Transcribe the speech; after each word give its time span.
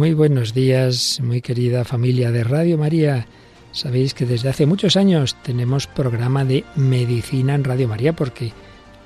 Muy 0.00 0.14
buenos 0.14 0.54
días, 0.54 1.20
muy 1.22 1.42
querida 1.42 1.84
familia 1.84 2.30
de 2.30 2.42
Radio 2.42 2.78
María. 2.78 3.26
Sabéis 3.72 4.14
que 4.14 4.24
desde 4.24 4.48
hace 4.48 4.64
muchos 4.64 4.96
años 4.96 5.36
tenemos 5.42 5.86
programa 5.86 6.42
de 6.42 6.64
medicina 6.74 7.54
en 7.54 7.64
Radio 7.64 7.86
María 7.86 8.14
porque 8.14 8.54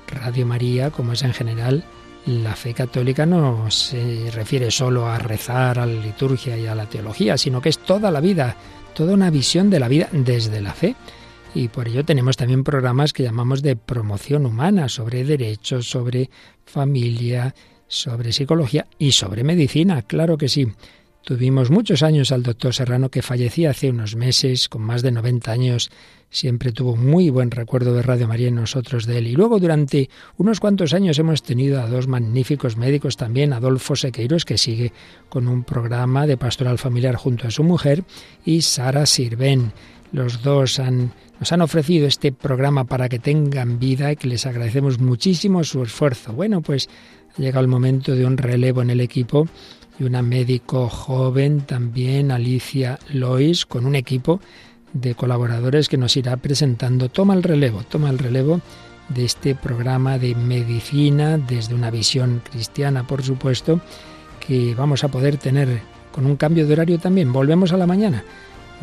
Radio 0.07 0.45
María, 0.45 0.91
como 0.91 1.11
es 1.11 1.23
en 1.23 1.33
general, 1.33 1.83
la 2.25 2.55
fe 2.55 2.73
católica 2.73 3.25
no 3.25 3.69
se 3.71 4.31
refiere 4.31 4.71
solo 4.71 5.05
a 5.07 5.19
rezar, 5.19 5.79
a 5.79 5.85
la 5.85 6.01
liturgia 6.01 6.57
y 6.57 6.65
a 6.65 6.75
la 6.75 6.87
teología, 6.87 7.37
sino 7.37 7.59
que 7.59 7.67
es 7.67 7.79
toda 7.79 8.09
la 8.09 8.21
vida, 8.21 8.55
toda 8.93 9.15
una 9.15 9.29
visión 9.29 9.69
de 9.69 9.81
la 9.81 9.89
vida 9.89 10.07
desde 10.13 10.61
la 10.61 10.71
fe. 10.71 10.95
Y 11.53 11.67
por 11.67 11.89
ello 11.89 12.05
tenemos 12.05 12.37
también 12.37 12.63
programas 12.63 13.11
que 13.11 13.23
llamamos 13.23 13.61
de 13.61 13.75
promoción 13.75 14.45
humana, 14.45 14.87
sobre 14.87 15.25
derechos, 15.25 15.89
sobre 15.89 16.29
familia, 16.63 17.53
sobre 17.95 18.33
psicología 18.33 18.87
y 18.99 19.13
sobre 19.13 19.43
medicina, 19.43 20.01
claro 20.01 20.37
que 20.37 20.49
sí. 20.49 20.67
Tuvimos 21.25 21.71
muchos 21.71 22.03
años 22.03 22.31
al 22.31 22.43
doctor 22.43 22.71
Serrano 22.71 23.09
que 23.09 23.23
fallecía 23.23 23.71
hace 23.71 23.89
unos 23.89 24.15
meses, 24.15 24.69
con 24.69 24.83
más 24.83 25.01
de 25.01 25.11
90 25.11 25.51
años. 25.51 25.89
Siempre 26.29 26.71
tuvo 26.71 26.95
muy 26.95 27.31
buen 27.31 27.49
recuerdo 27.49 27.95
de 27.95 28.03
Radio 28.03 28.27
María 28.27 28.49
y 28.49 28.51
nosotros 28.51 29.07
de 29.07 29.17
él. 29.17 29.27
Y 29.27 29.31
luego 29.31 29.59
durante 29.59 30.09
unos 30.37 30.59
cuantos 30.59 30.93
años 30.93 31.17
hemos 31.17 31.41
tenido 31.41 31.81
a 31.81 31.87
dos 31.87 32.07
magníficos 32.07 32.77
médicos 32.77 33.17
también, 33.17 33.53
Adolfo 33.53 33.95
Sequeiros, 33.95 34.45
que 34.45 34.59
sigue 34.59 34.93
con 35.27 35.47
un 35.47 35.63
programa 35.63 36.27
de 36.27 36.37
pastoral 36.37 36.77
familiar 36.77 37.15
junto 37.15 37.47
a 37.47 37.51
su 37.51 37.63
mujer, 37.63 38.03
y 38.45 38.61
Sara 38.61 39.07
Sirven. 39.07 39.73
Los 40.11 40.43
dos 40.43 40.79
nos 41.39 41.51
han 41.51 41.61
ofrecido 41.61 42.05
este 42.05 42.33
programa 42.33 42.83
para 42.83 43.09
que 43.09 43.17
tengan 43.17 43.79
vida 43.79 44.11
y 44.11 44.15
que 44.15 44.27
les 44.27 44.45
agradecemos 44.45 44.99
muchísimo 44.99 45.63
su 45.63 45.81
esfuerzo. 45.81 46.33
Bueno, 46.33 46.61
pues 46.61 46.87
ha 47.37 47.41
llegado 47.41 47.61
el 47.61 47.67
momento 47.67 48.15
de 48.15 48.25
un 48.25 48.37
relevo 48.37 48.81
en 48.81 48.89
el 48.89 49.01
equipo 49.01 49.47
y 49.99 50.03
una 50.03 50.21
médico 50.21 50.89
joven 50.89 51.61
también, 51.61 52.31
Alicia 52.31 52.99
Lois, 53.13 53.65
con 53.65 53.85
un 53.85 53.95
equipo 53.95 54.39
de 54.93 55.15
colaboradores 55.15 55.89
que 55.89 55.97
nos 55.97 56.15
irá 56.15 56.37
presentando. 56.37 57.09
Toma 57.09 57.33
el 57.33 57.43
relevo, 57.43 57.83
toma 57.83 58.09
el 58.09 58.19
relevo 58.19 58.61
de 59.09 59.25
este 59.25 59.55
programa 59.55 60.17
de 60.17 60.35
medicina 60.35 61.37
desde 61.37 61.75
una 61.75 61.91
visión 61.91 62.41
cristiana, 62.49 63.05
por 63.05 63.23
supuesto, 63.23 63.81
que 64.45 64.73
vamos 64.75 65.03
a 65.03 65.09
poder 65.09 65.37
tener 65.37 65.81
con 66.11 66.25
un 66.25 66.37
cambio 66.37 66.65
de 66.65 66.73
horario 66.73 66.99
también. 66.99 67.33
Volvemos 67.33 67.73
a 67.73 67.77
la 67.77 67.87
mañana. 67.87 68.23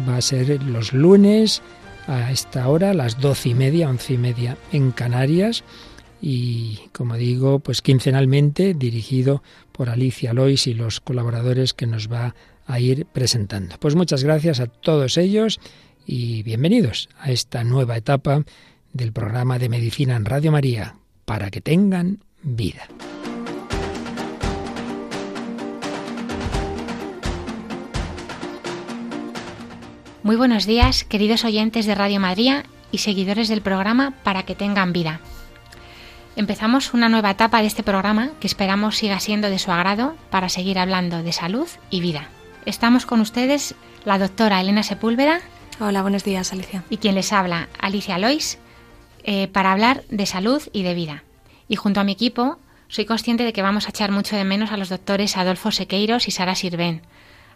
Va 0.09 0.17
a 0.17 0.23
ser 0.23 0.63
los 0.63 0.93
lunes 0.93 1.63
a 2.07 2.31
esta 2.31 2.69
hora, 2.69 2.95
las 2.95 3.21
doce 3.21 3.51
y 3.51 3.55
media, 3.55 3.89
once 3.89 4.15
y 4.15 4.19
media 4.19 4.57
en 4.73 4.91
Canarias 4.91 5.65
y, 6.25 6.79
como 6.93 7.17
digo, 7.17 7.59
pues 7.59 7.83
quincenalmente 7.83 8.75
dirigido 8.75 9.43
por 9.73 9.91
Alicia 9.91 10.33
Lois 10.33 10.69
y 10.69 10.73
los 10.73 11.01
colaboradores 11.01 11.75
que 11.75 11.89
nos 11.89 12.11
va 12.11 12.37
a 12.65 12.79
ir 12.79 13.07
presentando. 13.07 13.77
Pues 13.81 13.97
muchas 13.97 14.23
gracias 14.23 14.61
a 14.61 14.69
todos 14.69 15.19
ellos 15.19 15.59
y 16.07 16.45
bienvenidos 16.45 17.09
a 17.19 17.33
esta 17.33 17.65
nueva 17.65 17.97
etapa 17.97 18.45
del 18.93 19.13
programa 19.13 19.59
de 19.59 19.69
Medicina 19.69 20.15
en 20.15 20.25
Radio 20.25 20.53
María, 20.53 20.95
para 21.25 21.51
que 21.51 21.61
tengan 21.61 22.21
vida. 22.43 22.87
Muy 30.23 30.37
buenos 30.37 30.67
días, 30.67 31.03
queridos 31.03 31.45
oyentes 31.45 31.85
de 31.85 31.97
Radio 31.97 32.21
María 32.21 32.65
y 32.93 32.99
seguidores 32.99 33.49
del 33.49 33.61
programa 33.61 34.15
Para 34.23 34.45
que 34.45 34.55
tengan 34.55 34.93
vida. 34.93 35.21
Empezamos 36.35 36.95
una 36.95 37.11
nueva 37.11 37.33
etapa 37.33 37.61
de 37.61 37.67
este 37.67 37.83
programa 37.83 38.31
que 38.41 38.47
esperamos 38.47 38.97
siga 38.97 39.21
siendo 39.21 39.51
de 39.51 39.59
su 39.59 39.71
agrado 39.71 40.17
para 40.31 40.49
seguir 40.49 40.79
hablando 40.79 41.23
de 41.23 41.31
salud 41.31 41.69
y 41.91 42.01
vida. 42.01 42.31
Estamos 42.65 43.05
con 43.05 43.21
ustedes 43.21 43.75
la 44.07 44.19
doctora 44.19 44.59
Elena 44.59 44.83
Sepúlveda. 44.83 45.41
Hola, 45.79 46.01
buenos 46.01 46.25
días, 46.25 46.55
Alicia. 46.55 46.85
Y 46.89 46.97
quien 46.97 47.17
les 47.17 47.35
habla, 47.35 47.69
Alicia 47.79 48.17
Lois, 48.17 48.59
eh, 49.25 49.49
para 49.49 49.73
hablar 49.73 50.05
de 50.09 50.25
salud 50.25 50.63
y 50.73 50.85
de 50.85 50.95
vida. 50.95 51.23
Y 51.69 51.77
junto 51.77 52.01
a 52.01 52.05
mi 52.05 52.13
equipo, 52.13 52.59
soy 52.89 53.05
consciente 53.05 53.45
de 53.45 53.53
que 53.53 53.61
vamos 53.61 53.87
a 53.87 53.91
echar 53.91 54.11
mucho 54.11 54.35
de 54.35 54.45
menos 54.45 54.73
a 54.73 54.79
los 54.79 54.89
doctores 54.89 55.37
Adolfo 55.37 55.71
Sequeiros 55.71 56.29
y 56.29 56.31
Sara 56.31 56.55
Sirven, 56.55 57.03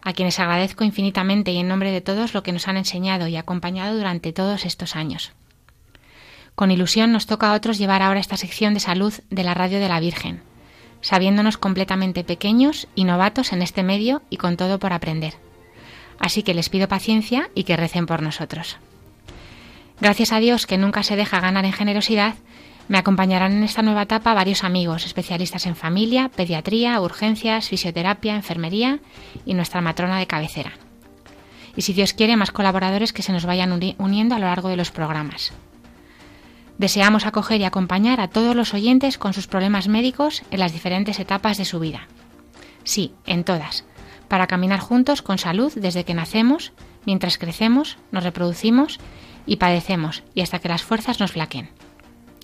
a 0.03 0.13
quienes 0.13 0.39
agradezco 0.39 0.85
infinitamente 0.85 1.51
y 1.51 1.59
en 1.59 1.69
nombre 1.69 1.93
de 1.93 2.03
todos 2.03 2.35
lo 2.35 2.43
que 2.43 2.53
nos 2.53 2.69
han 2.69 2.77
enseñado 2.77 3.27
y 3.27 3.37
acompañado 3.37 3.97
durante 3.97 4.35
todos 4.35 4.67
estos 4.67 4.97
años. 4.97 5.33
Con 6.57 6.71
ilusión 6.71 7.13
nos 7.13 7.27
toca 7.27 7.53
a 7.53 7.55
otros 7.55 7.77
llevar 7.77 8.01
ahora 8.01 8.19
esta 8.19 8.39
sección 8.39 8.73
de 8.73 8.81
salud 8.81 9.13
de 9.29 9.45
la 9.45 9.53
Radio 9.53 9.79
de 9.79 9.91
la 9.91 10.01
Virgen, 10.01 10.41
sabiéndonos 11.03 11.59
completamente 11.59 12.25
pequeños 12.25 12.89
y 12.95 13.05
novatos 13.05 13.53
en 13.53 13.61
este 13.61 13.83
medio 13.83 14.23
y 14.31 14.39
con 14.39 14.57
todo 14.57 14.79
por 14.79 14.95
aprender. 14.95 15.35
Así 16.19 16.43
que 16.43 16.55
les 16.55 16.71
pido 16.71 16.89
paciencia 16.89 17.51
y 17.55 17.65
que 17.65 17.77
recen 17.77 18.07
por 18.07 18.23
nosotros. 18.23 18.79
Gracias 20.01 20.33
a 20.33 20.39
Dios 20.39 20.67
que 20.67 20.79
nunca 20.79 21.03
se 21.03 21.15
deja 21.15 21.41
ganar 21.41 21.67
en 21.67 21.75
generosidad, 21.75 22.37
me 22.89 22.99
acompañarán 22.99 23.53
en 23.53 23.63
esta 23.65 23.83
nueva 23.83 24.03
etapa 24.03 24.33
varios 24.33 24.65
amigos, 24.65 25.05
especialistas 25.05 25.67
en 25.67 25.77
familia, 25.77 26.31
pediatría, 26.35 26.99
urgencias, 27.01 27.69
fisioterapia, 27.69 28.35
enfermería 28.35 29.01
y 29.45 29.55
nuestra 29.55 29.83
matrona 29.83 30.19
de 30.19 30.27
cabecera. 30.27 30.73
Y 31.75 31.83
si 31.83 31.93
Dios 31.93 32.15
quiere, 32.15 32.37
más 32.37 32.53
colaboradores 32.53 33.13
que 33.13 33.23
se 33.23 33.33
nos 33.33 33.45
vayan 33.45 33.79
uniendo 33.99 34.35
a 34.35 34.39
lo 34.39 34.47
largo 34.47 34.71
de 34.71 34.77
los 34.77 34.91
programas. 34.91 35.53
Deseamos 36.79 37.25
acoger 37.25 37.61
y 37.61 37.65
acompañar 37.65 38.21
a 38.21 38.29
todos 38.29 38.55
los 38.55 38.75
oyentes 38.75 39.19
con 39.19 39.33
sus 39.33 39.47
problemas 39.47 39.89
médicos 39.89 40.43
en 40.51 40.61
las 40.61 40.73
diferentes 40.73 41.19
etapas 41.19 41.57
de 41.57 41.65
su 41.65 41.81
vida. 41.81 42.07
Sí, 42.85 43.13
en 43.27 43.45
todas, 43.45 43.85
para 44.29 44.47
caminar 44.47 44.81
juntos 44.81 45.23
con 45.23 45.39
salud 45.39 45.73
desde 45.75 46.05
que 46.05 46.15
nacemos, 46.15 46.73
mientras 47.07 47.39
crecemos, 47.39 47.97
nos 48.13 48.25
reproducimos 48.25 48.99
y 49.47 49.57
padecemos, 49.57 50.23
y 50.35 50.43
hasta 50.43 50.59
que 50.59 50.69
las 50.69 50.83
fuerzas 50.83 51.19
nos 51.19 51.33
flaquen. 51.33 51.71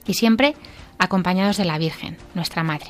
Y 0.06 0.15
siempre 0.15 0.54
acompañados 0.99 1.56
de 1.56 1.64
la 1.64 1.78
Virgen, 1.78 2.16
nuestra 2.34 2.62
Madre. 2.62 2.87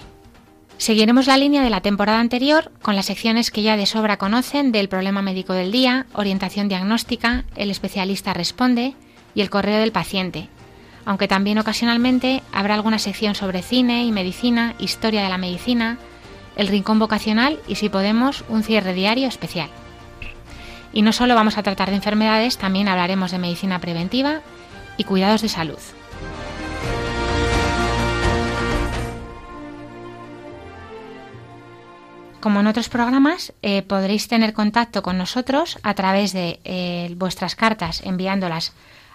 Seguiremos 0.79 1.27
la 1.27 1.37
línea 1.37 1.63
de 1.63 1.71
la 1.71 1.81
temporada 1.81 2.21
anterior 2.21 2.73
con 2.83 2.97
las 2.97 3.07
secciones 3.07 3.51
que 3.51 3.63
ya 3.63 3.77
de 3.77 3.87
sobra 3.87 4.17
conocen 4.17 4.73
del 4.73 4.89
problema 4.89 5.23
médico 5.23 5.53
del 5.53 5.71
día, 5.71 6.07
orientación 6.13 6.69
diagnóstica, 6.69 7.45
el 7.57 7.71
especialista 7.71 8.35
responde 8.35 8.95
y 9.35 9.43
el 9.43 9.51
correo 9.51 9.79
del 9.79 9.93
paciente, 9.93 10.49
aunque 11.05 11.29
también 11.29 11.59
ocasionalmente 11.59 12.43
habrá 12.53 12.75
alguna 12.75 12.99
sección 12.99 13.35
sobre 13.35 13.63
cine 13.63 14.05
y 14.05 14.13
medicina, 14.13 14.75
historia 14.79 15.23
de 15.23 15.29
la 15.29 15.39
medicina, 15.39 15.99
el 16.57 16.69
rincón 16.69 16.99
vocacional 16.99 17.59
y 17.67 17.77
si 17.77 17.89
podemos 17.89 18.45
un 18.49 18.63
cierre 18.63 18.95
diario 18.95 19.29
especial. 19.29 19.69
Y 20.93 21.03
no 21.03 21.13
solo 21.13 21.35
vamos 21.35 21.57
a 21.57 21.63
tratar 21.63 21.91
de 21.91 21.97
enfermedades, 21.97 22.59
también 22.59 22.89
hablaremos 22.89 23.31
de 23.31 23.39
medicina 23.39 23.79
preventiva 23.79 24.41
y 24.97 25.05
cuidados 25.05 25.43
de 25.43 25.49
salud. 25.49 25.79
Como 32.41 32.59
en 32.59 32.67
otros 32.67 32.89
programas, 32.89 33.53
eh, 33.63 33.83
podréis 33.83 34.27
tener 34.27 34.53
contacto 34.53 35.01
con 35.03 35.17
nosotros 35.17 35.79
a 35.85 35.95
través 35.95 36.33
de 36.33 36.59
eh, 36.65 37.15
vuestras 37.17 37.55
cartas 37.55 38.03
enviándolas 38.05 38.73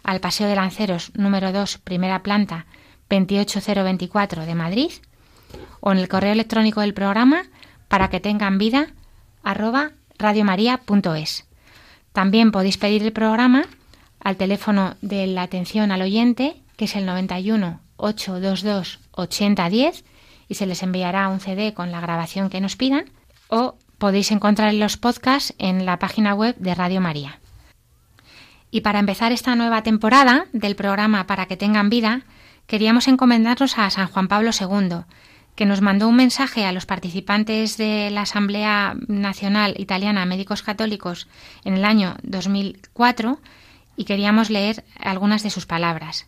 al 0.08 0.22
Paseo 0.22 0.48
de 0.48 0.56
Lanceros 0.56 1.12
número 1.16 1.52
2, 1.52 1.80
primera 1.80 2.24
planta, 2.24 2.66
28024 3.10 4.46
de 4.46 4.56
Madrid, 4.56 4.92
o 5.82 5.92
en 5.92 5.98
el 5.98 6.08
correo 6.08 6.32
electrónico 6.32 6.80
del 6.80 6.94
programa 6.94 7.44
para 7.90 8.10
que 8.10 8.22
tengan 8.22 8.58
vida 8.58 8.88
arroba 9.44 9.92
radiomaria.es. 10.18 11.46
También 12.14 12.52
podéis 12.52 12.78
pedir 12.78 13.04
el 13.04 13.12
programa 13.12 13.66
al 14.22 14.38
teléfono 14.38 14.96
de 15.02 15.28
la 15.28 15.42
atención 15.42 15.92
al 15.92 16.02
oyente, 16.02 16.56
que 16.78 16.86
es 16.86 16.96
el 16.96 17.06
91 17.06 17.82
822 17.98 19.00
8010, 19.12 20.06
y 20.48 20.56
se 20.56 20.66
les 20.66 20.84
enviará 20.84 21.28
un 21.28 21.42
CD 21.42 21.74
con 21.74 21.92
la 21.92 22.00
grabación 22.00 22.50
que 22.50 22.62
nos 22.62 22.78
pidan, 22.78 23.12
o 23.50 23.76
podéis 23.98 24.32
encontrar 24.32 24.74
los 24.74 24.96
podcasts 24.96 25.54
en 25.58 25.86
la 25.86 26.00
página 26.00 26.34
web 26.34 26.56
de 26.56 26.74
Radio 26.76 27.02
María. 27.02 27.40
Y 28.70 28.82
para 28.82 29.00
empezar 29.00 29.32
esta 29.32 29.56
nueva 29.56 29.84
temporada 29.84 30.46
del 30.52 30.76
programa 30.76 31.26
Para 31.26 31.46
que 31.46 31.58
tengan 31.58 31.90
vida, 31.90 32.22
queríamos 32.68 33.08
encomendarnos 33.08 33.78
a 33.78 33.90
San 33.90 34.08
Juan 34.08 34.28
Pablo 34.28 34.52
II, 34.60 35.06
que 35.56 35.66
nos 35.66 35.82
mandó 35.82 36.08
un 36.08 36.16
mensaje 36.16 36.66
a 36.66 36.72
los 36.72 36.86
participantes 36.86 37.78
de 37.78 38.12
la 38.12 38.22
Asamblea 38.22 38.96
Nacional 39.08 39.74
Italiana 39.78 40.26
Médicos 40.26 40.62
Católicos 40.62 41.28
en 41.64 41.74
el 41.74 41.86
año 41.86 42.16
2004 42.24 43.40
y 43.96 44.06
queríamos 44.06 44.50
leer 44.50 44.84
algunas 45.00 45.42
de 45.42 45.50
sus 45.50 45.66
palabras. 45.66 46.28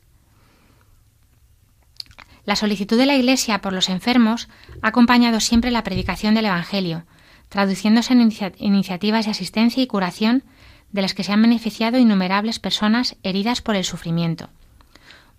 La 2.46 2.56
solicitud 2.56 2.98
de 2.98 3.06
la 3.06 3.16
Iglesia 3.16 3.62
por 3.62 3.74
los 3.74 3.90
enfermos 3.90 4.50
ha 4.82 4.88
acompañado 4.88 5.40
siempre 5.40 5.70
la 5.70 5.84
predicación 5.84 6.34
del 6.34 6.46
Evangelio, 6.46 7.04
traduciéndose 7.50 8.14
en 8.14 8.32
iniciativas 8.58 9.26
de 9.26 9.32
asistencia 9.32 9.84
y 9.84 9.88
curación 9.88 10.44
de 10.92 11.02
las 11.02 11.14
que 11.14 11.24
se 11.24 11.32
han 11.32 11.42
beneficiado 11.42 11.98
innumerables 11.98 12.60
personas 12.60 13.16
heridas 13.24 13.62
por 13.62 13.76
el 13.76 13.84
sufrimiento. 13.84 14.50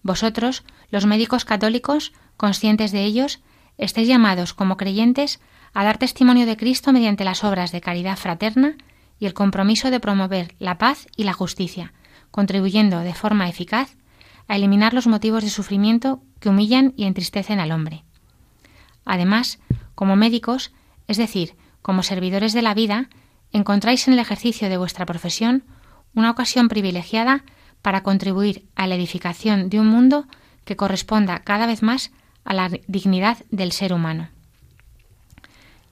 Vosotros, 0.02 0.64
los 0.90 1.06
médicos 1.06 1.44
católicos, 1.44 2.12
conscientes 2.36 2.92
de 2.92 3.04
ellos, 3.04 3.40
estáis 3.78 4.08
llamados 4.08 4.54
como 4.54 4.76
creyentes 4.76 5.40
a 5.74 5.84
dar 5.84 5.98
testimonio 5.98 6.46
de 6.46 6.56
Cristo 6.56 6.92
mediante 6.92 7.24
las 7.24 7.44
obras 7.44 7.72
de 7.72 7.80
caridad 7.80 8.16
fraterna 8.16 8.76
y 9.18 9.26
el 9.26 9.34
compromiso 9.34 9.90
de 9.90 10.00
promover 10.00 10.54
la 10.58 10.78
paz 10.78 11.06
y 11.16 11.24
la 11.24 11.32
justicia, 11.32 11.92
contribuyendo 12.30 13.00
de 13.00 13.14
forma 13.14 13.48
eficaz 13.48 13.96
a 14.48 14.56
eliminar 14.56 14.94
los 14.94 15.06
motivos 15.06 15.44
de 15.44 15.50
sufrimiento 15.50 16.22
que 16.40 16.48
humillan 16.48 16.94
y 16.96 17.04
entristecen 17.04 17.60
al 17.60 17.72
hombre. 17.72 18.04
Además, 19.04 19.58
como 19.94 20.16
médicos, 20.16 20.72
es 21.06 21.18
decir, 21.18 21.54
como 21.82 22.02
servidores 22.02 22.52
de 22.52 22.62
la 22.62 22.74
vida, 22.74 23.08
encontráis 23.52 24.06
en 24.06 24.14
el 24.14 24.20
ejercicio 24.20 24.68
de 24.68 24.76
vuestra 24.76 25.06
profesión 25.06 25.64
una 26.14 26.30
ocasión 26.30 26.68
privilegiada 26.68 27.44
para 27.82 28.02
contribuir 28.02 28.66
a 28.74 28.86
la 28.86 28.94
edificación 28.94 29.70
de 29.70 29.80
un 29.80 29.86
mundo 29.86 30.26
que 30.64 30.76
corresponda 30.76 31.40
cada 31.40 31.66
vez 31.66 31.82
más 31.82 32.10
a 32.44 32.54
la 32.54 32.70
dignidad 32.86 33.38
del 33.50 33.72
ser 33.72 33.92
humano. 33.92 34.28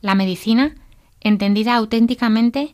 La 0.00 0.14
medicina, 0.14 0.74
entendida 1.20 1.74
auténticamente, 1.74 2.72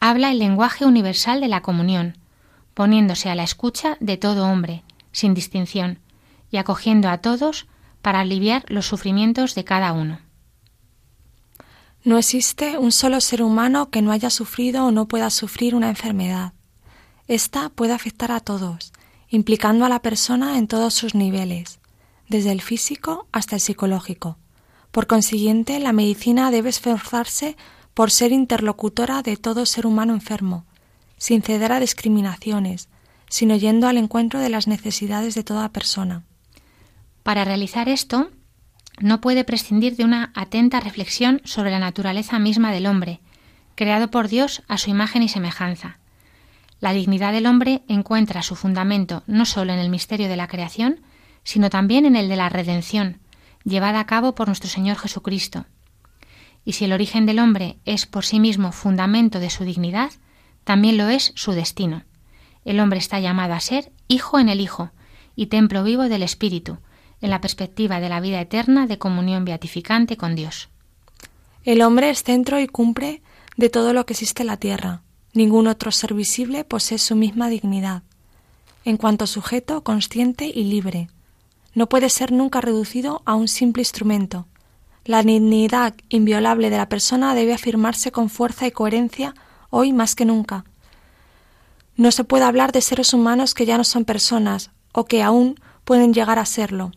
habla 0.00 0.30
el 0.30 0.38
lenguaje 0.38 0.84
universal 0.84 1.40
de 1.40 1.48
la 1.48 1.62
comunión, 1.62 2.18
poniéndose 2.74 3.30
a 3.30 3.34
la 3.34 3.44
escucha 3.44 3.96
de 4.00 4.16
todo 4.16 4.46
hombre, 4.46 4.82
sin 5.12 5.32
distinción, 5.32 5.98
y 6.50 6.58
acogiendo 6.58 7.08
a 7.08 7.18
todos 7.18 7.66
para 8.02 8.20
aliviar 8.20 8.64
los 8.68 8.86
sufrimientos 8.86 9.54
de 9.54 9.64
cada 9.64 9.92
uno. 9.92 10.20
No 12.06 12.18
existe 12.18 12.78
un 12.78 12.92
solo 12.92 13.20
ser 13.20 13.42
humano 13.42 13.90
que 13.90 14.00
no 14.00 14.12
haya 14.12 14.30
sufrido 14.30 14.86
o 14.86 14.92
no 14.92 15.08
pueda 15.08 15.28
sufrir 15.28 15.74
una 15.74 15.88
enfermedad. 15.88 16.52
Esta 17.26 17.68
puede 17.68 17.94
afectar 17.94 18.30
a 18.30 18.38
todos, 18.38 18.92
implicando 19.28 19.84
a 19.84 19.88
la 19.88 20.02
persona 20.02 20.56
en 20.56 20.68
todos 20.68 20.94
sus 20.94 21.16
niveles, 21.16 21.80
desde 22.28 22.52
el 22.52 22.62
físico 22.62 23.26
hasta 23.32 23.56
el 23.56 23.60
psicológico. 23.60 24.38
Por 24.92 25.08
consiguiente, 25.08 25.80
la 25.80 25.92
medicina 25.92 26.52
debe 26.52 26.68
esforzarse 26.68 27.56
por 27.92 28.12
ser 28.12 28.30
interlocutora 28.30 29.22
de 29.22 29.36
todo 29.36 29.66
ser 29.66 29.84
humano 29.84 30.14
enfermo, 30.14 30.64
sin 31.18 31.42
ceder 31.42 31.72
a 31.72 31.80
discriminaciones, 31.80 32.88
sino 33.28 33.56
yendo 33.56 33.88
al 33.88 33.96
encuentro 33.96 34.38
de 34.38 34.50
las 34.50 34.68
necesidades 34.68 35.34
de 35.34 35.42
toda 35.42 35.72
persona. 35.72 36.22
Para 37.24 37.44
realizar 37.44 37.88
esto, 37.88 38.30
no 38.98 39.20
puede 39.20 39.44
prescindir 39.44 39.96
de 39.96 40.04
una 40.04 40.32
atenta 40.34 40.80
reflexión 40.80 41.40
sobre 41.44 41.70
la 41.70 41.78
naturaleza 41.78 42.38
misma 42.38 42.72
del 42.72 42.86
hombre, 42.86 43.20
creado 43.74 44.10
por 44.10 44.28
Dios 44.28 44.62
a 44.68 44.78
su 44.78 44.90
imagen 44.90 45.22
y 45.22 45.28
semejanza. 45.28 45.98
La 46.80 46.92
dignidad 46.92 47.32
del 47.32 47.46
hombre 47.46 47.82
encuentra 47.88 48.42
su 48.42 48.54
fundamento 48.54 49.22
no 49.26 49.44
solo 49.44 49.72
en 49.72 49.78
el 49.78 49.90
misterio 49.90 50.28
de 50.28 50.36
la 50.36 50.48
creación, 50.48 51.00
sino 51.44 51.70
también 51.70 52.06
en 52.06 52.16
el 52.16 52.28
de 52.28 52.36
la 52.36 52.48
redención, 52.48 53.18
llevada 53.64 54.00
a 54.00 54.06
cabo 54.06 54.34
por 54.34 54.48
nuestro 54.48 54.68
Señor 54.68 54.96
Jesucristo. 54.96 55.66
Y 56.64 56.72
si 56.72 56.84
el 56.84 56.92
origen 56.92 57.26
del 57.26 57.38
hombre 57.38 57.78
es 57.84 58.06
por 58.06 58.24
sí 58.24 58.40
mismo 58.40 58.72
fundamento 58.72 59.40
de 59.40 59.50
su 59.50 59.64
dignidad, 59.64 60.10
también 60.64 60.96
lo 60.98 61.08
es 61.08 61.32
su 61.36 61.52
destino. 61.52 62.02
El 62.64 62.80
hombre 62.80 62.98
está 62.98 63.20
llamado 63.20 63.54
a 63.54 63.60
ser 63.60 63.92
hijo 64.08 64.38
en 64.38 64.48
el 64.48 64.60
Hijo 64.60 64.90
y 65.36 65.46
templo 65.46 65.84
vivo 65.84 66.04
del 66.04 66.22
Espíritu, 66.22 66.78
en 67.20 67.30
la 67.30 67.40
perspectiva 67.40 68.00
de 68.00 68.08
la 68.08 68.20
vida 68.20 68.40
eterna 68.40 68.86
de 68.86 68.98
comunión 68.98 69.44
beatificante 69.44 70.16
con 70.16 70.34
Dios. 70.34 70.68
El 71.64 71.82
hombre 71.82 72.10
es 72.10 72.22
centro 72.22 72.60
y 72.60 72.66
cumple 72.66 73.22
de 73.56 73.70
todo 73.70 73.92
lo 73.92 74.06
que 74.06 74.12
existe 74.12 74.42
en 74.42 74.48
la 74.48 74.56
tierra. 74.56 75.02
Ningún 75.32 75.66
otro 75.66 75.90
ser 75.90 76.14
visible 76.14 76.64
posee 76.64 76.98
su 76.98 77.16
misma 77.16 77.48
dignidad. 77.48 78.02
En 78.84 78.96
cuanto 78.96 79.26
sujeto, 79.26 79.82
consciente 79.82 80.46
y 80.46 80.64
libre, 80.64 81.08
no 81.74 81.88
puede 81.88 82.08
ser 82.08 82.32
nunca 82.32 82.60
reducido 82.60 83.22
a 83.24 83.34
un 83.34 83.48
simple 83.48 83.82
instrumento. 83.82 84.46
La 85.04 85.22
dignidad 85.22 85.94
inviolable 86.08 86.70
de 86.70 86.76
la 86.76 86.88
persona 86.88 87.34
debe 87.34 87.52
afirmarse 87.52 88.12
con 88.12 88.30
fuerza 88.30 88.66
y 88.66 88.70
coherencia 88.70 89.34
hoy 89.70 89.92
más 89.92 90.14
que 90.14 90.24
nunca. 90.24 90.64
No 91.96 92.10
se 92.12 92.24
puede 92.24 92.44
hablar 92.44 92.72
de 92.72 92.80
seres 92.80 93.12
humanos 93.12 93.54
que 93.54 93.66
ya 93.66 93.76
no 93.76 93.84
son 93.84 94.04
personas 94.04 94.70
o 94.92 95.04
que 95.04 95.22
aún 95.22 95.60
pueden 95.84 96.14
llegar 96.14 96.38
a 96.38 96.46
serlo. 96.46 96.92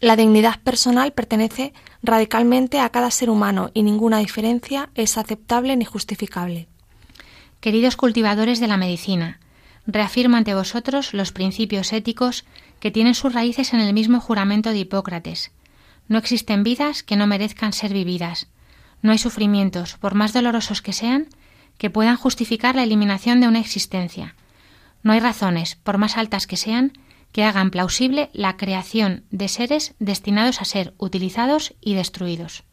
La 0.00 0.14
dignidad 0.14 0.60
personal 0.60 1.12
pertenece 1.12 1.72
radicalmente 2.04 2.78
a 2.78 2.88
cada 2.90 3.10
ser 3.10 3.30
humano 3.30 3.72
y 3.74 3.82
ninguna 3.82 4.18
diferencia 4.18 4.90
es 4.94 5.18
aceptable 5.18 5.76
ni 5.76 5.84
justificable. 5.84 6.68
Queridos 7.60 7.96
cultivadores 7.96 8.60
de 8.60 8.68
la 8.68 8.76
medicina, 8.76 9.40
reafirmo 9.88 10.36
ante 10.36 10.54
vosotros 10.54 11.14
los 11.14 11.32
principios 11.32 11.92
éticos 11.92 12.44
que 12.78 12.92
tienen 12.92 13.16
sus 13.16 13.32
raíces 13.32 13.72
en 13.74 13.80
el 13.80 13.92
mismo 13.92 14.20
juramento 14.20 14.70
de 14.70 14.78
Hipócrates. 14.78 15.50
No 16.06 16.18
existen 16.18 16.62
vidas 16.62 17.02
que 17.02 17.16
no 17.16 17.26
merezcan 17.26 17.72
ser 17.72 17.92
vividas. 17.92 18.46
No 19.02 19.10
hay 19.10 19.18
sufrimientos, 19.18 19.96
por 19.96 20.14
más 20.14 20.32
dolorosos 20.32 20.80
que 20.80 20.92
sean, 20.92 21.26
que 21.76 21.90
puedan 21.90 22.16
justificar 22.16 22.76
la 22.76 22.84
eliminación 22.84 23.40
de 23.40 23.48
una 23.48 23.58
existencia. 23.58 24.36
No 25.02 25.12
hay 25.12 25.18
razones, 25.18 25.74
por 25.74 25.98
más 25.98 26.16
altas 26.16 26.46
que 26.46 26.56
sean, 26.56 26.92
que 27.32 27.44
hagan 27.44 27.70
plausible 27.70 28.30
la 28.32 28.56
creación 28.56 29.24
de 29.30 29.48
seres 29.48 29.94
destinados 29.98 30.60
a 30.60 30.64
ser 30.64 30.94
utilizados 30.98 31.74
y 31.80 31.94
destruidos. 31.94 32.64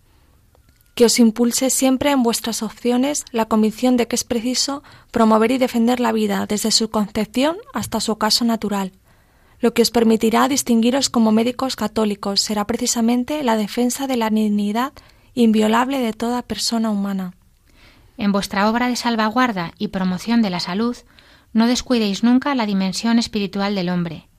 Que 0.96 1.06
os 1.06 1.19
impulse 1.19 1.69
siempre 1.69 2.12
en 2.12 2.24
vuestras 2.24 2.63
opciones 2.63 3.25
la 3.31 3.46
convicción 3.46 3.98
de 3.98 4.07
que 4.07 4.16
es 4.16 4.24
preciso 4.24 4.81
promover 5.12 5.52
y 5.52 5.57
defender 5.57 6.00
la 6.00 6.13
vida 6.13 6.46
desde 6.48 6.72
su 6.72 6.90
concepción 6.90 7.57
hasta 7.74 8.00
su 8.00 8.13
ocaso 8.13 8.46
natural. 8.46 8.94
Lo 9.60 9.74
que 9.74 9.81
os 9.81 9.92
permitirá 9.92 10.48
distinguiros 10.48 11.10
como 11.10 11.31
médicos 11.31 11.75
católicos 11.75 12.42
será 12.42 12.66
precisamente 12.66 13.44
la 13.44 13.58
defensa 13.58 14.08
de 14.08 14.16
la 14.16 14.30
dignidad 14.30 14.94
inviolable 15.34 16.00
de 16.00 16.13
toda 16.13 16.42
persona 16.42 16.90
humana. 16.90 17.34
En 18.18 18.31
vuestra 18.31 18.69
obra 18.69 18.88
de 18.88 18.96
salvaguarda 18.96 19.74
y 19.78 19.90
promoción 19.90 20.42
de 20.42 20.50
la 20.50 20.62
salud, 20.62 20.96
no 21.51 21.68
descuidéis 21.68 22.24
nunca 22.24 22.56
la 22.56 22.66
dimensión 22.66 23.19
espiritual 23.19 23.75
del 23.75 23.90
hombre, 23.90 24.30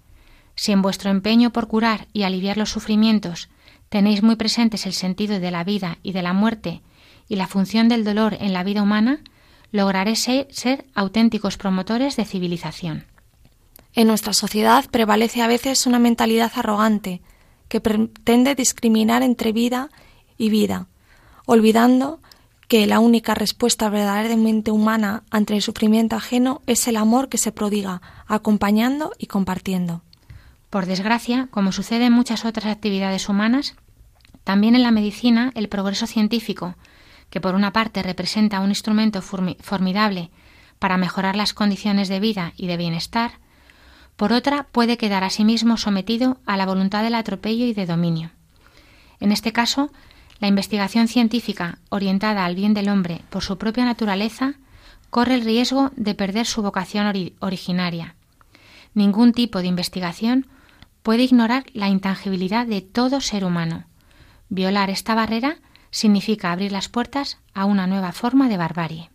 si 0.57 0.73
en 0.73 0.83
vuestro 0.83 1.11
empeño 1.11 1.53
por 1.53 1.69
curar 1.69 2.09
y 2.13 2.25
aliviar 2.25 2.57
los 2.57 2.71
sufrimientos 2.71 3.49
tenéis 3.89 4.23
muy 4.23 4.37
presentes 4.37 4.87
el 4.87 4.95
sentido 4.95 5.39
de 5.39 5.51
la 5.51 5.63
vida 5.63 5.99
y 6.03 6.13
de 6.13 6.23
la 6.23 6.33
muerte 6.33 6.83
y 7.29 7.37
la 7.37 7.47
función 7.47 7.89
del 7.89 8.05
dolor 8.05 8.37
en 8.41 8.53
la 8.53 8.65
vida 8.65 8.83
humana, 8.83 9.21
lograréis 9.73 10.21
ser, 10.21 10.87
auténticos 10.95 11.57
promotores 11.57 12.17
de 12.17 12.25
civilización. 12.25 13.05
En 13.95 14.07
nuestra 14.07 14.33
sociedad 14.33 14.85
prevalece 14.91 15.43
a 15.43 15.47
veces 15.47 15.87
una 15.87 15.99
mentalidad 15.99 16.53
arrogante 16.55 17.23
que 17.69 17.81
pretende 17.81 18.55
discriminar 18.55 19.23
entre 19.23 19.53
vida 19.53 19.91
y 20.39 20.51
vida, 20.51 20.87
olvidando 21.47 22.21
que 22.69 22.87
la 22.87 23.01
única 23.01 23.35
respuesta 23.35 23.89
verdaderamente 23.89 24.71
humana 24.71 25.25
ante 25.31 25.55
el 25.55 25.63
sufrimiento 25.63 26.17
ajeno 26.17 26.63
es 26.67 26.87
el 26.89 26.97
amor 26.97 27.29
que 27.29 27.39
se 27.39 27.53
prodiga, 27.53 28.03
acompañando 28.27 29.13
y 29.19 29.27
compartiendo. 29.27 30.03
Por 30.77 30.85
desgracia, 30.85 31.49
como 31.51 31.73
sucede 31.73 32.05
en 32.05 32.13
muchas 32.13 32.45
otras 32.45 32.67
actividades 32.67 33.31
humanas, 33.31 33.77
también 34.45 34.75
en 34.75 34.83
la 34.83 34.91
medicina 34.91 35.51
el 35.55 35.71
progreso 35.71 36.07
científico, 36.07 36.75
que 37.31 37.41
por 37.41 37.55
una 37.55 37.73
parte 37.73 38.03
representa 38.03 38.61
un 38.61 38.69
instrumento 38.69 39.23
formidable 39.23 40.31
para 40.79 40.99
mejorar 40.99 41.35
las 41.35 41.55
condiciones 41.55 42.09
de 42.09 42.21
vida 42.21 42.53
y 42.59 42.67
de 42.67 42.77
bienestar, 42.77 43.39
por 44.17 44.35
otra 44.35 44.65
puede 44.71 44.99
quedar 44.99 45.25
asimismo 45.25 45.79
sometido 45.79 46.41
a 46.45 46.59
la 46.59 46.67
voluntad 46.67 47.03
del 47.03 47.15
atropello 47.15 47.65
y 47.65 47.73
de 47.73 47.87
dominio. 47.87 48.33
En 49.19 49.33
este 49.33 49.55
caso, 49.55 49.91
la 50.41 50.49
investigación 50.49 51.09
científica 51.09 51.79
orientada 51.89 52.45
al 52.45 52.55
bien 52.55 52.75
del 52.75 52.91
hombre 52.91 53.23
por 53.31 53.43
su 53.43 53.57
propia 53.57 53.87
naturaleza 53.87 54.57
corre 55.09 55.37
el 55.37 55.41
riesgo 55.47 55.91
de 55.97 56.15
perder 56.15 56.45
su 56.45 56.61
vocación 56.61 57.33
originaria. 57.39 58.15
Ningún 58.93 59.33
tipo 59.33 59.61
de 59.61 59.69
investigación 59.69 60.47
puede 61.07 61.23
ignorar 61.23 61.67
la 61.73 61.89
intangibilidad 61.89 62.67
de 62.67 62.81
todo 62.81 63.21
ser 63.21 63.45
humano. 63.45 63.87
Violar 64.49 64.91
esta 64.91 65.15
barrera 65.15 65.59
significa 65.93 66.51
abrir 66.51 66.73
las 66.73 66.89
puertas 66.89 67.39
a 67.55 67.65
una 67.65 67.87
nueva 67.87 68.11
forma 68.11 68.49
de 68.49 68.57
barbarie. 68.57 69.11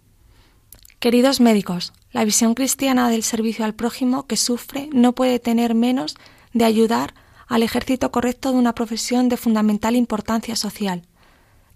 Queridos 0.99 1.41
médicos, 1.41 1.91
la 2.13 2.23
visión 2.23 2.53
cristiana 2.53 3.09
del 3.09 3.23
servicio 3.23 3.65
al 3.65 3.75
prójimo 3.75 4.25
que 4.25 4.37
sufre 4.37 4.87
no 4.93 5.11
puede 5.11 5.39
tener 5.39 5.75
menos 5.75 6.15
de 6.53 6.63
ayudar 6.63 7.13
al 7.49 7.61
ejército 7.61 8.09
correcto 8.09 8.53
de 8.53 8.59
una 8.59 8.73
profesión 8.73 9.27
de 9.27 9.35
fundamental 9.35 9.97
importancia 9.97 10.55
social. 10.55 11.01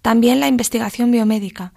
También 0.01 0.39
la 0.39 0.47
investigación 0.47 1.11
biomédica 1.11 1.73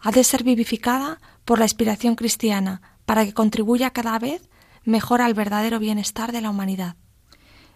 ha 0.00 0.10
de 0.10 0.24
ser 0.24 0.42
vivificada 0.42 1.20
por 1.44 1.58
la 1.58 1.66
inspiración 1.66 2.14
cristiana 2.14 2.80
para 3.04 3.26
que 3.26 3.34
contribuya 3.34 3.90
cada 3.90 4.18
vez 4.18 4.48
mejor 4.84 5.20
al 5.20 5.34
verdadero 5.34 5.78
bienestar 5.80 6.32
de 6.32 6.40
la 6.40 6.48
humanidad. 6.48 6.96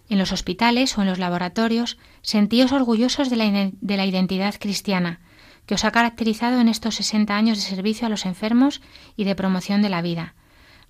En 0.09 0.19
los 0.19 0.33
hospitales 0.33 0.97
o 0.97 1.03
en 1.03 1.09
los 1.09 1.19
laboratorios, 1.19 1.99
sentíos 2.23 2.73
orgullosos 2.73 3.29
de 3.29 3.37
la, 3.37 4.07
identidad 4.07 4.55
cristiana, 4.59 5.21
que 5.67 5.75
os 5.75 5.85
ha 5.85 5.91
caracterizado 5.91 6.61
en 6.61 6.69
estos 6.69 6.95
60 6.95 7.37
años 7.37 7.59
de 7.59 7.65
servicio 7.65 8.07
a 8.07 8.11
los 8.11 8.25
enfermos 8.25 8.81
y 9.17 9.25
de 9.25 9.35
promoción 9.35 9.83
de 9.83 9.91
la 9.91 10.01
vida. 10.01 10.35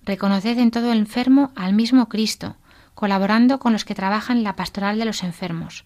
Reconoced 0.05 0.57
en 0.57 0.71
todo 0.71 0.93
enfermo 0.93 1.51
al 1.55 1.73
mismo 1.73 2.07
Cristo, 2.07 2.55
colaborando 2.95 3.59
con 3.59 3.73
los 3.73 3.83
que 3.83 3.95
trabajan 3.95 4.37
en 4.37 4.43
la 4.43 4.55
pastoral 4.55 4.97
de 4.97 5.05
los 5.05 5.23
enfermos. 5.23 5.85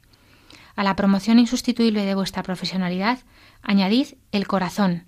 A 0.75 0.83
la 0.83 0.95
promoción 0.95 1.39
insustituible 1.39 2.05
de 2.05 2.15
vuestra 2.15 2.43
profesionalidad, 2.43 3.19
añadid 3.63 4.15
el 4.31 4.47
corazón, 4.47 5.05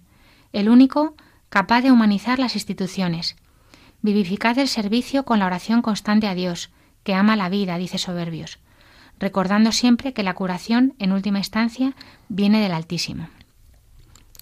el 0.52 0.70
único 0.70 1.16
capaz 1.50 1.82
de 1.82 1.92
humanizar 1.92 2.40
las 2.40 2.56
instituciones. 2.56 3.36
Vivificad 4.02 4.58
el 4.60 4.68
servicio 4.68 5.26
con 5.26 5.40
la 5.40 5.46
oración 5.46 5.82
constante 5.82 6.28
a 6.28 6.36
Dios, 6.36 6.72
que 7.06 7.14
ama 7.14 7.38
la 7.38 7.48
vida, 7.48 7.78
dice 7.78 8.00
Soberbios, 8.00 8.60
recordando 9.20 9.72
siempre 9.72 10.12
que 10.12 10.24
la 10.24 10.34
curación, 10.34 10.96
en 11.00 11.14
última 11.14 11.38
instancia, 11.38 11.96
viene 12.28 12.60
del 12.60 12.74
Altísimo. 12.74 13.30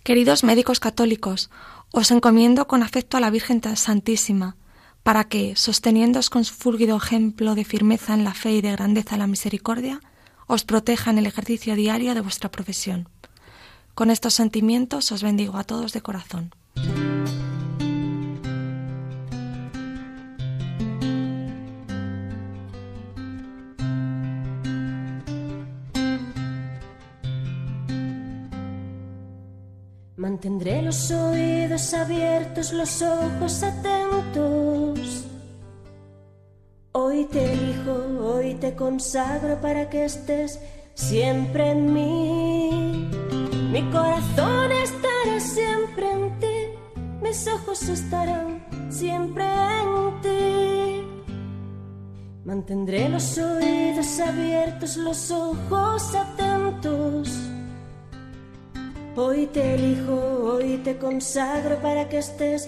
Queridos 0.03 0.43
médicos 0.43 0.79
católicos, 0.79 1.51
os 1.91 2.09
encomiendo 2.09 2.65
con 2.65 2.81
afecto 2.81 3.17
a 3.17 3.19
la 3.19 3.29
Virgen 3.29 3.61
Santísima, 3.75 4.55
para 5.03 5.25
que, 5.25 5.57
sosteniéndoos 5.57 6.29
con 6.29 6.45
su 6.45 6.53
fúlgido 6.53 6.95
ejemplo 6.95 7.53
de 7.53 7.65
firmeza 7.65 8.13
en 8.13 8.23
la 8.23 8.33
fe 8.33 8.53
y 8.53 8.61
de 8.61 8.71
grandeza 8.71 9.15
en 9.15 9.19
la 9.19 9.27
misericordia, 9.27 9.99
os 10.47 10.63
proteja 10.63 11.11
en 11.11 11.17
el 11.17 11.25
ejercicio 11.25 11.75
diario 11.75 12.15
de 12.15 12.21
vuestra 12.21 12.49
profesión. 12.49 13.09
Con 13.93 14.09
estos 14.09 14.33
sentimientos 14.33 15.11
os 15.11 15.21
bendigo 15.21 15.57
a 15.57 15.65
todos 15.65 15.91
de 15.91 16.01
corazón. 16.01 16.55
Mantendré 30.23 30.81
los 30.81 31.11
oídos 31.11 31.93
abiertos, 31.93 32.71
los 32.71 33.01
ojos 33.01 33.61
atentos. 33.61 35.25
Hoy 36.93 37.25
te 37.25 37.51
elijo, 37.51 37.91
hoy 38.23 38.53
te 38.53 38.73
consagro 38.73 39.59
para 39.59 39.89
que 39.89 40.05
estés 40.05 40.61
siempre 40.93 41.71
en 41.71 41.93
mí. 41.93 43.09
Mi 43.73 43.81
corazón 43.91 44.71
estará 44.71 45.39
siempre 45.41 46.09
en 46.09 46.39
ti, 46.39 46.55
mis 47.21 47.45
ojos 47.49 47.83
estarán 47.89 48.65
siempre 48.89 49.43
en 49.43 50.21
ti. 50.21 51.03
Mantendré 52.45 53.09
los 53.09 53.37
oídos 53.37 54.21
abiertos, 54.21 54.95
los 54.95 55.31
ojos 55.31 56.15
atentos 56.15 56.42
Hoy 59.15 59.45
te 59.45 59.75
elijo, 59.75 60.13
hoy 60.55 60.77
te 60.77 60.97
consagro 60.97 61.77
para 61.83 62.09
que 62.09 62.17
estés 62.17 62.67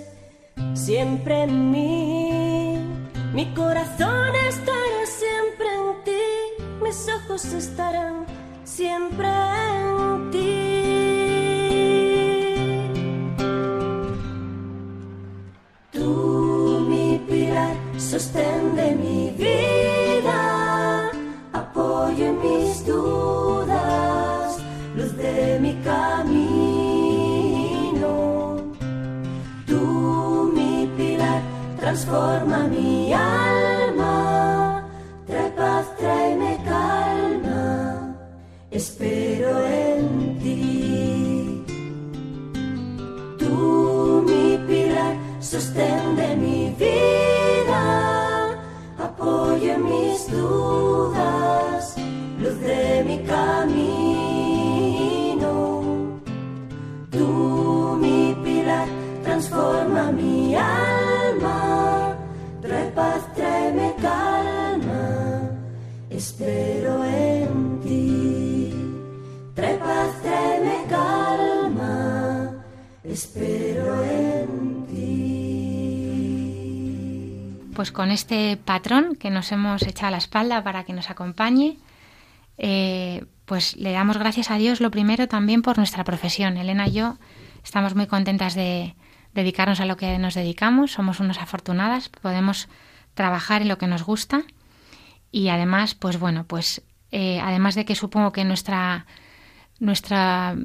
siempre 0.75 1.41
en 1.41 1.71
mí. 1.71 2.77
Mi 3.33 3.51
corazón 3.55 4.35
estará 4.47 5.05
siempre 5.05 5.67
en 5.73 6.03
ti, 6.03 6.21
mis 6.83 7.09
ojos 7.09 7.45
estarán 7.45 8.27
siempre 8.63 9.27
en 9.27 10.31
ti. 10.31 10.75
Tú, 15.93 16.85
mi 16.87 17.19
pilar, 17.27 17.75
sostén 17.97 18.75
de 18.75 18.95
mi 18.95 19.31
vida, 19.31 21.09
apoyo 21.53 22.33
mis 22.33 22.85
dudas, 22.85 24.04
transforma 31.95 32.67
mi 32.67 33.13
alma, 33.13 34.83
trae 35.25 35.49
paz, 35.51 35.85
tráeme 35.97 36.59
calma, 36.65 38.17
espero 38.69 39.65
en 39.65 40.37
ti. 40.43 41.63
Tú, 43.39 44.23
mi 44.27 44.57
pilar, 44.67 45.15
sostén 45.39 46.17
de 46.17 46.35
mi 46.35 46.75
vida, 46.77 47.81
apoyo 48.99 49.71
en 49.75 49.83
mis 49.85 50.29
dudas, 50.29 51.95
luz 52.41 52.59
de 52.59 53.03
mi 53.07 53.19
camino. 53.19 54.14
Espero 66.25 67.05
en 67.05 67.81
ti. 67.83 68.73
Trae 69.53 69.77
paz, 69.77 70.15
calma, 70.89 72.51
espero 73.03 74.03
en 74.03 74.87
ti. 74.87 75.35
Pues 77.75 77.91
con 77.91 78.09
este 78.09 78.57
patrón 78.57 79.15
que 79.17 79.29
nos 79.29 79.51
hemos 79.51 79.83
echado 79.83 80.07
a 80.07 80.11
la 80.11 80.17
espalda 80.17 80.63
para 80.63 80.83
que 80.83 80.93
nos 80.93 81.11
acompañe, 81.11 81.77
eh, 82.57 83.23
pues 83.45 83.77
le 83.77 83.91
damos 83.91 84.17
gracias 84.17 84.49
a 84.49 84.57
Dios 84.57 84.81
lo 84.81 84.89
primero 84.89 85.27
también 85.27 85.61
por 85.61 85.77
nuestra 85.77 86.03
profesión. 86.03 86.57
Elena 86.57 86.87
y 86.87 86.93
yo 86.93 87.19
estamos 87.63 87.93
muy 87.93 88.07
contentas 88.07 88.55
de 88.55 88.95
dedicarnos 89.35 89.79
a 89.79 89.85
lo 89.85 89.95
que 89.95 90.17
nos 90.17 90.33
dedicamos, 90.33 90.93
somos 90.93 91.19
unas 91.19 91.37
afortunadas, 91.37 92.09
podemos 92.09 92.67
trabajar 93.13 93.61
en 93.61 93.67
lo 93.67 93.77
que 93.77 93.85
nos 93.85 94.01
gusta 94.03 94.43
y 95.35 95.49
además, 95.49 95.95
pues 95.95 96.17
bueno, 96.17 96.45
pues 96.45 96.81
eh, 97.11 97.41
además 97.43 97.75
de 97.75 97.83
que 97.83 97.93
supongo 97.93 98.31
que 98.31 98.45
nuestra 98.45 99.05
nuestra 99.79 100.55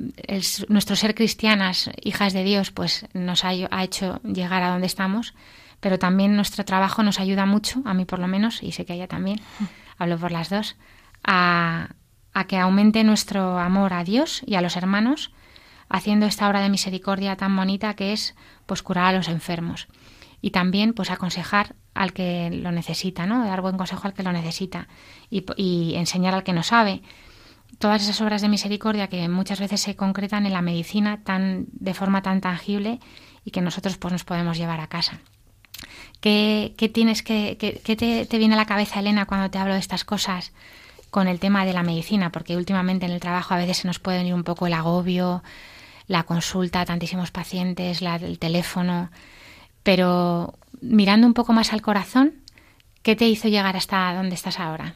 nuestro 0.68 0.94
ser 0.94 1.16
cristianas, 1.16 1.90
hijas 2.00 2.32
de 2.32 2.44
Dios, 2.44 2.70
pues 2.70 3.04
nos 3.12 3.44
ha, 3.44 3.52
hecho 3.82 4.20
llegar 4.22 4.62
a 4.62 4.70
donde 4.70 4.86
estamos, 4.86 5.34
pero 5.80 5.98
también 5.98 6.36
nuestro 6.36 6.64
trabajo 6.64 7.02
nos 7.02 7.18
ayuda 7.18 7.46
mucho, 7.46 7.82
a 7.84 7.94
mí 7.94 8.04
por 8.04 8.20
lo 8.20 8.28
menos, 8.28 8.62
y 8.62 8.70
sé 8.70 8.84
que 8.84 8.92
a 8.92 8.94
ella 8.94 9.08
también, 9.08 9.40
hablo 9.98 10.16
por 10.18 10.30
las 10.30 10.50
dos, 10.50 10.76
a, 11.24 11.88
a 12.32 12.44
que 12.44 12.56
aumente 12.56 13.02
nuestro 13.02 13.58
amor 13.58 13.92
a 13.92 14.04
Dios 14.04 14.40
y 14.46 14.54
a 14.54 14.60
los 14.60 14.76
hermanos, 14.76 15.32
haciendo 15.88 16.26
esta 16.26 16.48
obra 16.48 16.60
de 16.60 16.70
misericordia 16.70 17.34
tan 17.34 17.56
bonita 17.56 17.94
que 17.94 18.12
es 18.12 18.36
pues 18.66 18.84
curar 18.84 19.06
a 19.06 19.18
los 19.18 19.26
enfermos 19.26 19.88
y 20.40 20.50
también 20.50 20.94
pues 20.94 21.10
aconsejar 21.10 21.74
al 21.94 22.12
que 22.12 22.50
lo 22.50 22.72
necesita, 22.72 23.26
¿no? 23.26 23.44
Dar 23.44 23.60
buen 23.60 23.76
consejo 23.76 24.06
al 24.06 24.14
que 24.14 24.22
lo 24.22 24.32
necesita 24.32 24.88
y, 25.28 25.94
enseñar 25.94 26.34
al 26.34 26.42
que 26.42 26.52
no 26.52 26.62
sabe. 26.62 27.02
Todas 27.78 28.02
esas 28.02 28.20
obras 28.20 28.42
de 28.42 28.48
misericordia 28.48 29.08
que 29.08 29.28
muchas 29.28 29.60
veces 29.60 29.80
se 29.80 29.96
concretan 29.96 30.46
en 30.46 30.52
la 30.52 30.62
medicina 30.62 31.22
tan 31.22 31.66
de 31.72 31.94
forma 31.94 32.22
tan 32.22 32.40
tangible 32.40 33.00
y 33.44 33.50
que 33.50 33.60
nosotros 33.60 33.96
pues 33.96 34.12
nos 34.12 34.24
podemos 34.24 34.58
llevar 34.58 34.80
a 34.80 34.88
casa. 34.88 35.20
¿Qué, 36.20 36.90
tienes 36.92 37.22
que, 37.22 37.56
qué, 37.58 37.96
te, 37.96 38.26
te, 38.26 38.38
viene 38.38 38.54
a 38.54 38.58
la 38.58 38.66
cabeza, 38.66 39.00
Elena, 39.00 39.24
cuando 39.24 39.50
te 39.50 39.58
hablo 39.58 39.74
de 39.74 39.80
estas 39.80 40.04
cosas 40.04 40.52
con 41.10 41.28
el 41.28 41.38
tema 41.38 41.64
de 41.64 41.72
la 41.72 41.82
medicina? 41.82 42.30
Porque 42.30 42.56
últimamente 42.56 43.06
en 43.06 43.12
el 43.12 43.20
trabajo 43.20 43.54
a 43.54 43.56
veces 43.56 43.78
se 43.78 43.86
nos 43.86 43.98
puede 43.98 44.18
venir 44.18 44.34
un 44.34 44.44
poco 44.44 44.66
el 44.66 44.74
agobio, 44.74 45.42
la 46.06 46.24
consulta 46.24 46.82
a 46.82 46.84
tantísimos 46.84 47.30
pacientes, 47.30 48.02
la, 48.02 48.16
el 48.16 48.38
teléfono. 48.38 49.10
Pero 49.82 50.54
mirando 50.80 51.26
un 51.26 51.34
poco 51.34 51.52
más 51.52 51.72
al 51.72 51.82
corazón, 51.82 52.34
¿qué 53.02 53.16
te 53.16 53.28
hizo 53.28 53.48
llegar 53.48 53.76
hasta 53.76 54.14
donde 54.14 54.34
estás 54.34 54.58
ahora? 54.58 54.94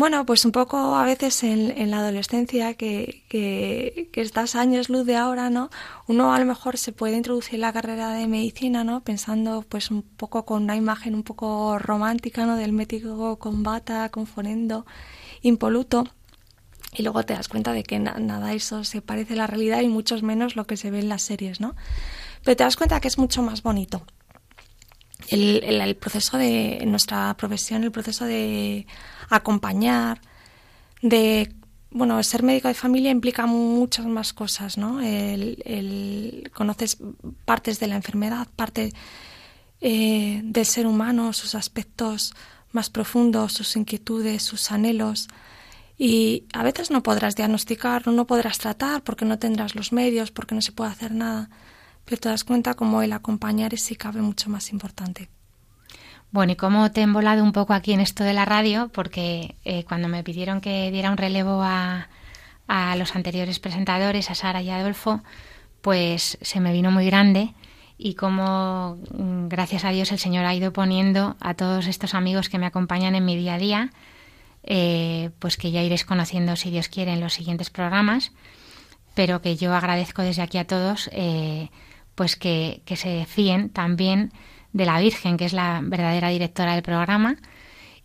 Bueno, 0.00 0.24
pues 0.24 0.46
un 0.46 0.52
poco 0.52 0.96
a 0.96 1.04
veces 1.04 1.42
en, 1.42 1.90
la 1.90 1.98
adolescencia, 1.98 2.72
que, 2.72 3.22
que, 3.28 4.08
estás 4.14 4.54
años 4.54 4.88
luz 4.88 5.04
de 5.04 5.16
ahora, 5.16 5.50
¿no? 5.50 5.68
Uno 6.06 6.32
a 6.32 6.38
lo 6.38 6.46
mejor 6.46 6.78
se 6.78 6.92
puede 6.92 7.18
introducir 7.18 7.56
en 7.56 7.62
la 7.62 7.72
carrera 7.74 8.10
de 8.12 8.26
medicina, 8.26 8.82
¿no? 8.82 9.02
Pensando 9.02 9.62
pues 9.68 9.90
un 9.90 10.00
poco 10.00 10.46
con 10.46 10.62
una 10.62 10.74
imagen 10.76 11.14
un 11.14 11.22
poco 11.22 11.78
romántica, 11.78 12.46
¿no? 12.46 12.56
Del 12.56 12.72
médico 12.72 13.38
con 13.38 13.62
bata, 13.62 14.08
con 14.08 14.26
fonendo, 14.26 14.86
impoluto. 15.42 16.08
Y 16.94 17.02
luego 17.02 17.22
te 17.24 17.34
das 17.34 17.48
cuenta 17.48 17.72
de 17.72 17.82
que 17.82 17.98
nada 17.98 18.54
eso 18.54 18.84
se 18.84 19.02
parece 19.02 19.34
a 19.34 19.36
la 19.36 19.46
realidad 19.46 19.82
y 19.82 19.88
mucho 19.88 20.16
menos 20.22 20.56
lo 20.56 20.66
que 20.66 20.78
se 20.78 20.90
ve 20.90 21.00
en 21.00 21.10
las 21.10 21.20
series, 21.22 21.60
¿no? 21.60 21.74
Pero 22.50 22.56
te 22.56 22.64
das 22.64 22.74
cuenta 22.74 22.98
que 22.98 23.06
es 23.06 23.16
mucho 23.16 23.42
más 23.42 23.62
bonito. 23.62 24.02
El, 25.28 25.62
el, 25.62 25.94
proceso 25.94 26.36
de 26.36 26.82
nuestra 26.84 27.32
profesión, 27.36 27.84
el 27.84 27.92
proceso 27.92 28.24
de 28.24 28.88
acompañar, 29.28 30.20
de 31.00 31.54
bueno, 31.92 32.20
ser 32.24 32.42
médico 32.42 32.66
de 32.66 32.74
familia 32.74 33.12
implica 33.12 33.46
muchas 33.46 34.06
más 34.06 34.32
cosas, 34.32 34.78
¿no? 34.78 35.00
El, 35.00 36.50
conoces 36.52 36.98
partes 37.44 37.78
de 37.78 37.86
la 37.86 37.94
enfermedad, 37.94 38.48
parte 38.56 38.92
eh, 39.80 40.40
del 40.42 40.66
ser 40.66 40.88
humano, 40.88 41.32
sus 41.32 41.54
aspectos 41.54 42.34
más 42.72 42.90
profundos, 42.90 43.52
sus 43.52 43.76
inquietudes, 43.76 44.42
sus 44.42 44.72
anhelos. 44.72 45.28
Y 45.96 46.46
a 46.52 46.64
veces 46.64 46.90
no 46.90 47.04
podrás 47.04 47.36
diagnosticar, 47.36 48.08
no 48.08 48.26
podrás 48.26 48.58
tratar 48.58 49.04
porque 49.04 49.24
no 49.24 49.38
tendrás 49.38 49.76
los 49.76 49.92
medios, 49.92 50.32
porque 50.32 50.56
no 50.56 50.62
se 50.62 50.72
puede 50.72 50.90
hacer 50.90 51.12
nada 51.12 51.48
pero 52.10 52.22
te 52.22 52.28
das 52.28 52.42
cuenta 52.42 52.74
como 52.74 53.02
el 53.02 53.12
acompañar 53.12 53.72
es 53.72 53.82
si 53.82 53.94
cabe 53.94 54.20
mucho 54.20 54.50
más 54.50 54.72
importante. 54.72 55.28
Bueno, 56.32 56.50
¿y 56.50 56.56
cómo 56.56 56.90
te 56.90 57.02
he 57.02 57.04
embolado 57.04 57.44
un 57.44 57.52
poco 57.52 57.72
aquí 57.72 57.92
en 57.92 58.00
esto 58.00 58.24
de 58.24 58.34
la 58.34 58.44
radio? 58.44 58.90
Porque 58.92 59.54
eh, 59.64 59.84
cuando 59.84 60.08
me 60.08 60.24
pidieron 60.24 60.60
que 60.60 60.90
diera 60.90 61.12
un 61.12 61.16
relevo 61.16 61.62
a, 61.62 62.08
a 62.66 62.96
los 62.96 63.14
anteriores 63.14 63.60
presentadores, 63.60 64.28
a 64.28 64.34
Sara 64.34 64.60
y 64.60 64.70
a 64.70 64.78
Adolfo, 64.78 65.22
pues 65.82 66.36
se 66.42 66.58
me 66.58 66.72
vino 66.72 66.90
muy 66.90 67.06
grande 67.06 67.54
y 67.96 68.14
como 68.14 68.98
mm, 69.12 69.46
gracias 69.46 69.84
a 69.84 69.90
Dios 69.90 70.10
el 70.10 70.18
Señor 70.18 70.46
ha 70.46 70.54
ido 70.54 70.72
poniendo 70.72 71.36
a 71.38 71.54
todos 71.54 71.86
estos 71.86 72.14
amigos 72.14 72.48
que 72.48 72.58
me 72.58 72.66
acompañan 72.66 73.14
en 73.14 73.24
mi 73.24 73.36
día 73.36 73.54
a 73.54 73.58
día, 73.58 73.90
eh, 74.64 75.30
pues 75.38 75.56
que 75.56 75.70
ya 75.70 75.80
iréis 75.84 76.04
conociendo 76.04 76.56
si 76.56 76.70
Dios 76.70 76.88
quiere 76.88 77.12
en 77.12 77.20
los 77.20 77.34
siguientes 77.34 77.70
programas, 77.70 78.32
pero 79.14 79.40
que 79.42 79.54
yo 79.54 79.72
agradezco 79.76 80.22
desde 80.22 80.42
aquí 80.42 80.58
a 80.58 80.66
todos 80.66 81.08
eh, 81.12 81.70
pues 82.20 82.36
que, 82.36 82.82
que 82.84 82.96
se 82.96 83.24
fíen 83.24 83.70
también 83.70 84.30
de 84.74 84.84
la 84.84 85.00
Virgen, 85.00 85.38
que 85.38 85.46
es 85.46 85.54
la 85.54 85.80
verdadera 85.82 86.28
directora 86.28 86.74
del 86.74 86.82
programa, 86.82 87.38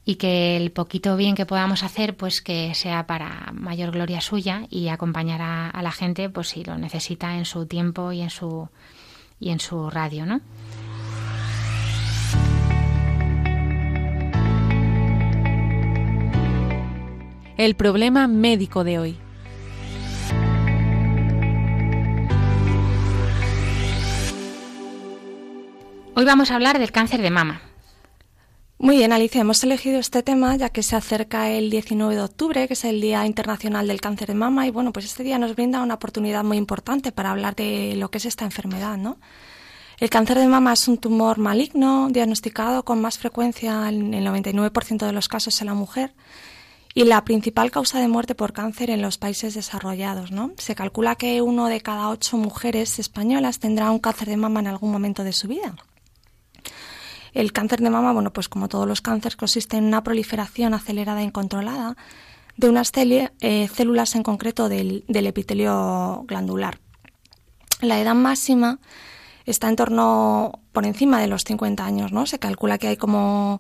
y 0.05 0.15
que 0.15 0.55
el 0.55 0.71
poquito 0.71 1.17
bien 1.17 1.35
que 1.35 1.45
podamos 1.45 1.83
hacer, 1.83 2.15
pues 2.15 2.41
que 2.41 2.73
sea 2.75 3.07
para 3.07 3.51
mayor 3.51 3.91
gloria 3.91 4.21
suya 4.21 4.67
y 4.69 4.87
acompañar 4.87 5.41
a, 5.41 5.81
la 5.81 5.91
gente, 5.91 6.29
pues 6.29 6.47
si 6.47 6.63
lo 6.63 6.77
necesita 6.77 7.35
en 7.35 7.43
su 7.43 7.65
tiempo 7.65 8.13
y 8.13 8.21
en 8.21 8.29
su 8.29 8.69
y 9.37 9.49
en 9.49 9.59
su 9.59 9.89
radio, 9.89 10.25
¿no? 10.25 10.39
El 17.57 17.75
problema 17.75 18.29
médico 18.29 18.85
de 18.85 18.97
hoy. 18.97 19.24
Hoy 26.17 26.23
vamos 26.23 26.49
a 26.49 26.55
hablar 26.55 26.79
del 26.79 26.93
cáncer 26.93 27.21
de 27.21 27.29
mama. 27.29 27.59
Muy 28.77 28.95
bien, 28.95 29.11
Alicia, 29.11 29.41
hemos 29.41 29.61
elegido 29.65 29.99
este 29.99 30.23
tema 30.23 30.55
ya 30.55 30.69
que 30.69 30.81
se 30.81 30.95
acerca 30.95 31.49
el 31.49 31.69
19 31.69 32.15
de 32.15 32.21
octubre, 32.21 32.67
que 32.69 32.73
es 32.73 32.85
el 32.85 33.01
Día 33.01 33.25
Internacional 33.25 33.85
del 33.85 33.99
Cáncer 33.99 34.29
de 34.29 34.33
Mama, 34.33 34.65
y 34.65 34.71
bueno, 34.71 34.93
pues 34.93 35.03
este 35.03 35.23
día 35.23 35.37
nos 35.37 35.55
brinda 35.55 35.81
una 35.81 35.95
oportunidad 35.95 36.45
muy 36.45 36.55
importante 36.55 37.11
para 37.11 37.31
hablar 37.31 37.57
de 37.57 37.97
lo 37.97 38.11
que 38.11 38.19
es 38.19 38.25
esta 38.25 38.45
enfermedad, 38.45 38.95
¿no? 38.95 39.17
El 39.97 40.09
cáncer 40.09 40.37
de 40.37 40.47
mama 40.47 40.71
es 40.71 40.87
un 40.87 40.99
tumor 40.99 41.37
maligno 41.37 42.07
diagnosticado 42.09 42.85
con 42.85 43.01
más 43.01 43.17
frecuencia 43.17 43.89
en 43.89 44.13
el 44.13 44.25
99% 44.25 45.05
de 45.05 45.11
los 45.11 45.27
casos 45.27 45.59
en 45.59 45.67
la 45.67 45.73
mujer 45.73 46.13
y 46.93 47.03
la 47.03 47.25
principal 47.25 47.71
causa 47.71 47.99
de 47.99 48.07
muerte 48.07 48.35
por 48.35 48.53
cáncer 48.53 48.89
en 48.89 49.01
los 49.01 49.17
países 49.17 49.53
desarrollados. 49.53 50.31
¿no? 50.31 50.53
Se 50.55 50.75
calcula 50.75 51.15
que 51.15 51.41
uno 51.41 51.67
de 51.67 51.81
cada 51.81 52.07
ocho 52.07 52.37
mujeres 52.37 52.99
españolas 52.99 53.59
tendrá 53.59 53.91
un 53.91 53.99
cáncer 53.99 54.29
de 54.29 54.37
mama 54.37 54.61
en 54.61 54.67
algún 54.67 54.93
momento 54.93 55.25
de 55.25 55.33
su 55.33 55.49
vida. 55.49 55.75
El 57.35 57.51
cáncer 57.51 57.81
de 57.81 57.89
mama, 57.89 58.13
bueno, 58.13 58.31
pues 58.31 58.47
como 58.47 58.69
todos 58.69 58.87
los 58.87 59.01
cánceres, 59.01 59.35
consiste 59.35 59.75
en 59.75 59.83
una 59.83 60.03
proliferación 60.03 60.73
acelerada 60.73 61.19
e 61.19 61.25
incontrolada 61.25 61.97
de 62.55 62.69
unas 62.69 62.93
eh, 62.95 63.67
células 63.67 64.15
en 64.15 64.23
concreto 64.23 64.69
del, 64.69 65.03
epitelio 65.09 66.23
glandular. 66.29 66.79
La 67.81 67.99
edad 67.99 68.15
máxima 68.15 68.79
está 69.45 69.67
en 69.67 69.75
torno 69.75 70.61
por 70.71 70.85
encima 70.85 71.19
de 71.19 71.27
los 71.27 71.43
50 71.43 71.85
años, 71.85 72.13
¿no? 72.13 72.25
Se 72.25 72.39
calcula 72.39 72.77
que 72.77 72.87
hay 72.87 72.97
como 72.97 73.59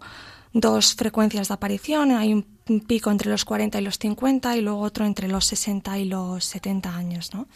dos 0.53 0.95
frecuencias 0.95 1.49
de 1.49 1.55
aparición, 1.55 2.11
hay 2.11 2.33
un 2.33 2.79
pico 2.87 3.11
entre 3.11 3.29
los 3.29 3.43
40 3.43 3.77
y 3.77 3.83
los 3.83 3.99
50 3.99 4.55
y 4.55 4.61
luego 4.61 4.79
otro 4.79 5.05
entre 5.05 5.27
los 5.27 5.43
60 5.47 5.99
y 5.99 6.05
los 6.05 6.45
70 6.45 6.95
años, 6.95 7.33
¿no? 7.33 7.49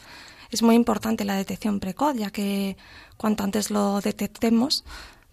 Es 0.52 0.64
muy 0.64 0.76
importante 0.76 1.24
la 1.24 1.36
detección 1.36 1.80
precoz, 1.80 2.18
ya 2.18 2.30
que 2.30 2.76
cuanto 3.16 3.46
antes 3.46 3.70
lo 3.72 4.02
detectemos, 4.02 4.84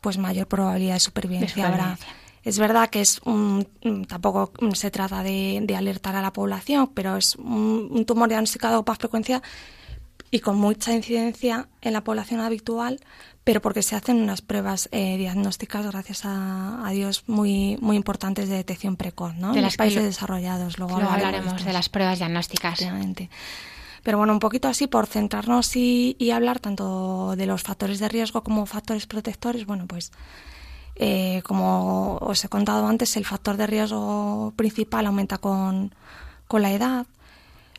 pues 0.00 0.18
mayor 0.18 0.46
probabilidad 0.46 0.94
de 0.94 1.00
supervivencia, 1.00 1.68
habrá. 1.68 1.98
Es 2.46 2.60
verdad 2.60 2.90
que 2.90 3.00
es 3.00 3.20
un, 3.24 3.66
tampoco 4.06 4.52
se 4.72 4.92
trata 4.92 5.24
de, 5.24 5.74
alertar 5.76 6.14
a 6.14 6.22
la 6.22 6.32
población, 6.32 6.92
pero 6.94 7.16
es 7.16 7.34
un, 7.34 8.04
tumor 8.06 8.28
diagnosticado 8.28 8.84
con 8.84 8.94
frecuencia 8.94 9.42
y 10.30 10.38
con 10.38 10.56
mucha 10.56 10.92
incidencia 10.92 11.68
en 11.82 11.92
la 11.92 12.04
población 12.04 12.38
habitual, 12.38 13.00
pero 13.42 13.60
porque 13.60 13.82
se 13.82 13.96
hacen 13.96 14.22
unas 14.22 14.42
pruebas 14.42 14.88
eh, 14.92 15.16
diagnósticas, 15.16 15.86
gracias 15.86 16.22
a, 16.24 16.88
Dios, 16.92 17.24
muy, 17.26 17.78
muy 17.80 17.96
importantes 17.96 18.48
de 18.48 18.54
detección 18.54 18.94
precoz, 18.94 19.34
¿no? 19.34 19.50
De 19.50 19.58
en 19.58 19.64
los 19.64 19.76
países 19.76 20.04
desarrollados. 20.04 20.78
Luego, 20.78 20.98
hablaremos 20.98 21.64
de, 21.64 21.72
las 21.72 21.88
pruebas 21.88 22.18
diagnósticas. 22.18 22.78
Pero 24.06 24.18
bueno, 24.18 24.34
un 24.34 24.38
poquito 24.38 24.68
así 24.68 24.86
por 24.86 25.08
centrarnos 25.08 25.74
y, 25.74 26.30
hablar 26.30 26.60
tanto 26.60 27.34
de 27.34 27.44
los 27.44 27.64
factores 27.64 27.98
de 27.98 28.08
riesgo 28.08 28.44
como 28.44 28.64
factores 28.64 29.08
protectores, 29.08 29.66
bueno, 29.66 29.86
pues 29.88 30.12
eh, 30.94 31.42
como 31.42 32.18
os 32.18 32.44
he 32.44 32.48
contado 32.48 32.86
antes, 32.86 33.16
el 33.16 33.24
factor 33.24 33.56
de 33.56 33.66
riesgo 33.66 34.52
principal 34.54 35.06
aumenta 35.06 35.38
con, 35.38 35.92
la 36.52 36.70
edad. 36.70 37.06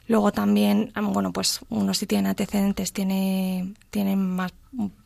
Luego 0.10 0.34
también, 0.34 0.92
bueno, 1.02 1.32
pues 1.32 1.62
uno 1.70 1.94
si 1.94 2.06
tiene 2.08 2.28
antecedentes 2.28 2.92
tiene, 2.92 3.74
más, 4.18 4.52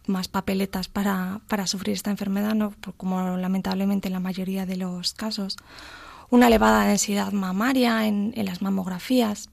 más 0.07 0.27
papeletas 0.27 0.88
para, 0.88 1.39
para 1.47 1.67
sufrir 1.67 1.93
esta 1.93 2.10
enfermedad, 2.10 2.55
¿no? 2.55 2.73
como 2.97 3.38
lamentablemente 3.38 4.07
en 4.07 4.13
la 4.13 4.19
mayoría 4.19 4.65
de 4.65 4.77
los 4.77 5.13
casos. 5.13 5.55
Una 6.31 6.47
elevada 6.47 6.86
densidad 6.86 7.31
mamaria 7.31 8.07
en 8.07 8.34
las 8.43 8.63
mamografías 8.63 9.49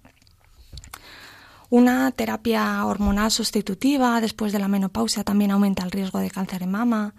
una 1.71 2.11
terapia 2.13 2.85
hormonal 2.85 3.31
sustitutiva 3.31 4.21
después 4.21 4.53
de 4.53 4.59
la 4.59 4.69
menopausia 4.69 5.25
también 5.25 5.51
aumenta 5.51 5.85
el 5.85 5.91
riesgo 5.91 6.19
de 6.19 6.31
cáncer 6.31 6.61
de 6.61 6.67
mama. 6.67 7.15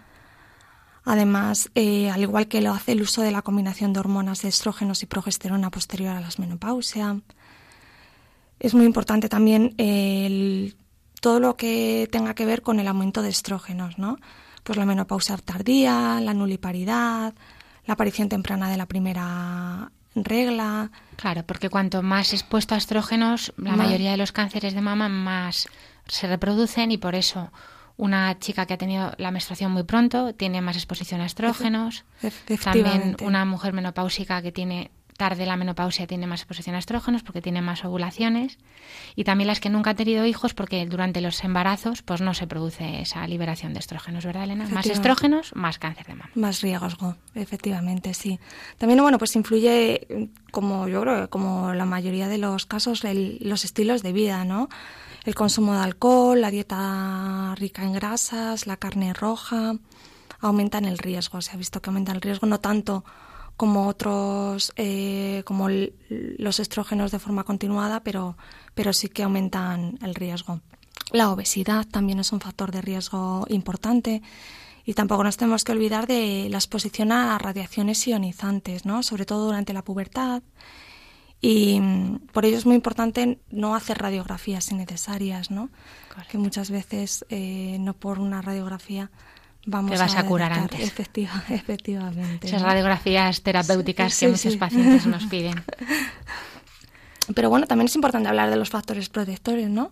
Además, 1.03 1.69
eh, 1.75 2.09
al 2.09 2.21
igual 2.21 2.47
que 2.47 2.61
lo 2.61 2.73
hace 2.73 2.93
el 2.93 3.01
uso 3.01 3.21
de 3.21 3.31
la 3.31 3.41
combinación 3.41 3.93
de 3.93 3.99
hormonas 3.99 4.41
de 4.41 4.49
estrógenos 4.49 5.03
y 5.03 5.05
progesterona 5.05 5.71
posterior 5.71 6.15
a 6.15 6.21
la 6.21 6.29
menopausia, 6.37 7.21
es 8.59 8.73
muy 8.73 8.85
importante 8.85 9.29
también 9.29 9.75
todo 11.21 11.39
lo 11.39 11.55
que 11.55 12.07
tenga 12.11 12.33
que 12.33 12.45
ver 12.45 12.61
con 12.61 12.79
el 12.79 12.87
aumento 12.87 13.21
de 13.21 13.29
estrógenos, 13.29 13.97
¿no? 13.97 14.17
Pues 14.63 14.77
la 14.77 14.85
menopausia 14.85 15.37
tardía, 15.37 16.19
la 16.21 16.33
nuliparidad, 16.33 17.33
la 17.85 17.93
aparición 17.93 18.29
temprana 18.29 18.69
de 18.69 18.77
la 18.77 18.85
primera 18.85 19.91
regla. 20.25 20.91
Claro, 21.15 21.43
porque 21.43 21.69
cuanto 21.69 22.01
más 22.01 22.33
expuesto 22.33 22.75
a 22.75 22.77
estrógenos, 22.77 23.53
la 23.57 23.75
mayoría 23.75 24.11
de 24.11 24.17
los 24.17 24.31
cánceres 24.31 24.73
de 24.73 24.81
mama 24.81 25.09
más 25.09 25.67
se 26.07 26.27
reproducen 26.27 26.91
y 26.91 26.97
por 26.97 27.15
eso 27.15 27.51
una 27.97 28.39
chica 28.39 28.65
que 28.65 28.73
ha 28.73 28.77
tenido 28.77 29.11
la 29.17 29.31
menstruación 29.31 29.71
muy 29.71 29.83
pronto 29.83 30.33
tiene 30.33 30.61
más 30.61 30.77
exposición 30.77 31.19
a 31.21 31.25
estrógenos. 31.25 32.05
También 32.63 33.17
una 33.21 33.43
mujer 33.43 33.73
menopáusica 33.73 34.41
que 34.41 34.53
tiene 34.53 34.91
tarde 35.19 35.45
la 35.45 35.57
menopausia 35.57 36.07
tiene 36.07 36.25
más 36.25 36.39
exposición 36.39 36.77
a 36.77 36.79
estrógenos 36.79 37.23
porque 37.23 37.41
tiene 37.41 37.61
más 37.61 37.83
ovulaciones 37.83 38.57
y 39.17 39.25
también 39.25 39.47
las 39.47 39.59
que 39.59 39.69
nunca 39.69 39.89
han 39.89 39.97
tenido 39.97 40.25
hijos 40.25 40.53
porque 40.53 40.85
durante 40.85 41.19
los 41.19 41.43
embarazos 41.43 42.01
pues 42.01 42.21
no 42.21 42.33
se 42.33 42.47
produce 42.47 43.01
esa 43.01 43.27
liberación 43.27 43.73
de 43.73 43.79
estrógenos, 43.79 44.25
¿verdad, 44.25 44.45
Elena? 44.45 44.65
Más 44.69 44.85
estrógenos, 44.87 45.53
más 45.55 45.77
cáncer 45.77 46.07
de 46.07 46.15
mama. 46.15 46.31
Más 46.35 46.61
riesgo, 46.61 47.17
efectivamente, 47.35 48.13
sí. 48.13 48.39
También, 48.77 49.01
bueno, 49.01 49.17
pues 49.17 49.35
influye, 49.35 50.29
como 50.51 50.87
yo 50.87 51.01
creo, 51.01 51.29
como 51.29 51.73
la 51.73 51.85
mayoría 51.85 52.29
de 52.29 52.37
los 52.37 52.65
casos, 52.65 53.03
los 53.03 53.65
estilos 53.65 54.01
de 54.01 54.13
vida, 54.13 54.45
¿no? 54.45 54.69
El 55.25 55.35
consumo 55.35 55.73
de 55.73 55.81
alcohol, 55.81 56.39
la 56.39 56.49
dieta 56.49 57.53
rica 57.57 57.83
en 57.83 57.91
grasas, 57.91 58.67
la 58.67 58.77
carne 58.77 59.13
roja, 59.13 59.73
aumentan 60.39 60.85
el 60.85 60.97
riesgo. 60.97 61.41
Se 61.41 61.51
ha 61.51 61.57
visto 61.57 61.81
que 61.81 61.89
aumenta 61.89 62.13
el 62.13 62.21
riesgo 62.21 62.47
no 62.47 62.61
tanto 62.61 63.03
como 63.59 63.89
otros, 63.89 64.71
eh, 64.77 65.43
como 65.43 65.67
los 66.07 66.61
estrógenos 66.61 67.11
de 67.11 67.19
forma 67.19 67.43
continuada, 67.43 67.99
pero, 68.05 68.37
pero 68.73 68.93
sí 68.93 69.09
que 69.09 69.23
aumentan 69.23 69.99
el 70.01 70.15
riesgo. 70.15 70.61
La 71.11 71.29
obesidad 71.29 71.85
también 71.85 72.19
es 72.19 72.31
un 72.31 72.39
factor 72.39 72.71
de 72.71 72.81
riesgo 72.81 73.45
importante 73.49 74.21
y 74.85 74.93
tampoco 74.93 75.25
nos 75.25 75.35
tenemos 75.35 75.65
que 75.65 75.73
olvidar 75.73 76.07
de 76.07 76.47
la 76.49 76.57
exposición 76.57 77.11
a 77.11 77.37
radiaciones 77.37 78.07
ionizantes, 78.07 78.85
¿no? 78.85 79.03
sobre 79.03 79.25
todo 79.25 79.47
durante 79.47 79.73
la 79.73 79.83
pubertad. 79.83 80.41
Y 81.41 81.81
mm, 81.81 82.27
por 82.31 82.45
ello 82.45 82.57
es 82.57 82.65
muy 82.65 82.75
importante 82.75 83.41
no 83.51 83.75
hacer 83.75 83.97
radiografías 83.97 84.71
innecesarias, 84.71 85.51
¿no? 85.51 85.69
que 86.31 86.37
muchas 86.37 86.71
veces 86.71 87.25
eh, 87.27 87.75
no 87.81 87.93
por 87.93 88.19
una 88.19 88.41
radiografía 88.41 89.11
te 89.63 89.97
vas 89.97 90.15
a, 90.15 90.25
curar 90.25 90.53
antes. 90.53 90.79
Efectiva, 90.79 91.43
efectivamente. 91.49 92.47
Esas 92.47 92.61
radiografías 92.61 93.41
terapéuticas 93.41 94.17
que 94.17 94.27
muchos 94.27 94.55
pacientes 94.57 95.05
nos 95.05 95.25
piden. 95.27 95.63
Pero 97.35 97.49
bueno, 97.49 97.67
también 97.67 97.87
es 97.87 97.95
importante 97.95 98.27
hablar 98.29 98.49
de 98.49 98.55
los 98.55 98.69
factores 98.69 99.09
protectores, 99.09 99.69
¿no? 99.69 99.91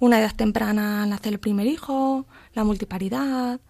Una 0.00 0.20
edad 0.20 0.34
temprana 0.34 1.02
al 1.02 1.10
nacer 1.10 1.32
el 1.34 1.40
primer 1.40 1.66
hijo, 1.66 2.26
la 2.54 2.64
multiparidad, 2.64 3.60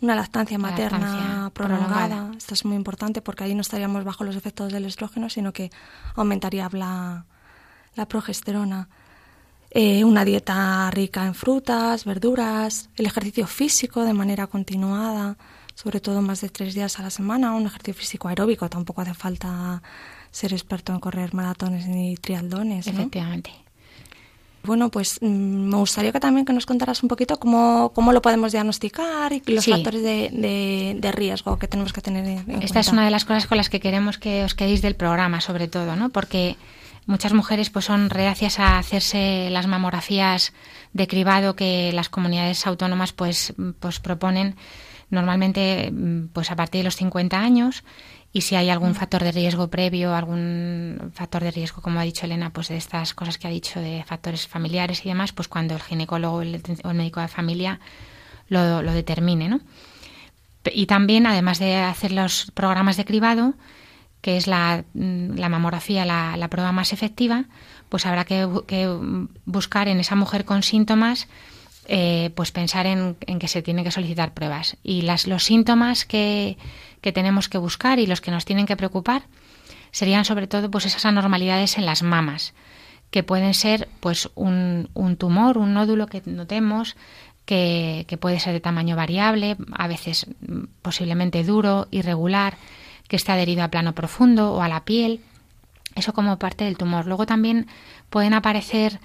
una 0.00 0.14
lactancia 0.14 0.58
materna 0.58 1.50
prolongada. 1.54 2.30
Esto 2.36 2.54
es 2.54 2.64
muy 2.64 2.76
importante 2.76 3.20
porque 3.20 3.44
ahí 3.44 3.54
no 3.54 3.62
estaríamos 3.62 4.04
bajo 4.04 4.22
los 4.22 4.36
efectos 4.36 4.72
del 4.72 4.84
estrógeno, 4.84 5.28
sino 5.28 5.52
que 5.52 5.70
aumentaría 6.14 6.68
la, 6.72 7.26
la 7.94 8.06
progesterona. 8.06 8.88
Eh, 9.70 10.04
una 10.04 10.24
dieta 10.24 10.90
rica 10.90 11.26
en 11.26 11.34
frutas, 11.34 12.04
verduras, 12.04 12.88
el 12.96 13.06
ejercicio 13.06 13.46
físico 13.46 14.04
de 14.04 14.14
manera 14.14 14.46
continuada, 14.46 15.36
sobre 15.74 16.00
todo 16.00 16.22
más 16.22 16.40
de 16.40 16.48
tres 16.48 16.74
días 16.74 16.98
a 16.98 17.02
la 17.02 17.10
semana, 17.10 17.54
un 17.54 17.66
ejercicio 17.66 17.94
físico 17.94 18.28
aeróbico. 18.28 18.68
Tampoco 18.70 19.02
hace 19.02 19.14
falta 19.14 19.82
ser 20.30 20.52
experto 20.52 20.92
en 20.92 21.00
correr 21.00 21.34
maratones 21.34 21.86
ni 21.86 22.16
trialdones. 22.16 22.86
Efectivamente. 22.86 23.50
Bueno, 24.62 24.90
pues 24.90 25.18
mm, 25.20 25.26
me 25.26 25.76
gustaría 25.76 26.12
que 26.12 26.20
también 26.20 26.44
que 26.44 26.52
nos 26.52 26.66
contaras 26.66 27.02
un 27.02 27.08
poquito 27.08 27.38
cómo, 27.38 27.92
cómo 27.94 28.12
lo 28.12 28.20
podemos 28.20 28.52
diagnosticar 28.52 29.32
y 29.32 29.42
los 29.46 29.66
factores 29.66 30.02
de, 30.02 30.96
de, 30.98 31.12
riesgo 31.12 31.58
que 31.58 31.68
tenemos 31.68 31.92
que 31.92 32.00
tener 32.00 32.26
en 32.26 32.62
Esta 32.62 32.80
es 32.80 32.88
una 32.88 33.04
de 33.04 33.10
las 33.10 33.24
cosas 33.24 33.46
con 33.46 33.56
las 33.56 33.68
que 33.68 33.80
queremos 33.80 34.18
que 34.18 34.44
os 34.44 34.54
quedéis 34.54 34.82
del 34.82 34.94
programa, 34.94 35.40
sobre 35.40 35.68
todo, 35.68 35.96
¿no? 35.96 36.10
Porque 36.10 36.56
muchas 37.08 37.32
mujeres 37.32 37.70
pues 37.70 37.86
son 37.86 38.10
reacias 38.10 38.60
a 38.60 38.78
hacerse 38.78 39.48
las 39.50 39.66
mamografías 39.66 40.52
de 40.92 41.08
cribado 41.08 41.56
que 41.56 41.90
las 41.92 42.10
comunidades 42.10 42.66
autónomas 42.66 43.12
pues, 43.12 43.54
pues 43.80 43.98
proponen 43.98 44.56
normalmente 45.10 45.90
mm, 45.90 46.28
pues 46.34 46.50
a 46.50 46.56
partir 46.56 46.80
de 46.80 46.84
los 46.84 46.96
50 46.96 47.40
años 47.40 47.82
y 48.30 48.42
si 48.42 48.56
hay 48.56 48.68
algún 48.68 48.90
mm. 48.90 48.94
factor 48.94 49.24
de 49.24 49.32
riesgo 49.32 49.68
previo, 49.68 50.14
algún 50.14 51.10
factor 51.14 51.42
de 51.42 51.50
riesgo, 51.50 51.80
como 51.80 51.98
ha 51.98 52.02
dicho 52.02 52.26
Elena, 52.26 52.50
pues 52.50 52.68
de 52.68 52.76
estas 52.76 53.14
cosas 53.14 53.38
que 53.38 53.48
ha 53.48 53.50
dicho 53.50 53.80
de 53.80 54.04
factores 54.06 54.46
familiares 54.46 55.04
y 55.06 55.08
demás, 55.08 55.32
pues 55.32 55.48
cuando 55.48 55.74
el 55.74 55.80
ginecólogo 55.80 56.36
o 56.36 56.42
el, 56.42 56.62
médico 56.92 57.20
de 57.20 57.28
familia 57.28 57.80
lo, 58.48 58.82
lo 58.82 58.92
determine, 58.92 59.48
¿no? 59.48 59.60
Y 60.70 60.84
también, 60.84 61.26
además 61.26 61.58
de 61.58 61.76
hacer 61.76 62.12
los 62.12 62.50
programas 62.50 62.98
de 62.98 63.06
cribado, 63.06 63.54
que 64.20 64.36
es 64.36 64.46
la, 64.46 64.84
mm, 64.94 65.36
la 65.36 65.48
mamografía 65.48 66.04
la, 66.04 66.36
la, 66.36 66.48
prueba 66.48 66.72
más 66.72 66.92
efectiva, 66.92 67.44
pues 67.88 68.06
habrá 68.06 68.24
que, 68.24 68.48
que 68.66 68.88
buscar 69.44 69.88
en 69.88 70.00
esa 70.00 70.16
mujer 70.16 70.44
con 70.44 70.62
síntomas 70.62 71.28
eh, 71.90 72.32
pues 72.34 72.52
pensar 72.52 72.84
en, 72.84 73.14
que 73.14 73.48
se 73.48 73.62
tiene 73.62 73.82
que 73.82 73.90
solicitar 73.90 74.34
pruebas. 74.34 74.76
Y 74.82 75.02
las, 75.02 75.26
los 75.26 75.44
síntomas 75.44 76.04
que, 76.04 76.58
que, 77.00 77.12
tenemos 77.12 77.48
que 77.48 77.56
buscar 77.56 77.98
y 77.98 78.06
los 78.06 78.20
que 78.20 78.30
nos 78.30 78.44
tienen 78.44 78.66
que 78.66 78.76
preocupar 78.76 79.22
serían 79.90 80.26
sobre 80.26 80.46
todo 80.46 80.70
pues 80.70 80.84
esas 80.84 81.06
anormalidades 81.06 81.78
en 81.78 81.86
las 81.86 82.02
mamas, 82.02 82.52
que 83.10 83.22
pueden 83.22 83.54
ser 83.54 83.88
pues 84.00 84.28
un, 84.34 84.90
un 84.92 85.16
tumor, 85.16 85.56
un 85.56 85.72
nódulo 85.72 86.08
que 86.08 86.20
notemos, 86.26 86.94
que, 87.46 88.04
que, 88.06 88.18
puede 88.18 88.38
ser 88.38 88.52
de 88.52 88.60
tamaño 88.60 88.94
variable, 88.94 89.56
a 89.72 89.88
veces 89.88 90.26
mm, 90.46 90.64
posiblemente 90.82 91.42
duro, 91.42 91.88
irregular, 91.90 92.58
que 93.08 93.16
esté 93.16 93.32
adherido 93.32 93.62
a 93.62 93.68
plano 93.68 93.94
profundo 93.94 94.52
o 94.52 94.62
a 94.62 94.68
la 94.68 94.84
piel. 94.84 95.20
Eso 95.94 96.12
como 96.12 96.38
parte 96.38 96.64
del 96.64 96.76
tumor. 96.76 97.06
Luego 97.06 97.26
también 97.26 97.66
pueden 98.10 98.34
aparecer 98.34 99.00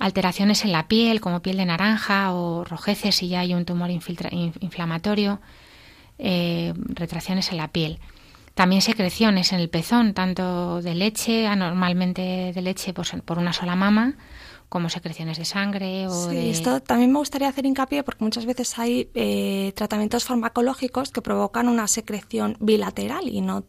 alteraciones 0.00 0.64
en 0.64 0.72
la 0.72 0.88
piel, 0.88 1.20
como 1.20 1.40
piel 1.42 1.58
de 1.58 1.66
naranja 1.66 2.32
o 2.32 2.64
rojeces 2.64 3.14
si 3.14 3.28
ya 3.28 3.40
hay 3.40 3.54
un 3.54 3.64
tumor 3.64 3.90
inflamatorio, 3.90 5.40
eh, 6.18 6.74
retracciones 6.76 7.52
en 7.52 7.58
la 7.58 7.68
piel. 7.68 8.00
También 8.54 8.82
secreciones 8.82 9.52
en 9.52 9.60
el 9.60 9.68
pezón, 9.70 10.12
tanto 10.12 10.82
de 10.82 10.94
leche, 10.94 11.46
anormalmente 11.46 12.52
de 12.54 12.62
leche 12.62 12.92
pues, 12.92 13.12
por 13.24 13.38
una 13.38 13.52
sola 13.52 13.76
mama, 13.76 14.14
como 14.72 14.88
secreciones 14.88 15.36
de 15.36 15.44
sangre 15.44 16.06
o 16.06 16.30
sí, 16.30 16.48
esto 16.48 16.80
también 16.80 17.12
me 17.12 17.18
gustaría 17.18 17.46
hacer 17.46 17.66
hincapié 17.66 18.02
porque 18.02 18.24
muchas 18.24 18.46
veces 18.46 18.78
hay 18.78 19.10
eh, 19.12 19.74
tratamientos 19.76 20.24
farmacológicos 20.24 21.10
que 21.10 21.20
provocan 21.20 21.68
una 21.68 21.86
secreción 21.88 22.56
bilateral 22.58 23.28
y 23.28 23.42
no 23.42 23.64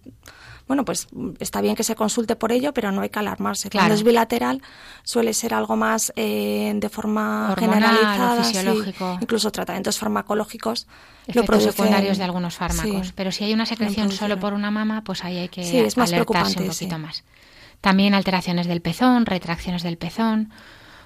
bueno, 0.65 0.85
pues 0.85 1.09
está 1.39 1.59
bien 1.59 1.75
que 1.75 1.83
se 1.83 1.93
consulte 1.93 2.37
por 2.37 2.53
ello, 2.53 2.73
pero 2.73 2.93
no 2.93 3.01
hay 3.01 3.09
que 3.09 3.19
alarmarse. 3.19 3.69
Cuando 3.69 3.95
es 3.95 4.03
bilateral 4.03 4.61
suele 5.03 5.33
ser 5.33 5.53
algo 5.53 5.75
más 5.75 6.13
eh, 6.15 6.71
de 6.73 6.87
forma 6.87 7.53
generalizada, 7.59 8.41
fisiológico. 8.41 9.17
incluso 9.19 9.51
tratamientos 9.51 9.99
farmacológicos. 9.99 10.87
Efectos 11.27 11.63
secundarios 11.63 12.17
de 12.17 12.23
algunos 12.23 12.55
fármacos. 12.55 13.11
pero 13.11 13.33
si 13.33 13.43
hay 13.43 13.53
una 13.53 13.65
secreción 13.65 14.09
solo 14.09 14.39
por 14.39 14.53
una 14.53 14.71
mama, 14.71 15.03
pues 15.03 15.25
ahí 15.25 15.37
hay 15.37 15.49
que 15.49 15.85
es 15.85 15.97
más 15.97 16.13
alertarse 16.13 16.61
un 16.61 16.69
poquito 16.69 16.97
más. 16.97 17.25
También 17.81 18.13
alteraciones 18.13 18.65
del 18.67 18.79
pezón, 18.79 19.25
retracciones 19.25 19.83
del 19.83 19.97
pezón 19.97 20.53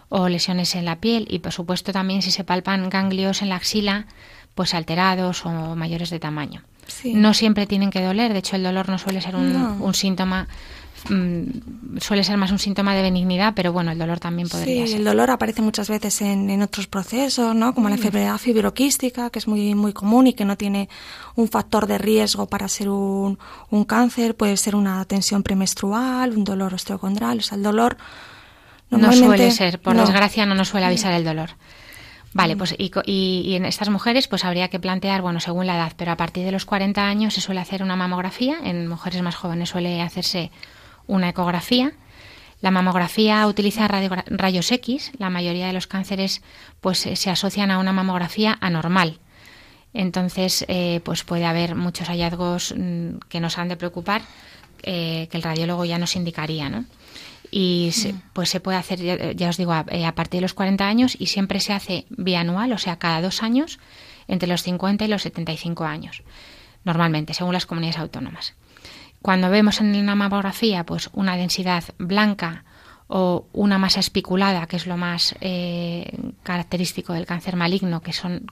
o 0.10 0.30
lesiones 0.30 0.76
en 0.76 0.86
la 0.86 0.98
piel 0.98 1.28
y 1.30 1.40
por 1.40 1.52
supuesto 1.52 1.92
también 1.92 2.22
si 2.22 2.32
se 2.32 2.44
palpan 2.44 2.90
ganglios 2.90 3.42
en 3.42 3.50
la 3.50 3.56
axila 3.56 4.08
pues 4.56 4.74
alterados 4.74 5.46
o 5.46 5.76
mayores 5.76 6.10
de 6.10 6.20
tamaño. 6.20 6.64
No 7.04 7.34
siempre 7.34 7.68
tienen 7.68 7.92
que 7.92 8.02
doler, 8.02 8.34
de 8.34 8.40
hecho 8.40 8.56
el 8.56 8.64
dolor 8.64 8.90
no 8.90 8.98
suele 8.98 9.22
ser 9.22 9.36
un, 9.36 9.94
síntoma 9.94 10.48
mm, 11.10 11.98
suele 12.00 12.24
ser 12.24 12.38
más 12.38 12.52
un 12.52 12.60
síntoma 12.60 12.96
de 12.96 13.02
benignidad, 13.02 13.54
pero 13.54 13.74
bueno, 13.74 13.92
el 13.92 14.00
dolor 14.00 14.20
también 14.20 14.48
podría 14.48 14.88
sí, 14.88 14.94
el 14.94 15.04
dolor 15.04 15.30
aparece 15.30 15.62
muchas 15.62 15.90
veces 15.90 16.22
en, 16.22 16.62
otros 16.62 16.88
procesos, 16.88 17.54
¿no? 17.54 17.76
Como 17.76 17.90
la 17.90 17.96
mm. 17.96 18.00
enfermedad 18.00 18.38
fibroquística, 18.38 19.30
que 19.30 19.40
es 19.40 19.48
muy, 19.48 19.76
muy 19.76 19.92
común 19.92 20.28
y 20.28 20.34
que 20.34 20.46
no 20.46 20.58
tiene 20.58 20.88
un 21.36 21.50
factor 21.50 21.88
de 21.88 21.98
riesgo 21.98 22.48
para 22.48 22.70
ser 22.70 22.90
un, 22.90 23.38
un 23.70 23.84
cáncer. 23.84 24.36
Puede 24.36 24.56
ser 24.56 24.76
una 24.76 25.04
tensión 25.06 25.44
premenstrual, 25.44 26.36
un 26.36 26.46
dolor 26.46 26.74
osteocondral. 26.74 27.40
O 27.40 27.42
sea, 27.42 27.58
el 27.58 27.64
dolor... 27.64 27.98
No 28.90 29.12
suele 29.12 29.52
ser, 29.52 29.80
por 29.80 29.96
desgracia 29.96 30.46
no 30.46 30.56
nos 30.56 30.70
suele 30.70 30.86
avisar 30.86 31.14
el 31.14 31.24
dolor. 31.24 31.52
Vale, 32.34 32.56
pues 32.56 32.76
y, 32.78 33.56
en 33.56 33.66
estas 33.66 33.90
mujeres 33.90 34.28
pues 34.28 34.46
habría 34.46 34.68
que 34.68 34.80
plantear, 34.80 35.22
bueno, 35.22 35.40
según 35.40 35.66
la 35.66 35.76
edad, 35.76 35.94
pero 35.98 36.12
a 36.12 36.18
partir 36.18 36.46
de 36.46 36.52
los 36.52 36.66
40 36.66 37.08
años 37.08 37.34
se 37.34 37.42
suele 37.42 37.62
hacer 37.62 37.82
una 37.82 37.96
mamografía, 37.96 38.58
en 38.64 38.88
mujeres 38.88 39.22
más 39.22 39.36
jóvenes 39.36 39.70
suele 39.70 40.02
hacerse 40.02 40.52
una 41.08 41.30
ecografía. 41.30 41.94
La 42.62 42.72
mamografía 42.72 43.46
utiliza 43.48 43.88
rayos 43.88 44.72
X, 44.72 45.12
la 45.18 45.30
mayoría 45.30 45.68
de 45.68 45.74
los 45.74 45.88
cánceres 45.88 46.42
pues 46.82 47.00
se 47.00 47.30
asocian 47.30 47.72
a 47.72 47.80
una 47.80 47.94
mamografía 47.94 48.58
anormal. 48.62 49.20
Entonces, 49.94 50.66
eh, 50.68 51.02
pues 51.04 51.24
puede 51.24 51.46
haber 51.46 51.76
muchos 51.76 52.08
hallazgos 52.08 52.74
mm, 52.78 53.18
que 53.30 53.40
nos 53.40 53.58
han 53.58 53.68
de 53.68 53.78
preocupar, 53.78 54.22
eh, 54.84 55.28
que 55.32 55.38
el 55.38 55.44
radiólogo 55.44 55.86
ya 55.86 55.98
nos 55.98 56.16
indicaría, 56.16 56.70
¿no? 56.70 56.86
Y 57.52 57.92
se, 57.94 58.14
mm. 58.14 58.22
pues 58.34 58.50
se 58.50 58.60
puede 58.60 58.78
hacer, 58.78 59.36
ya, 59.36 59.50
os 59.50 59.58
digo, 59.58 59.74
eh, 59.90 60.06
a, 60.06 60.16
partir 60.16 60.40
de 60.40 60.44
los 60.44 60.54
40 60.54 60.88
años 60.88 61.16
y 61.20 61.28
siempre 61.28 61.60
se 61.60 61.74
hace 61.74 62.06
bianual, 62.10 62.72
o 62.74 62.78
sea, 62.78 62.98
cada 63.00 63.22
dos 63.22 63.44
años, 63.44 63.80
entre 64.28 64.50
los 64.50 64.64
50 64.64 65.06
y 65.06 65.08
los 65.08 65.22
75 65.22 65.86
años, 65.86 66.24
normalmente, 66.84 67.34
según 67.34 67.54
las 67.54 67.66
comunidades 67.66 68.00
autónomas. 68.00 68.54
Cuando 69.22 69.50
vemos 69.50 69.82
en 69.82 69.96
una 69.96 70.16
mamografía 70.16 70.86
pues 70.86 71.10
una 71.14 71.36
densidad 71.36 71.84
blanca 71.98 72.64
o 73.08 73.48
una 73.54 73.78
masa 73.78 74.02
espiculada, 74.02 74.68
que 74.68 74.76
es 74.76 74.86
lo 74.86 74.98
más 74.98 75.36
eh, 75.40 76.18
característico 76.44 77.14
del 77.14 77.26
cáncer 77.26 77.56
maligno, 77.56 78.02
que 78.02 78.12
son 78.12 78.52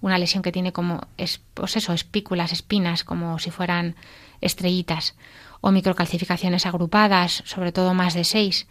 una 0.00 0.18
lesión 0.18 0.42
que 0.42 0.52
tiene 0.52 0.72
como, 0.72 1.00
es, 1.16 1.40
pues 1.54 1.76
eso, 1.76 1.92
espículas, 1.92 2.52
espinas, 2.52 3.02
como 3.02 3.38
si 3.38 3.50
fueran 3.50 3.96
estrellitas, 4.40 5.16
o 5.60 5.72
microcalcificaciones 5.72 6.66
agrupadas, 6.66 7.42
sobre 7.46 7.72
todo 7.72 7.94
más 7.94 8.14
de 8.14 8.24
seis, 8.24 8.68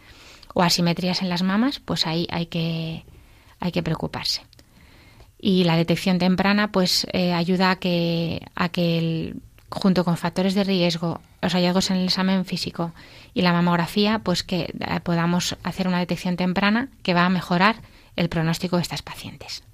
o 0.54 0.62
asimetrías 0.62 1.20
en 1.20 1.28
las 1.28 1.42
mamas, 1.42 1.80
pues 1.80 2.06
ahí 2.06 2.26
hay 2.30 2.46
que, 2.46 3.04
hay 3.60 3.72
que 3.72 3.82
preocuparse. 3.82 4.42
Y 5.38 5.64
la 5.64 5.76
detección 5.76 6.18
temprana 6.18 6.72
pues 6.72 7.06
eh, 7.12 7.34
ayuda 7.34 7.72
a 7.72 7.76
que, 7.76 8.46
a 8.54 8.70
que 8.70 9.34
junto 9.68 10.04
con 10.04 10.16
factores 10.16 10.54
de 10.54 10.64
riesgo, 10.64 11.20
los 11.42 11.52
hallazgos 11.52 11.90
en 11.90 11.98
el 11.98 12.04
examen 12.04 12.44
físico 12.44 12.94
y 13.34 13.42
la 13.42 13.52
mamografía, 13.52 14.20
pues 14.20 14.42
que 14.42 14.72
eh, 14.78 15.00
podamos 15.02 15.56
hacer 15.64 15.88
una 15.88 15.98
detección 15.98 16.36
temprana 16.36 16.88
que 17.02 17.14
va 17.14 17.26
a 17.26 17.28
mejorar 17.28 17.82
el 18.16 18.28
pronóstico 18.28 18.76
de 18.76 18.82
estas 18.82 19.02
pacientes. 19.02 19.64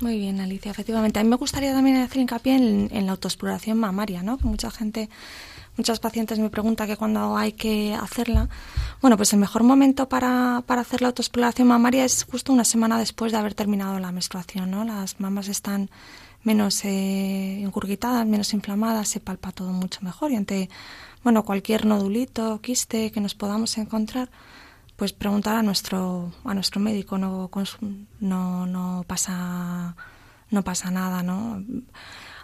Muy 0.00 0.18
bien, 0.18 0.40
Alicia, 0.40 0.70
efectivamente. 0.70 1.18
A 1.18 1.24
mí 1.24 1.28
me 1.28 1.36
gustaría 1.36 1.72
también 1.72 1.96
hacer 1.96 2.18
hincapié 2.18 2.54
en, 2.56 3.06
la 3.06 3.12
autoexploración 3.12 3.78
mamaria, 3.78 4.22
¿no? 4.22 4.38
Mucha 4.42 4.70
gente 4.70 5.08
Muchas 5.76 6.00
pacientes 6.00 6.40
me 6.40 6.50
preguntan 6.50 6.88
que 6.88 6.96
cuando 6.96 7.36
hay 7.36 7.52
que 7.52 7.94
hacerla. 7.94 8.48
Bueno, 9.00 9.16
pues 9.16 9.32
el 9.32 9.38
mejor 9.38 9.62
momento 9.62 10.08
para, 10.08 10.64
para 10.66 10.80
hacer 10.80 11.02
la 11.02 11.08
autoexploración 11.08 11.68
mamaria 11.68 12.04
es 12.04 12.24
justo 12.24 12.52
una 12.52 12.64
semana 12.64 12.98
después 12.98 13.30
de 13.30 13.38
haber 13.38 13.54
terminado 13.54 13.96
la 14.00 14.10
menstruación, 14.10 14.72
¿no? 14.72 14.84
Las 14.84 15.20
mamas 15.20 15.46
están 15.46 15.88
menos 16.42 16.84
eh, 16.84 17.64
menos 18.26 18.54
inflamadas, 18.54 19.08
se 19.08 19.20
palpa 19.20 19.52
todo 19.52 19.72
mucho 19.72 20.00
mejor 20.02 20.32
y 20.32 20.36
ante, 20.36 20.68
bueno, 21.22 21.44
cualquier 21.44 21.86
nodulito, 21.86 22.60
quiste 22.60 23.10
que 23.10 23.20
nos 23.20 23.34
podamos 23.34 23.76
encontrar, 23.78 24.30
pues 24.96 25.12
preguntar 25.12 25.56
a 25.56 25.62
nuestro, 25.62 26.32
a 26.44 26.54
nuestro 26.54 26.80
médico, 26.80 27.18
no, 27.18 27.50
no, 28.20 28.66
no 28.66 29.04
pasa, 29.06 29.96
no 30.50 30.62
pasa 30.64 30.90
nada, 30.90 31.22
¿no? 31.22 31.62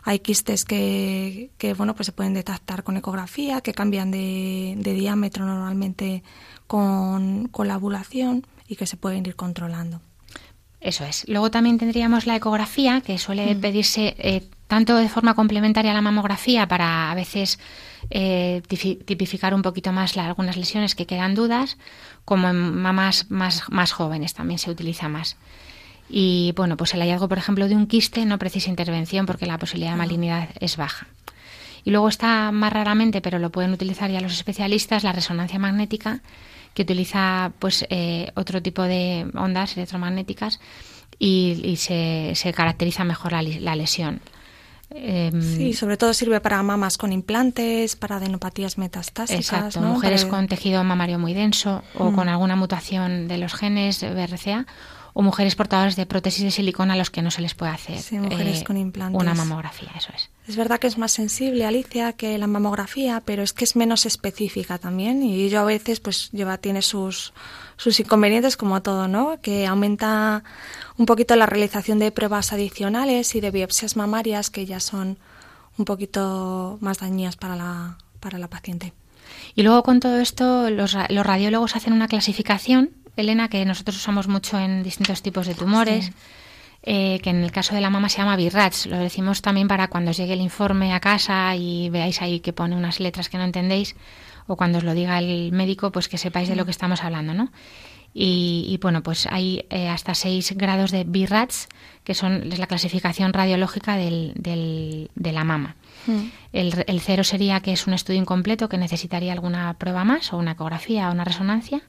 Hay 0.04 0.18
quistes 0.18 0.64
que, 0.64 1.50
que 1.56 1.72
bueno, 1.72 1.94
pues 1.94 2.06
se 2.06 2.12
pueden 2.12 2.34
detectar 2.34 2.84
con 2.84 2.96
ecografía, 2.98 3.62
que 3.62 3.72
cambian 3.72 4.10
de, 4.10 4.76
diámetro 4.78 5.46
normalmente 5.46 6.22
con, 6.66 7.50
la 7.64 7.76
ovulación 7.76 8.46
y 8.68 8.76
que 8.76 8.86
se 8.86 8.98
pueden 8.98 9.24
ir 9.24 9.34
controlando. 9.34 10.00
Eso 10.84 11.04
es. 11.06 11.24
Luego 11.26 11.50
también 11.50 11.78
tendríamos 11.78 12.26
la 12.26 12.36
ecografía, 12.36 13.00
que 13.00 13.16
suele 13.16 13.54
mm. 13.54 13.60
pedirse 13.60 14.14
eh, 14.18 14.42
tanto 14.68 14.96
de 14.96 15.08
forma 15.08 15.34
complementaria 15.34 15.92
a 15.92 15.94
la 15.94 16.02
mamografía 16.02 16.68
para 16.68 17.10
a 17.10 17.14
veces 17.14 17.58
eh, 18.10 18.60
tipificar 18.68 19.54
un 19.54 19.62
poquito 19.62 19.92
más 19.92 20.14
algunas 20.18 20.58
lesiones 20.58 20.94
que 20.94 21.06
quedan 21.06 21.34
dudas, 21.34 21.78
como 22.26 22.50
en 22.50 22.56
mamás 22.82 23.30
más, 23.30 23.64
más 23.70 23.92
jóvenes 23.92 24.34
también 24.34 24.58
se 24.58 24.70
utiliza 24.70 25.08
más. 25.08 25.38
Y 26.10 26.52
bueno, 26.54 26.76
pues 26.76 26.92
el 26.92 27.00
hallazgo, 27.00 27.28
por 27.28 27.38
ejemplo, 27.38 27.66
de 27.66 27.76
un 27.76 27.86
quiste 27.86 28.26
no 28.26 28.38
precisa 28.38 28.68
intervención 28.68 29.24
porque 29.24 29.46
la 29.46 29.56
posibilidad 29.56 29.92
de 29.92 29.96
malignidad 29.96 30.50
es 30.60 30.76
baja. 30.76 31.06
Y 31.82 31.92
luego 31.92 32.08
está 32.08 32.52
más 32.52 32.74
raramente, 32.74 33.22
pero 33.22 33.38
lo 33.38 33.50
pueden 33.50 33.72
utilizar 33.72 34.10
ya 34.10 34.20
los 34.20 34.34
especialistas, 34.34 35.02
la 35.02 35.12
resonancia 35.12 35.58
magnética, 35.58 36.20
que 36.74 36.82
utiliza 36.82 37.52
pues 37.58 37.86
eh, 37.88 38.30
otro 38.34 38.60
tipo 38.60 38.82
de 38.82 39.30
ondas 39.34 39.76
electromagnéticas 39.76 40.60
y, 41.18 41.76
se, 41.78 42.32
se, 42.34 42.52
caracteriza 42.52 43.04
mejor 43.04 43.32
la, 43.32 43.76
lesión. 43.76 44.20
Em, 44.90 45.40
sí, 45.40 45.72
sobre 45.72 45.96
todo 45.96 46.12
sirve 46.12 46.40
para 46.40 46.62
mamas 46.62 46.98
con 46.98 47.12
implantes, 47.12 47.96
para 47.96 48.16
adenopatías 48.16 48.78
metastásicas. 48.78 49.40
Exacto, 49.40 49.80
mujeres 49.80 50.24
con 50.24 50.48
tejido 50.48 50.82
mamario 50.84 51.18
muy 51.18 51.32
denso 51.32 51.82
o 51.94 52.10
mm. 52.10 52.14
con 52.14 52.28
alguna 52.28 52.56
mutación 52.56 53.28
de 53.28 53.38
los 53.38 53.54
genes 53.54 54.02
BRCA 54.02 54.66
o 55.16 55.22
mujeres 55.22 55.54
portadoras 55.54 55.94
de 55.94 56.06
prótesis 56.06 56.42
de 56.42 56.50
silicona 56.50 56.94
a 56.94 56.96
los 56.96 57.08
que 57.08 57.22
no 57.22 57.30
se 57.30 57.40
les 57.40 57.54
puede 57.54 57.70
hacer 57.70 58.02
mujeres 58.20 58.60
eh, 58.60 58.64
con 58.64 58.76
implantes. 58.76 59.22
una 59.22 59.32
mamografía, 59.32 59.90
eso 59.96 60.10
es. 60.14 60.28
Es 60.48 60.56
verdad 60.56 60.80
que 60.80 60.88
es 60.88 60.98
más 60.98 61.12
sensible, 61.12 61.64
Alicia, 61.64 62.12
que 62.14 62.36
la 62.36 62.48
mamografía, 62.48 63.22
pero 63.24 63.44
es 63.44 63.52
que 63.52 63.64
es 63.64 63.76
menos 63.76 64.06
específica 64.06 64.76
también 64.78 65.22
y 65.22 65.44
ello 65.44 65.60
a 65.60 65.64
veces 65.64 66.00
pues 66.00 66.30
lleva 66.32 66.58
tiene 66.58 66.82
sus 66.82 67.32
sus 67.76 67.98
inconvenientes 68.00 68.56
como 68.56 68.82
todo, 68.82 69.06
¿no? 69.06 69.40
Que 69.40 69.66
aumenta 69.66 70.42
un 70.98 71.06
poquito 71.06 71.36
la 71.36 71.46
realización 71.46 72.00
de 72.00 72.10
pruebas 72.10 72.52
adicionales 72.52 73.36
y 73.36 73.40
de 73.40 73.52
biopsias 73.52 73.96
mamarias 73.96 74.50
que 74.50 74.66
ya 74.66 74.80
son 74.80 75.16
un 75.78 75.84
poquito 75.84 76.76
más 76.80 76.98
dañinas 76.98 77.36
para 77.36 77.54
la 77.54 77.98
para 78.18 78.38
la 78.38 78.48
paciente. 78.48 78.92
Y 79.54 79.62
luego 79.62 79.84
con 79.84 80.00
todo 80.00 80.18
esto 80.18 80.70
los, 80.70 80.96
los 81.08 81.26
radiólogos 81.26 81.76
hacen 81.76 81.92
una 81.92 82.08
clasificación 82.08 82.90
Elena, 83.16 83.48
que 83.48 83.64
nosotros 83.64 83.96
usamos 83.96 84.28
mucho 84.28 84.58
en 84.58 84.82
distintos 84.82 85.22
tipos 85.22 85.46
de 85.46 85.54
tumores. 85.54 86.12
Eh, 86.86 87.18
que 87.22 87.30
en 87.30 87.42
el 87.42 87.50
caso 87.50 87.74
de 87.74 87.80
la 87.80 87.88
mama 87.88 88.10
se 88.10 88.18
llama 88.18 88.36
BIRATS. 88.36 88.86
Lo 88.86 88.98
decimos 88.98 89.40
también 89.40 89.68
para 89.68 89.88
cuando 89.88 90.10
os 90.10 90.18
llegue 90.18 90.34
el 90.34 90.42
informe 90.42 90.92
a 90.92 91.00
casa 91.00 91.56
y 91.56 91.88
veáis 91.88 92.20
ahí 92.20 92.40
que 92.40 92.52
pone 92.52 92.76
unas 92.76 93.00
letras 93.00 93.30
que 93.30 93.38
no 93.38 93.44
entendéis, 93.44 93.96
o 94.46 94.56
cuando 94.56 94.76
os 94.76 94.84
lo 94.84 94.92
diga 94.92 95.18
el 95.18 95.50
médico, 95.52 95.90
pues 95.92 96.08
que 96.10 96.18
sepáis 96.18 96.46
de 96.46 96.56
lo 96.56 96.66
que 96.66 96.72
estamos 96.72 97.02
hablando, 97.02 97.32
¿no? 97.32 97.50
Y, 98.16 98.78
bueno, 98.80 99.02
pues 99.02 99.26
hay 99.26 99.64
eh, 99.70 99.88
hasta 99.88 100.14
seis 100.14 100.52
grados 100.56 100.92
de 100.92 101.02
BIRATS, 101.04 101.68
que 102.04 102.14
son 102.14 102.52
es 102.52 102.58
la 102.60 102.68
clasificación 102.68 103.32
radiológica 103.32 103.96
del, 103.96 104.34
de 104.36 105.32
la 105.32 105.42
mama. 105.42 105.74
Mm. 106.06 106.20
El, 106.52 106.84
el 106.86 107.00
cero 107.00 107.24
sería 107.24 107.60
que 107.60 107.72
es 107.72 107.86
un 107.88 107.94
estudio 107.94 108.20
incompleto 108.20 108.68
que 108.68 108.76
necesitaría 108.76 109.32
alguna 109.32 109.74
prueba 109.78 110.04
más, 110.04 110.32
o 110.34 110.36
una 110.36 110.52
ecografía 110.52 111.08
o 111.08 111.12
una 111.12 111.24
resonancia. 111.24 111.82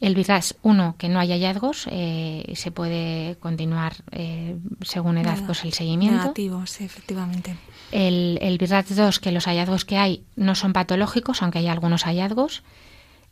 El 0.00 0.14
VIRAS 0.14 0.56
1, 0.62 0.96
que 0.98 1.08
no 1.08 1.18
hay 1.18 1.30
hallazgos, 1.30 1.88
eh, 1.90 2.52
se 2.54 2.70
puede 2.70 3.36
continuar 3.40 3.94
eh, 4.10 4.56
según 4.82 5.16
edad 5.16 5.38
pues 5.46 5.64
el 5.64 5.72
seguimiento. 5.72 6.18
Negativo, 6.18 6.66
sí, 6.66 6.84
efectivamente. 6.84 7.56
El, 7.92 8.38
el 8.42 8.58
2, 8.58 9.20
que 9.20 9.32
los 9.32 9.46
hallazgos 9.46 9.86
que 9.86 9.96
hay 9.96 10.24
no 10.36 10.54
son 10.54 10.74
patológicos, 10.74 11.42
aunque 11.42 11.60
hay 11.60 11.68
algunos 11.68 12.02
hallazgos 12.04 12.62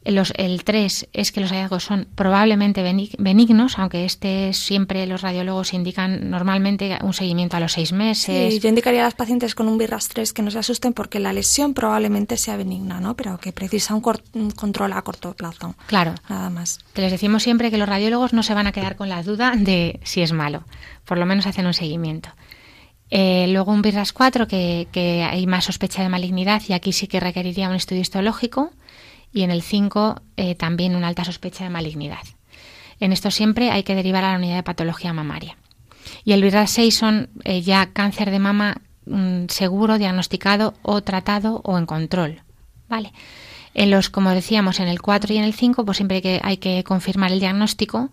el 0.04 0.64
3 0.64 1.08
es 1.12 1.32
que 1.32 1.40
los 1.40 1.50
hallazgos 1.50 1.84
son 1.84 2.06
probablemente 2.14 2.82
benignos, 3.18 3.78
aunque 3.78 4.04
este 4.04 4.52
siempre 4.52 5.06
los 5.06 5.22
radiólogos 5.22 5.72
indican 5.72 6.30
normalmente 6.30 6.98
un 7.02 7.14
seguimiento 7.14 7.56
a 7.56 7.60
los 7.60 7.72
seis 7.72 7.92
meses. 7.92 8.52
Sí, 8.52 8.60
yo 8.60 8.68
indicaría 8.68 9.00
a 9.00 9.04
las 9.04 9.14
pacientes 9.14 9.54
con 9.54 9.66
un 9.66 9.78
BIRAS 9.78 10.08
3 10.08 10.32
que 10.32 10.42
no 10.42 10.50
se 10.50 10.58
asusten 10.58 10.92
porque 10.92 11.20
la 11.20 11.32
lesión 11.32 11.72
probablemente 11.72 12.36
sea 12.36 12.56
benigna, 12.56 13.00
¿no? 13.00 13.16
Pero 13.16 13.38
que 13.38 13.52
precisa 13.52 13.94
un, 13.94 14.50
control 14.50 14.92
a 14.92 15.02
corto 15.02 15.32
plazo. 15.32 15.74
Claro. 15.86 16.14
Nada 16.28 16.50
más. 16.50 16.80
Te 16.92 17.00
les 17.00 17.10
decimos 17.10 17.42
siempre 17.42 17.70
que 17.70 17.78
los 17.78 17.88
radiólogos 17.88 18.34
no 18.34 18.42
se 18.42 18.52
van 18.52 18.66
a 18.66 18.72
quedar 18.72 18.96
con 18.96 19.08
la 19.08 19.22
duda 19.22 19.54
de 19.56 20.00
si 20.04 20.20
es 20.20 20.32
malo. 20.32 20.64
Por 21.06 21.16
lo 21.16 21.24
menos 21.24 21.46
hacen 21.46 21.66
un 21.66 21.74
seguimiento. 21.74 22.28
Eh, 23.10 23.46
luego 23.48 23.72
un 23.72 23.80
BIRAS 23.80 24.12
4 24.12 24.48
que, 24.48 24.86
que 24.92 25.22
hay 25.22 25.46
más 25.46 25.64
sospecha 25.64 26.02
de 26.02 26.10
malignidad 26.10 26.62
y 26.68 26.74
aquí 26.74 26.92
sí 26.92 27.06
que 27.06 27.20
requeriría 27.20 27.68
un 27.70 27.76
estudio 27.76 28.02
histológico 28.02 28.70
y 29.34 29.42
en 29.42 29.50
el 29.50 29.60
5 29.60 30.22
eh, 30.36 30.54
también 30.54 30.94
una 30.94 31.08
alta 31.08 31.24
sospecha 31.24 31.64
de 31.64 31.70
malignidad. 31.70 32.22
En 33.00 33.12
esto 33.12 33.30
siempre 33.30 33.70
hay 33.70 33.82
que 33.82 33.96
derivar 33.96 34.24
a 34.24 34.32
la 34.32 34.38
unidad 34.38 34.56
de 34.56 34.62
patología 34.62 35.12
mamaria. 35.12 35.56
Y 36.24 36.32
el 36.32 36.42
viral 36.42 36.68
6 36.68 36.96
son 36.96 37.28
eh, 37.44 37.60
ya 37.60 37.86
cáncer 37.92 38.30
de 38.30 38.38
mama 38.38 38.80
mm, 39.06 39.46
seguro, 39.48 39.98
diagnosticado 39.98 40.74
o 40.82 41.02
tratado 41.02 41.60
o 41.64 41.76
en 41.76 41.86
control. 41.86 42.42
¿Vale? 42.88 43.12
En 43.74 43.90
los, 43.90 44.08
como 44.08 44.30
decíamos, 44.30 44.78
en 44.78 44.86
el 44.86 45.02
4 45.02 45.34
y 45.34 45.38
en 45.38 45.44
el 45.44 45.52
5, 45.52 45.84
pues 45.84 45.96
siempre 45.96 46.16
hay 46.16 46.22
que, 46.22 46.40
hay 46.42 46.56
que 46.58 46.84
confirmar 46.84 47.32
el 47.32 47.40
diagnóstico 47.40 48.10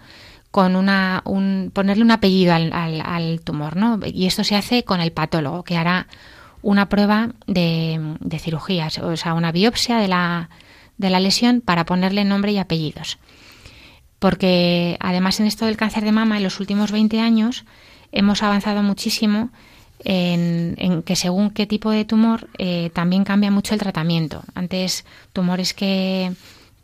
con 0.49 0.75
una, 0.75 1.21
un, 1.25 1.71
ponerle 1.71 2.03
un 2.03 2.11
apellido 2.11 2.53
al, 2.53 2.73
al, 2.73 3.41
tumor, 3.41 3.75
¿no? 3.77 3.99
Y 4.05 4.25
esto 4.25 4.43
se 4.43 4.55
hace 4.55 4.83
con 4.83 4.99
el 4.99 5.11
patólogo, 5.11 5.63
que 5.63 5.77
hará 5.77 6.07
una 6.63 6.89
prueba 6.89 7.29
de, 7.47 8.15
de 8.19 8.39
cirugías, 8.39 8.97
o 8.97 9.15
sea, 9.15 9.33
una 9.35 9.51
biopsia 9.51 9.97
de 9.97 10.07
la, 10.07 10.49
de 11.01 11.09
la 11.09 11.19
lesión 11.19 11.59
para 11.59 11.85
ponerle 11.85 12.23
nombre 12.23 12.53
y 12.53 12.57
apellidos. 12.57 13.17
Porque 14.19 14.97
además 14.99 15.39
en 15.39 15.47
esto 15.47 15.65
del 15.65 15.77
cáncer 15.77 16.05
de 16.05 16.11
mama 16.11 16.37
en 16.37 16.43
los 16.43 16.59
últimos 16.59 16.91
20 16.91 17.19
años 17.19 17.65
hemos 18.11 18.43
avanzado 18.43 18.83
muchísimo 18.83 19.49
en, 20.03 21.03
que 21.03 21.15
según 21.15 21.51
qué 21.51 21.67
tipo 21.67 21.91
de 21.91 22.05
tumor 22.05 22.47
eh, 22.57 22.91
también 22.93 23.23
cambia 23.23 23.51
mucho 23.51 23.73
el 23.73 23.79
tratamiento. 23.79 24.43
Antes 24.53 25.05
tumores 25.33 25.73
que, 25.73 26.31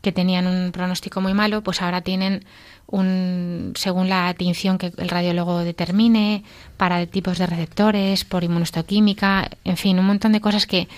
que 0.02 0.12
tenían 0.12 0.46
un 0.46 0.72
pronóstico 0.72 1.20
muy 1.20 1.34
malo, 1.34 1.62
pues 1.62 1.80
ahora 1.80 2.00
tienen 2.00 2.44
un, 2.86 3.72
según 3.76 4.08
la 4.08 4.32
tinción 4.34 4.78
que 4.78 4.92
el 4.96 5.08
radiólogo 5.08 5.60
determine, 5.60 6.42
para 6.76 7.06
tipos 7.06 7.38
de 7.38 7.46
receptores, 7.46 8.24
por 8.24 8.44
inmunostoquímica, 8.44 9.50
en 9.64 9.76
fin, 9.76 9.98
un 9.98 10.06
montón 10.06 10.32
de 10.32 10.40
cosas 10.40 10.66
que 10.66 10.88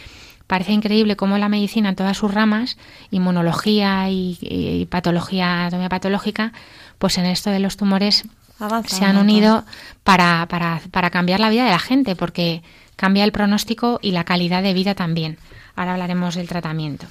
Parece 0.51 0.73
increíble 0.73 1.15
cómo 1.15 1.39
la 1.39 1.49
medicina 1.49 1.91
en 1.91 1.95
todas 1.95 2.17
sus 2.17 2.35
ramas, 2.35 2.77
inmunología 3.13 4.11
y, 4.11 4.85
patología, 4.91 5.61
anatomía 5.61 5.89
patológica, 5.89 6.53
pues 6.99 7.19
en 7.19 7.27
esto 7.27 7.51
de 7.51 7.61
los 7.61 7.77
tumores 7.77 8.25
se 8.85 9.05
han 9.05 9.17
unido 9.17 9.65
para, 10.03 10.45
para, 10.49 10.83
para 10.91 11.11
cambiar 11.11 11.39
la 11.39 11.51
vida 11.51 11.63
de 11.63 11.71
la 11.71 11.79
gente, 11.79 12.17
porque 12.17 12.65
cambia 12.97 13.23
el 13.23 13.31
pronóstico 13.31 14.01
y 14.03 14.11
la 14.11 14.25
calidad 14.25 14.61
de 14.65 14.75
vida 14.75 14.97
también. 14.97 15.39
Ahora 15.77 15.93
hablaremos 15.93 16.35
del 16.35 16.49
tratamiento. 16.49 17.07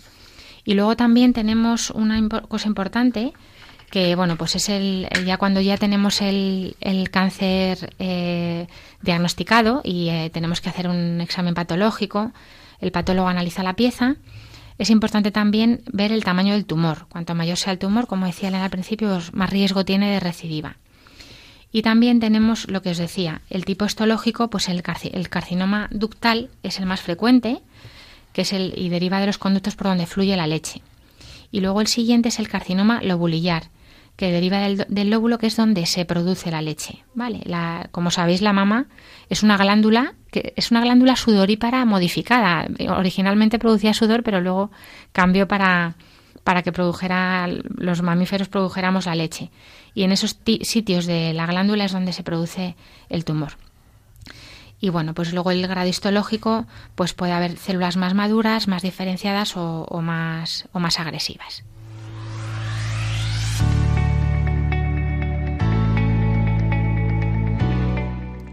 Y 0.65 0.73
luego 0.73 0.97
también 0.97 1.31
tenemos 1.31 1.91
una 1.91 2.21
cosa 2.27 2.67
importante 2.67 3.31
que 3.89 4.15
bueno 4.15 4.35
pues 4.35 4.55
es 4.57 4.67
el 4.67 5.07
ya 5.25 5.37
cuando 5.37 5.61
ya 5.61 5.77
tenemos 5.77 6.21
el, 6.21 6.75
el 6.81 7.09
cáncer 7.09 7.95
eh, 7.99 8.67
diagnosticado 9.01 9.79
y 9.85 10.09
eh, 10.09 10.29
tenemos 10.31 10.59
que 10.59 10.69
hacer 10.69 10.89
un 10.89 11.21
examen 11.21 11.55
patológico 11.55 12.33
el 12.81 12.91
patólogo 12.91 13.27
analiza 13.27 13.63
la 13.63 13.75
pieza. 13.75 14.15
Es 14.77 14.89
importante 14.89 15.31
también 15.31 15.81
ver 15.91 16.11
el 16.11 16.23
tamaño 16.23 16.53
del 16.53 16.65
tumor. 16.65 17.07
Cuanto 17.09 17.35
mayor 17.35 17.57
sea 17.57 17.73
el 17.73 17.79
tumor, 17.79 18.07
como 18.07 18.25
decía 18.25 18.49
Elena 18.49 18.65
al 18.65 18.71
principio, 18.71 19.09
pues 19.09 19.33
más 19.33 19.49
riesgo 19.49 19.83
tiene 19.85 20.11
de 20.11 20.19
recidiva. 20.19 20.77
Y 21.71 21.83
también 21.83 22.19
tenemos 22.19 22.69
lo 22.69 22.81
que 22.81 22.89
os 22.89 22.97
decía, 22.97 23.41
el 23.49 23.63
tipo 23.65 23.85
histológico, 23.85 24.49
pues 24.49 24.69
el, 24.69 24.81
carcinoma 24.81 25.87
ductal 25.91 26.49
es 26.63 26.79
el 26.79 26.87
más 26.87 27.01
frecuente, 27.01 27.59
que 28.33 28.41
es 28.41 28.53
el 28.53 28.73
y 28.75 28.89
deriva 28.89 29.19
de 29.19 29.27
los 29.27 29.37
conductos 29.37 29.75
por 29.75 29.87
donde 29.87 30.07
fluye 30.07 30.35
la 30.35 30.47
leche. 30.47 30.81
Y 31.51 31.59
luego 31.59 31.81
el 31.81 31.87
siguiente 31.87 32.29
es 32.29 32.39
el 32.39 32.47
carcinoma 32.47 33.01
lobulillar, 33.03 33.69
que 34.19 34.33
deriva 34.33 34.59
del, 34.59 35.09
lóbulo, 35.09 35.37
que 35.37 35.47
es 35.47 35.55
donde 35.55 35.85
se 35.85 36.03
produce 36.03 36.51
la 36.51 36.61
leche. 36.61 37.05
Vale, 37.13 37.39
como 37.91 38.11
sabéis, 38.11 38.41
la 38.41 38.51
mama 38.51 38.87
es 39.29 39.43
una 39.43 39.55
glándula 39.55 40.15
que 40.29 40.51
es 40.57 40.71
una 40.71 40.81
glándula 40.81 41.15
sudorípara 41.15 41.85
modificada. 41.85 42.67
Originalmente 42.97 43.59
producía 43.59 43.93
sudor, 43.93 44.23
pero 44.23 44.41
luego 44.41 44.71
cambió 45.13 45.47
para, 45.47 45.95
para 46.43 46.63
que 46.63 46.73
produjera 46.73 47.47
los 47.47 48.01
mamíferos 48.01 48.49
produjéramos 48.49 49.05
la 49.05 49.15
leche. 49.15 49.51
Y 49.93 50.03
en 50.03 50.11
esos 50.11 50.37
sitios 50.63 51.05
de 51.05 51.33
la 51.33 51.45
glándula 51.45 51.85
es 51.85 51.93
donde 51.93 52.11
se 52.11 52.23
produce 52.23 52.75
el 53.07 53.23
tumor. 53.23 53.53
Y 54.81 54.89
bueno, 54.89 55.13
pues 55.13 55.31
luego 55.31 55.51
el 55.51 55.65
grado 55.65 55.87
histológico, 55.87 56.65
pues 56.95 57.13
puede 57.13 57.31
haber 57.31 57.55
células 57.55 57.95
más 57.95 58.13
maduras, 58.13 58.67
más 58.67 58.81
diferenciadas 58.81 59.55
o 59.55 60.01
más, 60.01 60.67
o 60.73 60.81
más 60.81 60.99
agresivas. 60.99 61.63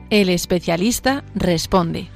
El 0.08 0.28
especialista 0.28 1.24
responde. 1.34 2.08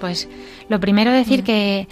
Pues 0.00 0.28
lo 0.68 0.80
primero 0.80 1.12
decir 1.12 1.44
que, 1.44 1.88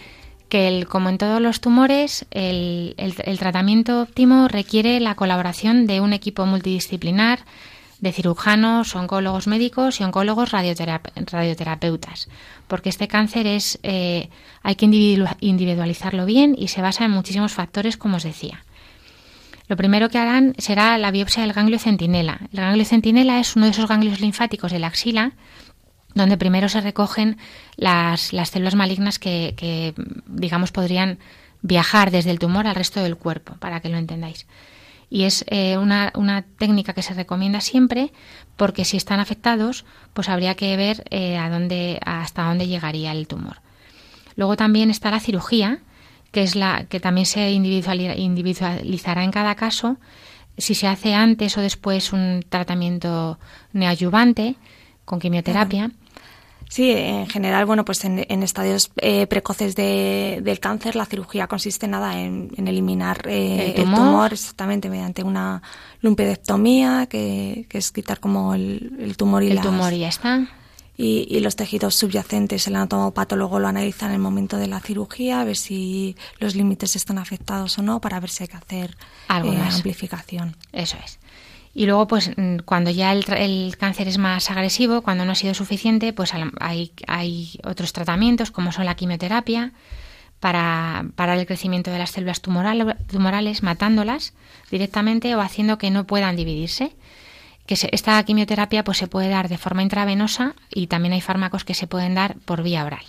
que 0.49 0.87
como 0.89 1.11
en 1.11 1.19
todos 1.19 1.41
los 1.43 1.61
tumores, 1.61 2.27
el, 2.31 2.95
tratamiento 3.39 4.01
óptimo 4.01 4.49
requiere 4.49 4.99
la 5.01 5.15
colaboración 5.15 5.87
de 5.87 6.01
un 6.01 6.13
equipo 6.13 6.47
multidisciplinar 6.47 7.41
de 8.01 8.13
cirujanos, 8.13 8.97
oncólogos 8.97 9.47
médicos 9.47 10.01
y 10.01 10.05
oncólogos 10.05 10.53
radioterapeutas, 10.53 12.29
porque 12.67 12.89
este 12.89 13.09
cáncer 13.09 13.47
es 13.47 13.79
eh, 13.83 14.29
hay 14.63 14.75
que 14.75 14.87
individualizarlo 15.41 16.27
bien 16.27 16.55
y 16.59 16.69
se 16.69 16.83
basa 16.83 17.05
en 17.05 17.11
muchísimos 17.11 17.53
factores, 17.53 17.97
como 17.97 18.17
os 18.17 18.23
decía. 18.23 18.65
Lo 19.67 19.77
primero 19.77 20.11
que 20.11 20.19
harán 20.19 20.55
será 20.59 20.99
la 20.99 21.11
biopsia 21.11 21.43
del 21.43 21.53
ganglio 21.53 21.79
centinela. 21.79 22.41
El 22.53 22.61
ganglio 22.61 22.85
centinela 22.85 23.41
es 23.41 23.57
uno 23.57 23.67
de 23.67 23.73
esos 23.73 23.89
ganglios 23.89 24.21
linfáticos 24.21 24.73
de 24.73 24.79
la 24.79 24.89
axila 24.89 25.33
donde 26.15 26.39
primero 26.39 26.69
se 26.69 26.81
recogen 26.81 27.37
las, 27.77 28.33
las 28.33 28.51
células 28.51 28.75
malignas 28.75 29.19
que, 29.19 29.95
digamos, 30.27 30.73
podrían 30.73 31.19
viajar 31.61 32.11
desde 32.11 32.31
el 32.31 32.39
tumor 32.39 32.67
al 32.67 32.75
resto 32.75 33.03
del 33.03 33.17
cuerpo, 33.17 33.57
para 33.59 33.81
que 33.81 33.89
lo 33.89 33.99
entendáis. 33.99 34.47
Y 35.11 35.25
es 35.25 35.45
eh, 35.49 35.77
una, 35.77 36.13
una, 36.15 36.43
técnica 36.43 36.93
que 36.93 37.03
se 37.03 37.15
recomienda 37.15 37.61
siempre 37.61 38.13
porque 38.57 38.85
si 38.85 38.97
están 38.97 39.21
afectados, 39.21 39.85
pues 40.13 40.29
habría 40.29 40.55
que 40.55 40.77
ver 40.77 41.05
eh, 41.11 41.37
a 41.37 41.51
dónde, 41.51 42.01
hasta 42.05 42.45
dónde 42.45 42.67
llegaría 42.67 43.13
el 43.13 43.27
tumor. 43.27 43.61
Luego 44.37 44.57
también 44.57 44.91
está 44.91 45.11
la 45.11 45.21
cirugía, 45.21 45.81
que 46.35 46.43
es 46.43 46.57
la 46.57 46.85
que 46.87 46.99
también 46.99 47.27
se 47.27 47.53
individualizará 47.53 49.23
en 49.23 49.31
cada 49.31 49.55
caso 49.55 49.99
si 50.59 50.75
se 50.75 50.89
hace 50.89 51.15
antes 51.15 51.57
o 51.57 51.61
después 51.61 52.13
un 52.13 52.45
tratamiento 52.49 53.39
neoadyuvante 53.73 54.57
con 55.05 55.21
quimioterapia. 55.21 55.93
Sí, 56.69 56.91
en 56.91 57.29
general, 57.29 57.67
bueno, 57.67 57.85
pues 57.85 58.05
en, 58.05 58.19
estadios 58.43 58.91
eh, 58.97 59.29
precoces 59.29 59.77
de, 59.77 60.41
del 60.43 60.59
cáncer 60.59 60.97
la 60.97 61.07
cirugía 61.07 61.47
consiste 61.47 61.87
nada 61.87 62.19
en, 62.19 62.51
eliminar 62.57 63.29
eh, 63.29 63.75
¿El, 63.77 63.85
tumor? 63.85 64.33
exactamente 64.33 64.91
mediante 64.91 65.23
una 65.23 65.63
lumpedectomía, 66.01 67.07
que, 67.09 67.67
que 67.69 67.79
es 67.79 67.93
quitar 67.93 68.19
como 68.19 68.55
el, 68.55 69.15
tumor 69.17 69.45
y 69.45 69.53
el 69.53 69.61
tumor 69.61 69.93
y 69.93 70.01
ya 70.01 70.09
está. 70.09 70.49
Y, 70.97 71.41
los 71.41 71.57
tejidos 71.57 71.97
subyacentes, 71.97 72.69
el 72.69 72.77
anatomopatólogo 72.77 73.59
lo 73.59 73.67
analiza 73.67 74.07
en 74.07 74.13
el 74.13 74.21
momento 74.21 74.57
de 74.57 74.69
la 74.69 74.81
cirugía, 74.81 75.41
a 75.41 75.45
ver 75.45 75.57
si 75.57 76.17
los 76.39 76.55
límites 76.55 76.95
están 76.95 77.19
afectados 77.19 77.79
o 77.79 77.83
no, 77.83 78.01
para 78.01 78.21
ver 78.21 78.31
si 78.31 78.45
hay 78.45 78.49
que 78.49 78.57
hacer 78.57 78.97
eh, 79.29 79.61
amplificación. 79.73 80.57
Eso 80.73 80.97
es. 81.05 81.19
Y 81.75 81.87
luego, 81.87 82.07
pues 82.07 82.31
mm, 82.37 82.59
cuando 82.65 82.91
ya 82.91 83.13
el, 83.13 83.77
cáncer 83.77 84.07
es 84.07 84.19
más 84.19 84.49
agresivo, 84.51 85.03
cuando 85.03 85.25
no 85.25 85.33
ha 85.33 85.35
sido 85.35 85.55
suficiente, 85.55 86.13
pues 86.13 86.33
hay, 86.61 86.93
hay 87.09 87.59
otros 87.65 87.93
tratamientos 87.93 88.53
como 88.53 88.71
son 88.71 88.85
la 88.85 88.95
quimioterapia 88.95 89.73
para 90.45 91.07
parar 91.17 91.39
el 91.39 91.47
crecimiento 91.47 91.91
de 91.91 91.99
las 91.99 92.11
células 92.11 92.43
tumorales, 92.43 93.63
matándolas 93.63 94.35
directamente 94.71 95.35
o 95.35 95.41
haciendo 95.41 95.79
que 95.79 95.91
no 95.91 96.07
puedan 96.07 96.37
dividirse. 96.37 96.93
Que 97.67 97.77
esta 97.93 98.23
quimioterapia 98.25 98.85
pues 98.85 98.99
se 98.99 99.07
puede 99.07 99.29
dar 99.29 99.49
de 99.49 99.59
forma 99.59 99.83
intravenosa 99.83 100.55
y 100.71 100.87
también 100.87 101.15
hay 101.15 101.21
fármacos 101.21 101.65
que 101.65 101.75
se 101.75 101.87
pueden 101.87 102.15
dar 102.15 102.37
por 102.45 102.63
vía 102.63 102.85
oral. 102.85 103.05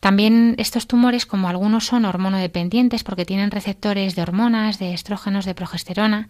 También 0.00 0.54
estos 0.58 0.86
tumores, 0.86 1.26
como 1.26 1.48
algunos 1.48 1.84
son 1.86 2.06
hormonodependientes 2.06 3.04
porque 3.04 3.26
tienen 3.26 3.50
receptores 3.50 4.14
de 4.14 4.22
hormonas, 4.22 4.78
de 4.78 4.94
estrógenos, 4.94 5.44
de 5.44 5.54
progesterona, 5.54 6.28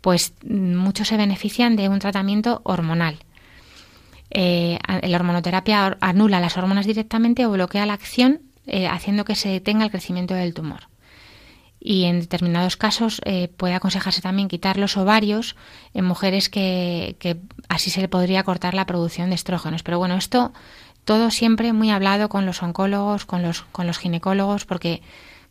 pues 0.00 0.34
muchos 0.44 1.08
se 1.08 1.16
benefician 1.16 1.76
de 1.76 1.88
un 1.88 1.98
tratamiento 1.98 2.60
hormonal. 2.64 3.18
Eh, 4.30 4.78
la 5.02 5.16
hormonoterapia 5.16 5.96
anula 6.00 6.40
las 6.40 6.56
hormonas 6.56 6.86
directamente 6.86 7.46
o 7.46 7.50
bloquea 7.50 7.86
la 7.86 7.94
acción, 7.94 8.42
eh, 8.66 8.86
haciendo 8.86 9.24
que 9.24 9.34
se 9.34 9.48
detenga 9.48 9.84
el 9.84 9.90
crecimiento 9.90 10.34
del 10.34 10.54
tumor. 10.54 10.88
Y 11.86 12.04
en 12.04 12.20
determinados 12.20 12.78
casos 12.78 13.20
eh, 13.26 13.48
puede 13.54 13.74
aconsejarse 13.74 14.22
también 14.22 14.48
quitar 14.48 14.78
los 14.78 14.96
ovarios 14.96 15.54
en 15.92 16.06
mujeres 16.06 16.48
que, 16.48 17.16
que 17.18 17.36
así 17.68 17.90
se 17.90 18.00
le 18.00 18.08
podría 18.08 18.42
cortar 18.42 18.72
la 18.72 18.86
producción 18.86 19.28
de 19.28 19.34
estrógenos. 19.34 19.82
Pero 19.82 19.98
bueno, 19.98 20.16
esto 20.16 20.52
todo 21.04 21.30
siempre 21.30 21.74
muy 21.74 21.90
hablado 21.90 22.28
con 22.30 22.46
los 22.46 22.62
oncólogos, 22.62 23.26
con 23.26 23.42
los, 23.42 23.62
con 23.72 23.86
los 23.86 23.98
ginecólogos, 23.98 24.64
porque 24.64 25.02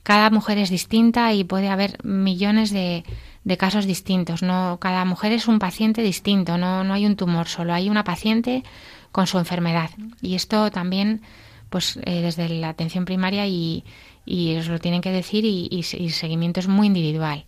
cada 0.02 0.30
mujer 0.32 0.58
es 0.58 0.69
distinta 0.69 1.32
y 1.34 1.43
puede 1.43 1.69
haber 1.69 2.04
millones 2.04 2.72
de, 2.72 3.04
de 3.43 3.58
casos 3.58 3.86
distintos. 3.86 4.41
No, 4.41 4.78
cada 4.80 5.06
mujer 5.06 5.32
es 5.32 5.48
un 5.48 5.60
paciente 5.60 6.02
distinto, 6.02 6.58
no, 6.58 6.84
no 6.84 6.93
hay 6.93 7.06
un 7.06 7.15
tumor, 7.15 7.48
solo 7.48 7.74
hay 7.74 7.89
una 7.89 8.04
paciente 8.04 8.63
con 9.12 9.28
su 9.28 9.38
enfermedad. 9.38 9.91
Y 10.22 10.36
esto 10.36 10.72
también, 10.72 11.22
pues 11.69 12.00
eh, 12.04 12.22
desde 12.22 12.50
la 12.50 12.69
atención 12.69 13.06
primaria 13.06 13.48
y, 13.48 13.84
y 14.25 14.55
os 14.55 14.67
lo 14.67 14.79
tienen 14.79 15.01
que 15.01 15.12
decir 15.12 15.45
y, 15.45 15.67
y, 15.69 15.79
el 16.03 16.12
seguimiento 16.12 16.59
es 16.59 16.67
muy 16.67 16.88
individual. 16.88 17.45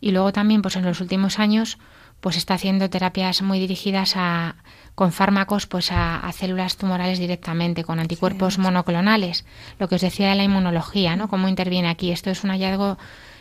Y 0.00 0.10
luego 0.10 0.32
también, 0.32 0.62
pues 0.62 0.76
en 0.76 0.84
los 0.84 1.00
últimos 1.00 1.38
años, 1.38 1.78
pues 2.20 2.36
está 2.36 2.54
haciendo 2.54 2.90
terapias 2.90 3.42
muy 3.42 3.58
dirigidas 3.58 4.14
a 4.16 4.56
con 4.94 5.12
fármacos 5.12 5.66
pues 5.66 5.90
a, 5.90 6.20
a 6.20 6.32
células 6.32 6.76
tumorales 6.76 7.18
directamente, 7.18 7.84
con 7.84 7.98
anticuerpos 7.98 8.58
monoclonales, 8.58 9.44
lo 9.78 9.88
que 9.88 9.96
os 9.96 10.00
decía 10.00 10.30
de 10.30 10.36
la 10.36 10.44
inmunología, 10.44 11.16
¿no? 11.16 11.28
Cómo 11.28 11.48
interviene 11.48 11.88
aquí. 11.88 12.12
Esto 12.12 12.30
es 12.30 12.44
un 12.44 12.50
hallazgo 12.50 12.96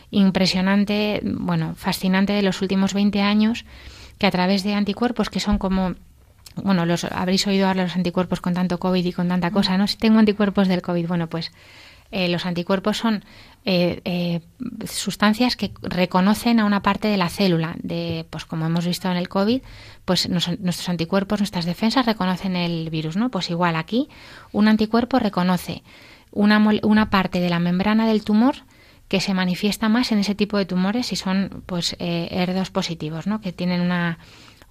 impresionante, 0.10 1.22
bueno, 1.24 1.76
fascinante 1.76 2.34
de 2.34 2.42
los 2.42 2.62
últimos 2.62 2.94
20 2.94 3.22
años, 3.22 3.66
que 4.18 4.28
a 4.28 4.32
través 4.32 4.64
de 4.64 4.74
anticuerpos 4.74 5.30
que 5.30 5.40
son 5.40 5.58
como 5.58 5.96
bueno, 6.56 6.86
los 6.86 7.04
habréis 7.06 7.48
oído 7.48 7.68
hablar 7.68 7.86
de 7.86 7.90
los 7.90 7.96
anticuerpos 7.96 8.40
con 8.40 8.54
tanto 8.54 8.78
COVID 8.78 9.04
y 9.04 9.12
con 9.12 9.28
tanta 9.28 9.52
cosa, 9.52 9.78
¿no? 9.78 9.88
Si 9.88 9.98
tengo 9.98 10.20
anticuerpos 10.20 10.68
del 10.68 10.82
COVID, 10.82 11.08
bueno, 11.08 11.28
pues 11.28 11.52
eh, 12.14 12.30
los 12.30 12.46
anticuerpos 12.46 12.98
son 12.98 13.26
eh, 13.66 14.02
eh, 14.06 14.42
sustancias 14.86 15.56
que 15.56 15.72
reconocen 15.82 16.60
a 16.60 16.66
una 16.66 16.82
parte 16.82 17.08
de 17.08 17.18
la 17.18 17.30
célula, 17.30 17.76
de, 17.82 18.26
pues 18.30 18.46
como 18.46 18.66
hemos 18.66 18.86
visto 18.86 19.10
en 19.10 19.18
el 19.18 19.30
COVID, 19.30 19.62
pues 20.06 20.30
nuestros 20.30 20.90
anticuerpos, 20.90 21.40
nuestras 21.40 21.66
defensas 21.66 22.06
reconocen 22.06 22.56
el 22.56 22.90
virus, 22.90 23.18
¿no? 23.18 23.30
Pues 23.30 23.50
igual 23.50 23.76
aquí, 23.76 24.10
un 24.52 24.68
anticuerpo 24.68 25.20
reconoce 25.20 25.84
una, 26.32 26.58
una 26.84 27.10
parte 27.10 27.40
de 27.40 27.50
la 27.50 27.60
membrana 27.60 28.08
del 28.08 28.24
tumor 28.24 28.56
que 29.08 29.22
se 29.22 29.34
manifiesta 29.34 29.90
más 29.90 30.12
en 30.12 30.20
ese 30.20 30.36
tipo 30.36 30.58
de 30.58 30.66
tumores 30.66 31.08
si 31.08 31.16
son 31.16 31.64
pues 31.66 31.96
eh, 32.00 32.30
ER2 32.32 32.72
positivos, 32.72 33.28
¿no? 33.28 33.42
que 33.42 33.52
tienen 33.52 33.82
una, 33.82 34.18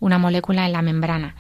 una 0.01 0.19
molécula 0.19 0.67
en 0.67 0.73
la 0.73 0.83
membrana. 0.83 1.37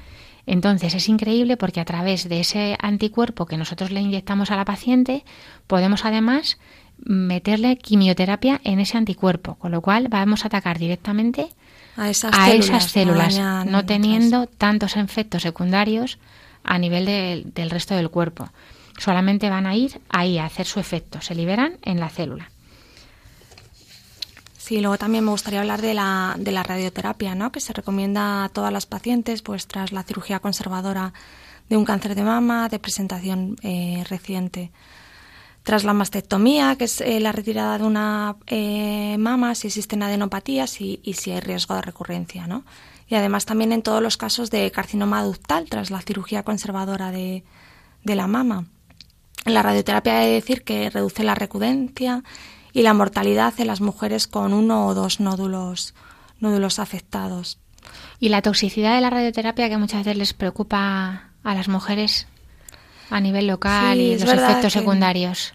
Entonces 0.46 0.94
es 0.94 1.08
increíble 1.08 1.56
porque 1.56 1.80
a 1.80 1.84
través 1.84 2.28
de 2.28 2.40
ese 2.40 2.76
anticuerpo 2.80 3.46
que 3.46 3.56
nosotros 3.56 3.90
le 3.90 4.00
inyectamos 4.00 4.50
a 4.50 4.56
la 4.56 4.64
paciente 4.64 5.24
podemos 5.66 6.04
además 6.04 6.58
meterle 7.04 7.76
quimioterapia 7.76 8.60
en 8.64 8.80
ese 8.80 8.96
anticuerpo, 8.96 9.56
con 9.56 9.72
lo 9.72 9.80
cual 9.80 10.08
vamos 10.08 10.44
a 10.44 10.48
atacar 10.48 10.78
directamente 10.78 11.48
a 11.96 12.10
esas 12.52 12.90
células, 12.90 13.38
no, 13.66 13.84
teniendo 13.84 14.46
tantos 14.46 14.96
efectos 14.96 15.42
secundarios 15.42 16.18
a 16.64 16.78
nivel 16.78 17.52
del 17.54 17.70
resto 17.70 17.94
del 17.94 18.10
cuerpo. 18.10 18.50
Solamente 18.98 19.50
van 19.50 19.66
a 19.66 19.74
ir 19.74 20.00
ahí 20.10 20.38
a 20.38 20.44
hacer 20.44 20.66
su 20.66 20.78
efecto, 20.78 21.20
se 21.20 21.34
liberan 21.34 21.78
en 21.82 21.98
la 21.98 22.08
célula. 22.08 22.51
Sí, 24.72 24.80
luego 24.80 24.96
también 24.96 25.22
me 25.22 25.32
gustaría 25.32 25.60
hablar 25.60 25.82
de 25.82 25.92
la, 25.92 26.34
de 26.38 26.50
la 26.50 26.62
radioterapia, 26.62 27.34
¿no? 27.34 27.52
que 27.52 27.60
se 27.60 27.74
recomienda 27.74 28.44
a 28.44 28.48
todas 28.48 28.72
las 28.72 28.86
pacientes 28.86 29.42
pues, 29.42 29.66
tras 29.66 29.92
la 29.92 30.02
cirugía 30.02 30.40
conservadora 30.40 31.12
de 31.68 31.76
un 31.76 31.84
cáncer 31.84 32.14
de 32.14 32.22
mama 32.22 32.70
de 32.70 32.78
presentación 32.78 33.56
eh, 33.62 34.02
reciente. 34.08 34.70
Tras 35.62 35.84
la 35.84 35.92
mastectomía, 35.92 36.76
que 36.76 36.84
es 36.84 37.02
eh, 37.02 37.20
la 37.20 37.32
retirada 37.32 37.76
de 37.76 37.84
una 37.84 38.36
eh, 38.46 39.18
mama, 39.18 39.54
si 39.54 39.66
existen 39.66 40.02
adenopatías 40.02 40.80
y, 40.80 41.00
y, 41.02 41.12
si 41.12 41.32
hay 41.32 41.40
riesgo 41.40 41.74
de 41.74 41.82
recurrencia. 41.82 42.46
¿no? 42.46 42.64
Y 43.08 43.14
además 43.14 43.44
también 43.44 43.72
en 43.72 43.82
todos 43.82 44.02
los 44.02 44.16
casos 44.16 44.50
de 44.50 44.70
carcinoma 44.70 45.22
ductal 45.22 45.68
tras 45.68 45.90
la 45.90 46.00
cirugía 46.00 46.44
conservadora 46.44 47.10
de, 47.10 47.44
de 48.04 48.16
la 48.16 48.26
mama. 48.26 48.68
La 49.44 49.60
radioterapia 49.60 50.14
de 50.20 50.30
decir 50.30 50.64
que 50.64 50.88
reduce 50.88 51.24
la 51.24 51.34
recurrencia 51.34 52.24
y 52.72 52.82
la 52.82 52.94
mortalidad 52.94 53.54
en 53.58 53.66
las 53.66 53.80
mujeres 53.80 54.26
con 54.26 54.52
uno 54.52 54.86
o 54.86 54.94
dos 54.94 55.20
nódulos, 55.20 55.94
nódulos 56.40 56.78
afectados. 56.78 57.58
¿Y 58.18 58.28
la 58.28 58.42
toxicidad 58.42 58.94
de 58.94 59.00
la 59.00 59.10
radioterapia 59.10 59.68
que 59.68 59.76
muchas 59.76 60.04
veces 60.04 60.16
les 60.16 60.34
preocupa 60.34 61.30
a 61.42 61.54
las 61.54 61.68
mujeres 61.68 62.26
a 63.10 63.20
nivel 63.20 63.46
local 63.46 64.00
y 64.00 64.18
los 64.18 64.30
efectos 64.30 64.72
secundarios? 64.72 65.54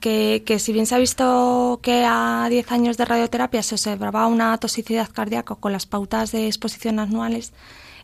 Que, 0.00 0.44
que, 0.46 0.60
si 0.60 0.72
bien 0.72 0.86
se 0.86 0.94
ha 0.94 0.98
visto 0.98 1.80
que 1.82 2.04
a 2.06 2.46
10 2.48 2.70
años 2.70 2.96
de 2.96 3.04
radioterapia 3.04 3.62
se 3.64 3.74
observaba 3.74 4.26
una 4.28 4.56
toxicidad 4.58 5.08
cardíaca 5.10 5.56
con 5.56 5.72
las 5.72 5.86
pautas 5.86 6.30
de 6.30 6.46
exposición 6.46 7.00
anuales, 7.00 7.52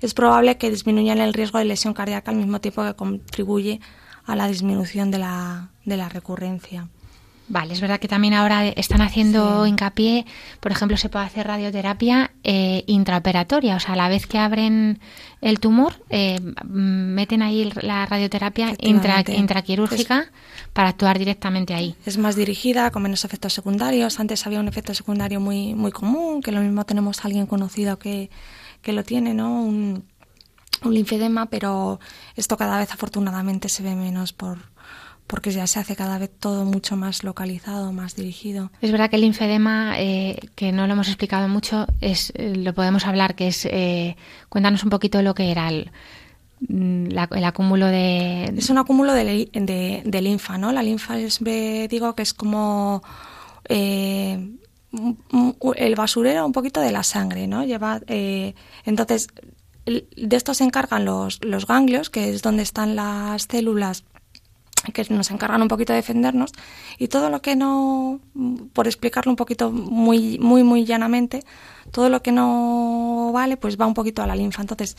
es 0.01 0.13
probable 0.13 0.59
que 0.59 0.71
disminuyan 0.71 1.19
el 1.19 1.35
riesgo 1.35 1.59
de 1.59 1.67
lesión 1.67 1.95
cardíaca 1.95 2.33
al 2.33 2.37
mismo 2.37 2.61
tiempo 2.61 2.85
que 2.85 2.95
contribuye 2.95 3.81
a 4.27 4.35
la 4.35 4.49
disminución 4.49 5.11
de 5.11 5.19
la, 5.19 5.71
de 5.85 5.97
la 5.97 6.09
recurrencia. 6.09 6.89
Vale, 7.47 7.75
es 7.75 7.81
verdad 7.83 8.01
que 8.01 8.09
también 8.09 8.33
ahora 8.33 8.67
están 8.69 9.03
haciendo 9.03 9.67
hincapié, 9.67 10.25
por 10.61 10.73
ejemplo, 10.73 10.97
se 10.97 11.11
puede 11.11 11.27
hacer 11.27 11.47
radioterapia 11.47 12.31
eh, 12.43 12.85
intraoperatoria, 12.87 13.77
o 13.77 13.81
sea, 13.81 13.93
a 13.93 13.97
la 13.97 14.09
vez 14.09 14.27
que 14.27 14.39
abren 14.39 14.99
el 15.43 15.61
tumor, 15.61 15.93
eh, 16.09 16.41
meten 16.65 17.43
ahí 17.43 17.71
la 17.83 18.07
radioterapia 18.07 18.75
intraquirúrgica 18.79 20.31
para 20.73 20.89
actuar 20.89 21.19
directamente 21.19 21.75
ahí. 21.75 21.95
Es 22.07 22.17
más 22.17 22.35
dirigida, 22.35 22.91
con 22.91 23.03
menos 23.03 23.27
efectos 23.27 23.53
secundarios. 23.53 24.21
Antes 24.21 24.47
había 24.47 24.61
un 24.61 24.69
efecto 24.69 24.95
secundario 24.95 25.39
muy, 25.39 25.75
muy 25.75 25.93
común, 25.93 26.41
que 26.41 26.51
lo 26.51 26.61
mismo 26.61 26.85
tenemos 26.85 27.21
a 27.21 27.29
alguien 27.29 27.47
conocido 27.47 27.99
que, 27.99 28.31
que 28.81 28.95
lo 28.95 29.05
tiene, 29.05 29.35
¿no? 29.35 29.63
Un, 29.63 30.05
un 30.83 30.95
linfedema, 30.95 31.47
pero 31.47 32.01
esto 32.37 32.57
cada 32.57 32.79
vez 32.79 32.91
afortunadamente 32.91 33.69
se 33.69 33.83
ve 33.83 33.95
menos 33.95 34.33
por, 34.33 34.59
porque 35.27 35.51
ya 35.51 35.67
se 35.67 35.79
hace 35.79 35.97
cada 35.97 36.19
vez 36.19 36.31
todo 36.39 36.65
mucho 36.65 36.97
más 36.97 37.25
localizado, 37.25 37.93
más 37.93 38.15
dirigido. 38.15 38.71
Es 38.81 38.93
verdad 38.93 39.09
que 39.09 39.17
el 39.17 39.23
linfedema, 39.23 39.95
eh, 39.99 40.39
que 40.55 40.71
no 40.73 40.87
lo 40.87 40.93
hemos 40.93 41.09
explicado 41.09 41.49
mucho, 41.49 41.87
es 42.01 42.33
eh, 42.37 42.55
lo 42.57 42.75
podemos 42.75 43.07
hablar, 43.07 43.35
que 43.35 43.49
es, 43.49 43.65
eh, 43.67 44.17
cuéntanos 44.49 44.85
un 44.85 44.91
poquito 44.91 45.23
lo 45.23 45.35
que 45.35 45.51
era 45.51 45.69
el, 45.69 45.91
mm, 46.69 47.07
el 47.11 47.45
acúmulo 47.45 47.87
de... 47.87 48.53
Es 48.57 48.69
un 48.69 48.79
acúmulo 48.79 49.15
de, 49.15 49.49
de, 50.05 50.23
linfa, 50.23 50.59
¿no? 50.59 50.73
La 50.73 50.83
linfa 50.83 51.19
es, 51.19 51.41
digo, 51.43 52.15
que 52.15 52.23
es 52.23 52.35
como 52.35 53.03
el 53.69 54.59
basurero 55.97 56.45
un 56.45 56.53
poquito 56.53 56.81
de 56.81 56.93
la 56.93 57.03
sangre, 57.03 57.47
¿no? 57.47 57.65
Lleva, 57.65 58.01
entonces, 58.07 59.29
de 59.87 60.37
esto 60.37 60.53
se 60.53 60.65
encargan 60.65 61.07
los, 61.07 61.43
los 61.43 61.67
ganglios, 61.67 62.11
que 62.11 62.29
es 62.29 62.43
donde 62.43 62.63
están 62.63 62.95
las 62.95 63.49
células 63.51 64.05
que 64.93 65.07
nos 65.11 65.31
encargan 65.31 65.63
un 65.63 65.69
poquito 65.69 65.93
de 65.93 65.99
defendernos 65.99 66.53
y 66.99 67.09
todo 67.09 67.31
lo 67.31 67.43
que 67.43 67.57
no, 67.57 68.21
por 68.73 68.87
explicarlo 68.87 69.31
un 69.31 69.37
poquito 69.37 69.71
muy, 69.71 70.39
muy, 70.39 70.63
muy 70.63 70.85
llanamente, 70.85 71.45
todo 71.91 72.09
lo 72.09 72.23
que 72.23 72.33
no 72.33 73.31
vale, 73.33 73.57
pues 73.57 73.81
va 73.81 73.87
un 73.87 73.95
poquito 73.95 74.23
a 74.23 74.27
la 74.27 74.37
linfa. 74.37 74.63
Entonces, 74.63 74.97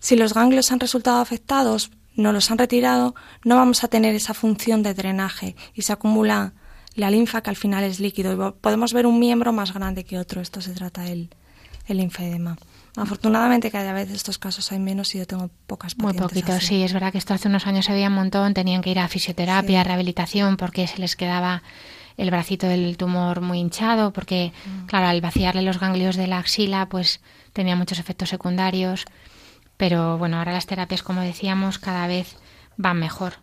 si 0.00 0.16
los 0.16 0.34
ganglios 0.34 0.72
han 0.72 0.80
resultado 0.80 1.20
afectados, 1.20 1.90
no 2.14 2.32
los 2.32 2.50
han 2.50 2.58
retirado, 2.58 3.14
no 3.44 3.56
vamos 3.56 3.84
a 3.84 3.88
tener 3.88 4.14
esa 4.14 4.34
función 4.34 4.82
de 4.82 4.94
drenaje 4.94 5.54
y 5.74 5.82
se 5.82 5.92
acumula 5.92 6.52
la 6.94 7.10
linfa 7.10 7.42
que 7.42 7.50
al 7.50 7.56
final 7.56 7.84
es 7.84 8.00
líquido 8.00 8.32
y 8.32 8.52
podemos 8.60 8.92
ver 8.92 9.06
un 9.06 9.20
miembro 9.20 9.52
más 9.52 9.72
grande 9.72 10.04
que 10.04 10.18
otro. 10.18 10.40
Esto 10.40 10.60
se 10.60 10.72
trata 10.72 11.02
del 11.02 11.30
el 11.88 11.96
linfedema. 11.96 12.56
Afortunadamente 12.96 13.70
cada 13.70 13.92
vez 13.92 14.10
estos 14.10 14.38
casos 14.38 14.72
hay 14.72 14.78
menos 14.78 15.14
y 15.14 15.18
yo 15.18 15.26
tengo 15.26 15.50
pocas 15.66 15.94
pacientes 15.94 16.20
Muy 16.20 16.28
poquito, 16.28 16.60
sí. 16.60 16.82
Es 16.82 16.92
verdad 16.92 17.12
que 17.12 17.18
esto 17.18 17.34
hace 17.34 17.48
unos 17.48 17.66
años 17.66 17.84
se 17.84 17.92
veía 17.92 18.08
un 18.08 18.14
montón. 18.14 18.54
Tenían 18.54 18.82
que 18.82 18.90
ir 18.90 18.98
a 18.98 19.08
fisioterapia, 19.08 19.84
rehabilitación, 19.84 20.56
porque 20.56 20.86
se 20.86 20.98
les 20.98 21.16
quedaba 21.16 21.62
el 22.16 22.30
bracito 22.30 22.66
del 22.66 22.96
tumor 22.96 23.40
muy 23.40 23.58
hinchado, 23.60 24.12
porque, 24.12 24.52
mm. 24.64 24.86
claro, 24.86 25.06
al 25.06 25.20
vaciarle 25.20 25.62
los 25.62 25.78
ganglios 25.78 26.16
de 26.16 26.26
la 26.26 26.38
axila, 26.38 26.88
pues 26.88 27.20
tenía 27.52 27.76
muchos 27.76 27.98
efectos 27.98 28.28
secundarios. 28.28 29.04
Pero 29.76 30.18
bueno, 30.18 30.38
ahora 30.38 30.52
las 30.52 30.66
terapias, 30.66 31.04
como 31.04 31.20
decíamos, 31.20 31.78
cada 31.78 32.08
vez 32.08 32.36
van 32.76 32.98
mejor. 32.98 33.34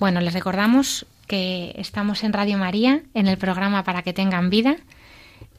Bueno, 0.00 0.22
les 0.22 0.32
recordamos 0.32 1.04
que 1.26 1.74
estamos 1.76 2.24
en 2.24 2.32
Radio 2.32 2.56
María, 2.56 3.02
en 3.12 3.28
el 3.28 3.36
programa 3.36 3.84
Para 3.84 4.00
que 4.00 4.14
tengan 4.14 4.48
vida, 4.48 4.76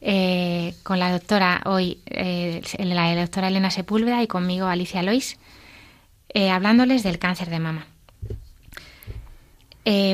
eh, 0.01 0.73
con 0.81 0.97
la 0.97 1.11
doctora 1.11 1.61
hoy, 1.65 1.99
eh, 2.07 2.63
la 2.79 3.15
doctora 3.15 3.49
Elena 3.49 3.69
Sepúlveda 3.69 4.23
y 4.23 4.25
conmigo 4.25 4.65
Alicia 4.65 5.03
Lois, 5.03 5.37
eh, 6.33 6.49
hablándoles 6.49 7.03
del 7.03 7.19
cáncer 7.19 7.51
de 7.51 7.59
mama. 7.59 7.85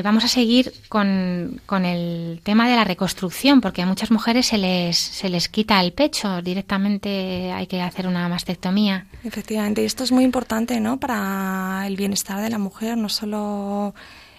Vamos 0.02 0.24
a 0.24 0.28
seguir 0.28 0.72
con, 0.88 1.60
con, 1.66 1.84
el 1.84 2.40
tema 2.42 2.68
de 2.68 2.76
la 2.76 2.84
reconstrucción, 2.84 3.60
porque 3.60 3.82
a 3.82 3.86
muchas 3.86 4.10
mujeres 4.10 4.46
se 4.46 4.58
les, 4.58 4.96
se 4.96 5.28
les 5.28 5.48
quita 5.48 5.80
el 5.80 5.92
pecho, 5.92 6.40
directamente 6.42 7.52
hay 7.52 7.66
que 7.66 7.80
hacer 7.80 8.06
una 8.06 8.28
mastectomía. 8.28 9.06
Efectivamente, 9.24 9.82
y 9.82 9.84
esto 9.84 10.04
es 10.04 10.12
muy 10.12 10.24
importante 10.24 10.80
¿no? 10.80 10.98
para 10.98 11.84
el 11.86 11.96
bienestar 11.96 12.40
de 12.40 12.50
la 12.50 12.58
mujer, 12.58 12.96
no 12.96 13.08
solo 13.08 13.94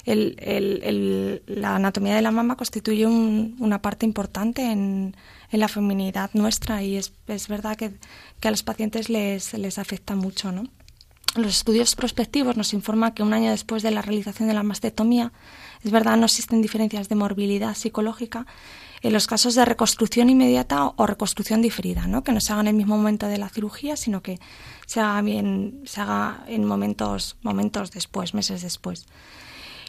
la 0.06 1.76
anatomía 1.76 2.16
de 2.16 2.22
la 2.22 2.32
mama 2.32 2.56
constituye 2.56 3.06
una 3.06 3.82
parte 3.82 4.06
importante 4.06 4.64
en, 4.72 5.16
la 5.52 5.68
feminidad 5.68 6.30
nuestra 6.34 6.84
y 6.84 6.98
es, 6.98 7.12
verdad 7.48 7.76
que, 7.76 7.92
a 8.48 8.52
los 8.52 8.64
pacientes 8.64 9.10
les, 9.10 9.54
les 9.54 9.78
afecta 9.78 10.16
mucho. 10.16 10.52
¿no? 10.52 10.64
Los 11.36 11.58
estudios 11.58 11.96
prospectivos 11.96 12.58
nos 12.58 12.74
informan 12.74 13.14
que 13.14 13.22
un 13.22 13.34
año 13.34 13.52
después 13.52 13.84
de 13.84 13.92
la 13.92 14.02
realización 14.02 14.48
de 14.48 14.56
la 14.56 14.64
mastectomía, 14.64 15.32
es 15.84 15.92
verdad, 15.92 16.18
no 16.18 16.26
existen 16.26 16.62
diferencias 16.62 17.08
de 17.08 17.16
morbilidad 17.16 17.76
psicológica 17.76 18.48
en 19.02 19.14
los 19.14 19.28
casos 19.28 19.54
de 19.56 19.64
reconstrucción 19.64 20.30
inmediata 20.30 20.92
o 20.96 21.06
reconstrucción 21.06 21.62
diferida, 21.62 22.08
¿no? 22.08 22.24
que 22.24 22.32
no 22.32 22.42
se 22.42 22.52
haga 22.52 22.62
en 22.62 22.68
el 22.70 22.76
mismo 22.76 22.98
momento 22.98 23.28
de 23.28 23.38
la 23.38 23.48
cirugía, 23.50 23.96
sino 23.96 24.22
que 24.22 24.40
se 24.88 25.00
haga, 25.00 25.22
bien, 25.22 25.82
se 25.86 26.02
haga 26.02 26.44
en 26.48 26.66
momentos, 26.66 27.38
momentos 27.44 27.92
después, 27.92 28.34
meses 28.34 28.64
después. 28.64 29.06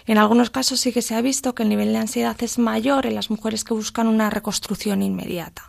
En 0.07 0.19
algunos 0.19 0.51
casos 0.51 0.81
sí 0.81 0.93
que 0.93 1.03
se 1.03 1.15
ha 1.15 1.23
visto 1.23 1.55
que 1.55 1.63
el 1.63 1.69
nivel 1.71 1.93
de 1.93 1.99
ansiedad 1.99 2.37
es 2.43 2.59
mayor 2.59 3.07
en 3.07 3.15
las 3.15 3.31
mujeres 3.31 3.65
que 3.65 3.75
buscan 3.75 4.07
una 4.09 4.29
reconstrucción 4.29 5.03
inmediata. 5.03 5.63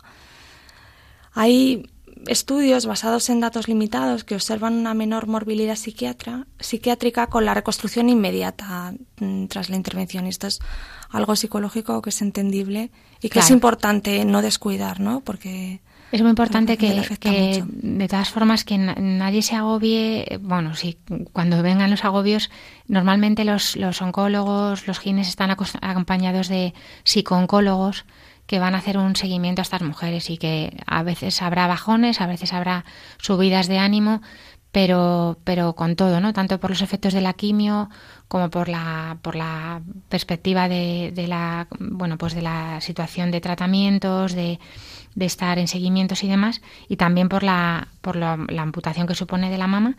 Hay 1.32 1.90
estudios 2.26 2.86
basados 2.86 3.28
en 3.30 3.40
datos 3.40 3.68
limitados 3.68 4.24
que 4.24 4.34
observan 4.34 4.74
una 4.74 4.94
menor 4.94 5.26
morbilidad 5.26 5.76
psiquiátrica 5.76 7.26
con 7.26 7.44
la 7.44 7.54
reconstrucción 7.54 8.08
inmediata 8.08 8.94
mm, 9.18 9.46
tras 9.46 9.70
la 9.70 9.76
intervención. 9.76 10.26
Esto 10.26 10.46
es 10.46 10.60
algo 11.10 11.36
psicológico 11.36 12.00
que 12.02 12.10
es 12.10 12.22
entendible 12.22 12.90
y 13.20 13.28
que 13.28 13.40
es 13.40 13.50
importante 13.50 14.24
no 14.24 14.42
descuidar, 14.42 15.00
¿no? 15.00 15.20
Porque 15.20 15.80
es 16.12 16.20
muy 16.20 16.28
importante 16.28 16.76
que, 16.76 17.64
de 17.66 18.08
todas 18.08 18.28
formas, 18.28 18.64
que 18.64 18.76
nadie 18.76 19.40
se 19.40 19.56
agobie. 19.56 20.38
Bueno, 20.42 20.74
sí, 20.74 20.98
cuando 21.32 21.62
vengan 21.62 21.90
los 21.90 22.04
agobios, 22.04 22.50
normalmente 22.86 23.46
los, 23.46 23.76
los 23.76 24.02
oncólogos, 24.02 24.86
los 24.86 24.98
gines 24.98 25.28
están 25.28 25.50
acompañados 25.50 26.48
de 26.48 26.74
psicooncólogos 27.04 28.04
que 28.52 28.58
van 28.58 28.74
a 28.74 28.78
hacer 28.78 28.98
un 28.98 29.16
seguimiento 29.16 29.62
a 29.62 29.64
estas 29.64 29.80
mujeres 29.80 30.28
y 30.28 30.36
que 30.36 30.76
a 30.84 31.02
veces 31.02 31.40
habrá 31.40 31.66
bajones, 31.66 32.20
a 32.20 32.26
veces 32.26 32.52
habrá 32.52 32.84
subidas 33.16 33.66
de 33.66 33.78
ánimo, 33.78 34.20
pero, 34.72 35.38
pero 35.42 35.72
con 35.72 35.96
todo, 35.96 36.20
¿no? 36.20 36.34
Tanto 36.34 36.60
por 36.60 36.68
los 36.68 36.82
efectos 36.82 37.14
de 37.14 37.22
la 37.22 37.32
quimio 37.32 37.88
como 38.28 38.50
por 38.50 38.68
la, 38.68 39.16
por 39.22 39.36
la 39.36 39.80
perspectiva 40.10 40.68
de, 40.68 41.12
de 41.14 41.28
la, 41.28 41.66
bueno, 41.78 42.18
pues 42.18 42.34
de 42.34 42.42
la 42.42 42.82
situación 42.82 43.30
de 43.30 43.40
tratamientos, 43.40 44.34
de, 44.34 44.60
de 45.14 45.24
estar 45.24 45.58
en 45.58 45.66
seguimientos 45.66 46.22
y 46.22 46.28
demás, 46.28 46.60
y 46.90 46.96
también 46.96 47.30
por 47.30 47.44
la, 47.44 47.88
por 48.02 48.16
la, 48.16 48.34
amputación 48.34 49.06
que 49.06 49.14
supone 49.14 49.48
de 49.48 49.56
la 49.56 49.66
mama. 49.66 49.96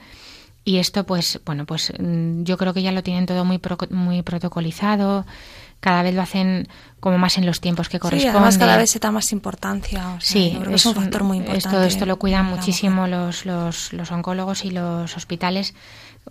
Y 0.63 0.77
esto, 0.77 1.07
pues, 1.07 1.41
bueno, 1.43 1.65
pues 1.65 1.91
mm, 1.99 2.43
yo 2.43 2.55
creo 2.59 2.75
que 2.75 2.83
ya 2.83 2.91
lo 2.91 3.01
tienen 3.01 3.25
todo 3.25 3.45
muy, 3.45 3.59
muy 3.89 4.21
protocolizado, 4.21 5.25
cada 5.83 6.01
vez 6.01 6.15
lo 6.15 6.21
hacen 6.21 6.69
como 7.01 7.17
más 7.17 7.37
en 7.37 7.45
los 7.45 7.59
tiempos 7.59 7.89
que 7.89 7.99
corresponden. 7.99 8.31
Sí, 8.31 8.37
además 8.37 8.57
cada 8.57 8.77
vez 8.77 8.89
se 8.89 8.99
da 8.99 9.11
más 9.11 9.33
importancia. 9.33 10.15
sí, 10.19 10.57
es, 10.71 10.85
un 10.85 10.95
factor 10.95 11.23
muy 11.23 11.39
importante. 11.39 11.67
Esto, 11.67 11.83
esto 11.83 12.05
lo 12.05 12.17
cuidan 12.17 12.45
muchísimo 12.45 13.05
los, 13.07 13.45
los, 13.45 13.91
los 13.91 14.09
oncólogos 14.11 14.63
y 14.63 14.71
los 14.71 15.17
hospitales 15.17 15.75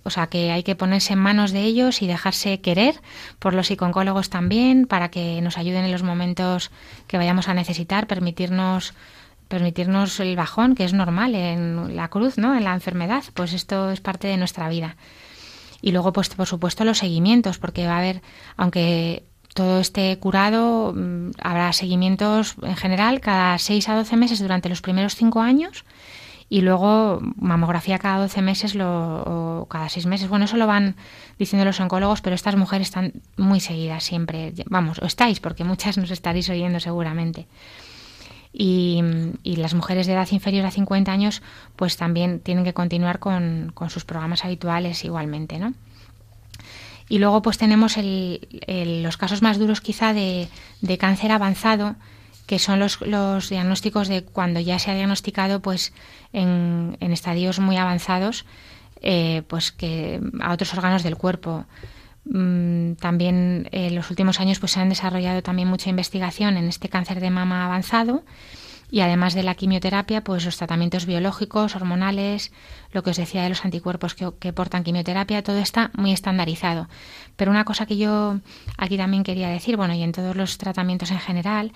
o 0.04 0.08
sea, 0.08 0.28
que 0.28 0.50
hay 0.50 0.62
que 0.62 0.74
ponerse 0.74 1.12
en 1.12 1.18
manos 1.18 1.52
de 1.52 1.60
ellos 1.60 2.00
y 2.00 2.06
dejarse 2.06 2.62
querer 2.62 2.94
por 3.38 3.52
los 3.52 3.66
psicólogos 3.66 4.30
también, 4.30 4.86
para 4.86 5.10
que 5.10 5.42
nos 5.42 5.58
ayuden 5.58 5.84
en 5.84 5.92
los 5.92 6.02
momentos 6.02 6.70
que 7.06 7.18
vayamos 7.18 7.48
a 7.48 7.54
necesitar, 7.54 8.06
permitirnos 8.06 8.94
permitirnos 9.48 10.18
el 10.18 10.34
bajón, 10.34 10.74
que 10.74 10.84
es 10.84 10.94
normal 10.94 11.34
en 11.34 11.94
la 11.94 12.08
cruz, 12.08 12.38
¿no? 12.38 12.56
En 12.56 12.64
la 12.64 12.72
enfermedad, 12.72 13.22
pues 13.34 13.52
esto 13.52 13.90
es 13.90 14.00
parte 14.00 14.26
de 14.26 14.38
nuestra 14.38 14.70
vida. 14.70 14.96
Y 15.82 15.92
luego, 15.92 16.14
pues 16.14 16.30
por 16.30 16.46
supuesto, 16.46 16.86
los 16.86 16.96
seguimientos, 16.96 17.58
porque 17.58 17.86
va 17.86 17.96
a 17.96 17.98
haber, 17.98 18.22
aunque 18.56 19.24
todo 19.54 19.80
esté 19.80 20.18
curado, 20.18 20.92
mm, 20.94 21.30
habrá 21.42 21.72
seguimientos 21.72 22.56
en 22.62 22.76
general 22.76 23.20
cada 23.20 23.58
6 23.58 23.88
a 23.88 23.96
12 23.96 24.16
meses 24.16 24.40
durante 24.40 24.68
los 24.68 24.82
primeros 24.82 25.14
5 25.14 25.40
años 25.40 25.84
y 26.48 26.60
luego 26.60 27.18
mamografía 27.36 27.98
cada 27.98 28.18
12 28.18 28.42
meses 28.42 28.74
lo, 28.74 29.62
o 29.62 29.66
cada 29.66 29.88
6 29.88 30.04
meses. 30.04 30.28
Bueno, 30.28 30.44
eso 30.44 30.58
lo 30.58 30.66
van 30.66 30.96
diciendo 31.38 31.64
los 31.64 31.80
oncólogos, 31.80 32.20
pero 32.20 32.34
estas 32.34 32.56
mujeres 32.56 32.88
están 32.88 33.14
muy 33.38 33.58
seguidas 33.58 34.04
siempre. 34.04 34.52
Vamos, 34.66 34.98
o 35.00 35.06
estáis, 35.06 35.40
porque 35.40 35.64
muchas 35.64 35.96
nos 35.96 36.10
estaréis 36.10 36.50
oyendo 36.50 36.78
seguramente. 36.78 37.46
Y, 38.52 39.02
las 39.44 39.72
mujeres 39.72 40.06
de 40.06 40.12
edad 40.12 40.28
inferior 40.30 40.66
a 40.66 40.70
50 40.70 41.10
años 41.10 41.42
pues 41.74 41.96
también 41.96 42.40
tienen 42.40 42.64
que 42.64 42.74
continuar 42.74 43.18
con, 43.18 43.72
sus 43.88 44.04
programas 44.04 44.44
habituales 44.44 45.04
igualmente, 45.04 45.58
¿no? 45.58 45.72
Y 47.12 47.18
luego 47.18 47.42
pues 47.42 47.58
tenemos 47.58 47.98
los 47.98 49.16
casos 49.18 49.42
más 49.42 49.58
duros 49.58 49.82
quizá 49.82 50.14
de, 50.14 50.48
cáncer 50.98 51.30
avanzado, 51.30 51.94
que 52.46 52.58
son 52.58 52.78
los, 52.78 53.02
los 53.02 53.50
diagnósticos 53.50 54.08
de 54.08 54.24
cuando 54.24 54.60
ya 54.60 54.78
se 54.78 54.90
ha 54.90 54.94
diagnosticado 54.94 55.60
pues 55.60 55.92
en, 56.32 56.96
estadios 57.00 57.58
muy 57.58 57.76
avanzados 57.76 58.46
eh, 59.02 59.42
pues 59.46 59.72
que 59.72 60.22
a 60.40 60.54
otros 60.54 60.72
órganos 60.72 61.02
del 61.02 61.18
cuerpo. 61.18 61.66
Mm, 62.24 62.94
también 62.94 63.68
en 63.72 63.94
los 63.94 64.08
últimos 64.08 64.40
años 64.40 64.58
pues 64.58 64.72
se 64.72 64.80
han 64.80 64.88
desarrollado 64.88 65.42
también 65.42 65.68
mucha 65.68 65.90
investigación 65.90 66.56
en 66.56 66.66
este 66.66 66.88
cáncer 66.88 67.20
de 67.20 67.28
mama 67.28 67.66
avanzado 67.66 68.22
y 68.92 69.00
además 69.00 69.32
de 69.32 69.42
la 69.42 69.54
quimioterapia, 69.54 70.22
pues 70.22 70.44
los 70.44 70.58
tratamientos 70.58 71.06
biológicos, 71.06 71.74
hormonales, 71.74 72.52
lo 72.92 73.02
que 73.02 73.08
os 73.08 73.16
decía 73.16 73.42
de 73.42 73.48
los 73.48 73.64
anticuerpos 73.64 74.14
que, 74.14 74.52
portan 74.52 74.84
quimioterapia, 74.84 75.42
todo 75.42 75.56
está 75.56 75.90
muy 75.94 76.12
estandarizado. 76.12 76.90
Pero 77.36 77.50
una 77.50 77.64
cosa 77.64 77.86
que 77.86 77.96
yo 77.96 78.40
aquí 78.76 78.98
también 78.98 79.24
quería 79.24 79.48
decir, 79.48 79.78
bueno, 79.78 79.94
y 79.94 80.02
en 80.02 80.12
todos 80.12 80.36
los 80.36 80.58
tratamientos 80.58 81.10
en 81.10 81.20
general, 81.20 81.72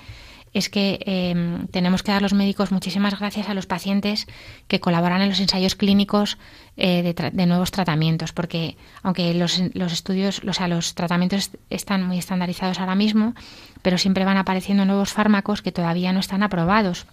es 0.57 0.71
que 0.71 1.01
em, 1.05 1.67
tenemos 1.67 2.03
que 2.03 2.13
dar 2.13 2.23
los 2.23 2.33
médicos 2.33 2.73
muchísimas 2.73 3.19
gracias 3.19 3.51
a 3.51 3.55
los 3.55 3.67
pacientes 3.67 4.27
que 4.69 4.81
colaboran 4.81 5.21
en 5.21 5.29
los 5.29 5.39
ensayos 5.39 5.75
clínicos 5.75 6.39
eh, 6.79 7.15
de, 7.15 7.47
nuevos 7.47 7.71
tratamientos, 7.73 8.33
porque 8.33 8.79
aunque 9.03 9.35
los, 9.35 9.61
los 9.75 9.93
estudios, 9.93 10.41
o 10.49 10.55
sea, 10.55 10.67
los 10.67 10.95
tratamientos 10.95 11.51
están 11.69 12.07
muy 12.07 12.17
estandarizados 12.17 12.81
ahora 12.81 12.95
mismo, 12.95 13.35
pero 13.83 13.99
siempre 13.99 14.25
van 14.25 14.39
apareciendo 14.39 14.87
nuevos 14.87 15.13
fármacos 15.13 15.61
que 15.61 15.73
todavía 15.73 16.15
no 16.15 16.21
están 16.21 16.43
aprobados 16.43 17.07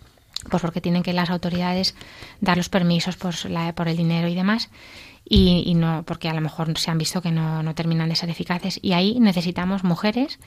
pues 0.49 0.61
porque 0.61 0.79
tienen 0.81 1.03
que 1.03 1.11
las 1.13 1.29
autoridades 1.29 1.95
dar 2.39 2.55
los 2.55 2.69
permisos 2.69 3.17
por, 3.17 3.33
la, 3.49 3.75
por 3.75 3.89
el 3.89 3.97
dinero 3.97 4.29
y 4.29 4.35
demás 4.35 4.69
y, 5.25 5.63
y, 5.65 5.73
no 5.73 6.03
porque 6.05 6.29
a 6.29 6.33
lo 6.33 6.41
mejor 6.41 6.77
se 6.77 6.91
han 6.91 6.97
visto 6.97 7.21
que 7.21 7.31
no, 7.31 7.61
no 7.61 7.75
terminan 7.75 8.09
de 8.09 8.15
ser 8.15 8.29
eficaces. 8.29 8.77
Y 8.81 8.91
ahí 8.91 9.19
necesitamos 9.21 9.85
mujeres 9.85 10.39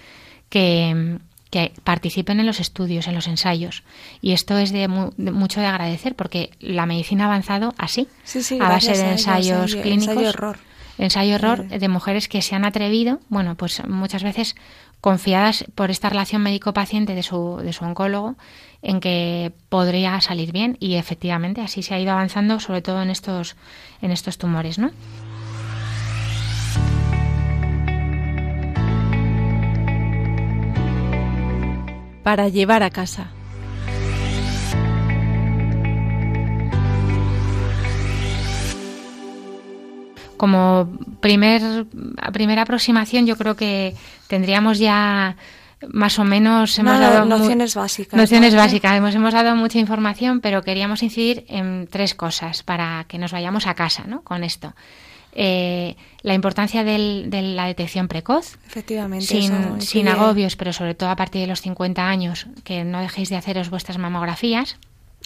que, 0.50 1.18
que 1.50 1.72
participen 1.84 2.40
en 2.40 2.46
los 2.46 2.60
estudios, 2.60 3.06
en 3.06 3.14
los 3.14 3.28
ensayos. 3.28 3.84
Y 4.20 4.32
esto 4.32 4.58
es 4.58 4.72
de, 4.72 4.88
mucho 4.88 5.60
de 5.60 5.66
agradecer 5.66 6.14
porque 6.14 6.50
la 6.60 6.86
medicina 6.86 7.24
ha 7.24 7.26
avanzado 7.28 7.74
así, 7.78 8.08
a 8.60 8.68
base 8.68 8.96
de 8.96 9.12
ensayos 9.12 9.76
clínicos. 9.76 10.08
Ensayo 10.08 10.28
error. 10.28 10.58
Ensayo 10.98 11.34
error 11.34 11.68
de 11.68 11.88
mujeres 11.88 12.26
que 12.26 12.40
se 12.40 12.54
han 12.54 12.64
atrevido, 12.64 13.20
bueno, 13.28 13.54
pues 13.54 13.86
muchas 13.86 14.22
veces 14.22 14.56
confiadas 15.02 15.64
por 15.74 15.90
esta 15.90 16.08
relación 16.08 16.42
médico-paciente 16.42 17.14
de 17.14 17.22
su, 17.22 17.58
de 17.62 17.72
su 17.72 17.84
oncólogo 17.84 18.36
en 18.82 19.00
que 19.00 19.52
podría 19.68 20.20
salir 20.20 20.52
bien 20.52 20.76
y 20.80 20.94
efectivamente 20.94 21.60
así 21.60 21.82
se 21.82 21.94
ha 21.94 22.00
ido 22.00 22.12
avanzando 22.12 22.60
sobre 22.60 22.82
todo 22.82 23.02
en 23.02 23.10
estos 23.10 23.56
en 24.00 24.10
estos 24.10 24.38
tumores, 24.38 24.78
¿no? 24.78 24.90
Para 32.26 32.48
llevar 32.48 32.82
a 32.82 32.90
casa. 32.90 33.28
Como 40.36 40.90
primer, 41.20 41.86
primera 42.32 42.62
aproximación, 42.62 43.26
yo 43.26 43.36
creo 43.36 43.54
que 43.54 43.94
tendríamos 44.26 44.80
ya 44.80 45.36
más 45.86 46.18
o 46.18 46.24
menos 46.24 46.76
hemos 46.80 46.98
dado 46.98 47.26
nociones 47.26 47.76
básicas. 47.76 48.18
Nociones 48.18 48.56
básicas. 48.56 48.96
Hemos, 48.96 49.14
hemos 49.14 49.32
dado 49.32 49.54
mucha 49.54 49.78
información, 49.78 50.40
pero 50.40 50.62
queríamos 50.62 51.04
incidir 51.04 51.44
en 51.46 51.86
tres 51.86 52.16
cosas 52.16 52.64
para 52.64 53.04
que 53.06 53.18
nos 53.18 53.30
vayamos 53.30 53.68
a 53.68 53.74
casa 53.74 54.02
¿no? 54.04 54.22
con 54.22 54.42
esto. 54.42 54.74
Eh, 55.38 55.96
la 56.22 56.32
importancia 56.32 56.82
de 56.82 57.28
la 57.28 57.66
detección 57.66 58.08
precoz. 58.08 58.56
Efectivamente. 58.66 59.26
Sin, 59.80 60.08
agobios, 60.08 60.56
pero 60.56 60.72
sobre 60.72 60.94
todo 60.94 61.10
a 61.10 61.16
partir 61.16 61.42
de 61.42 61.46
los 61.46 61.60
50 61.60 62.08
años, 62.08 62.46
que 62.64 62.84
no 62.84 63.00
dejéis 63.00 63.28
de 63.28 63.36
haceros 63.36 63.68
vuestras 63.68 63.98
mamografías. 63.98 64.78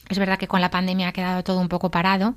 Es 0.09 0.19
verdad 0.19 0.37
que 0.37 0.49
con 0.49 0.61
la 0.61 0.71
pandemia 0.71 1.09
ha 1.09 1.13
quedado 1.13 1.45
todo 1.45 1.61
un 1.61 1.69
poco 1.69 1.93
parado 1.93 2.35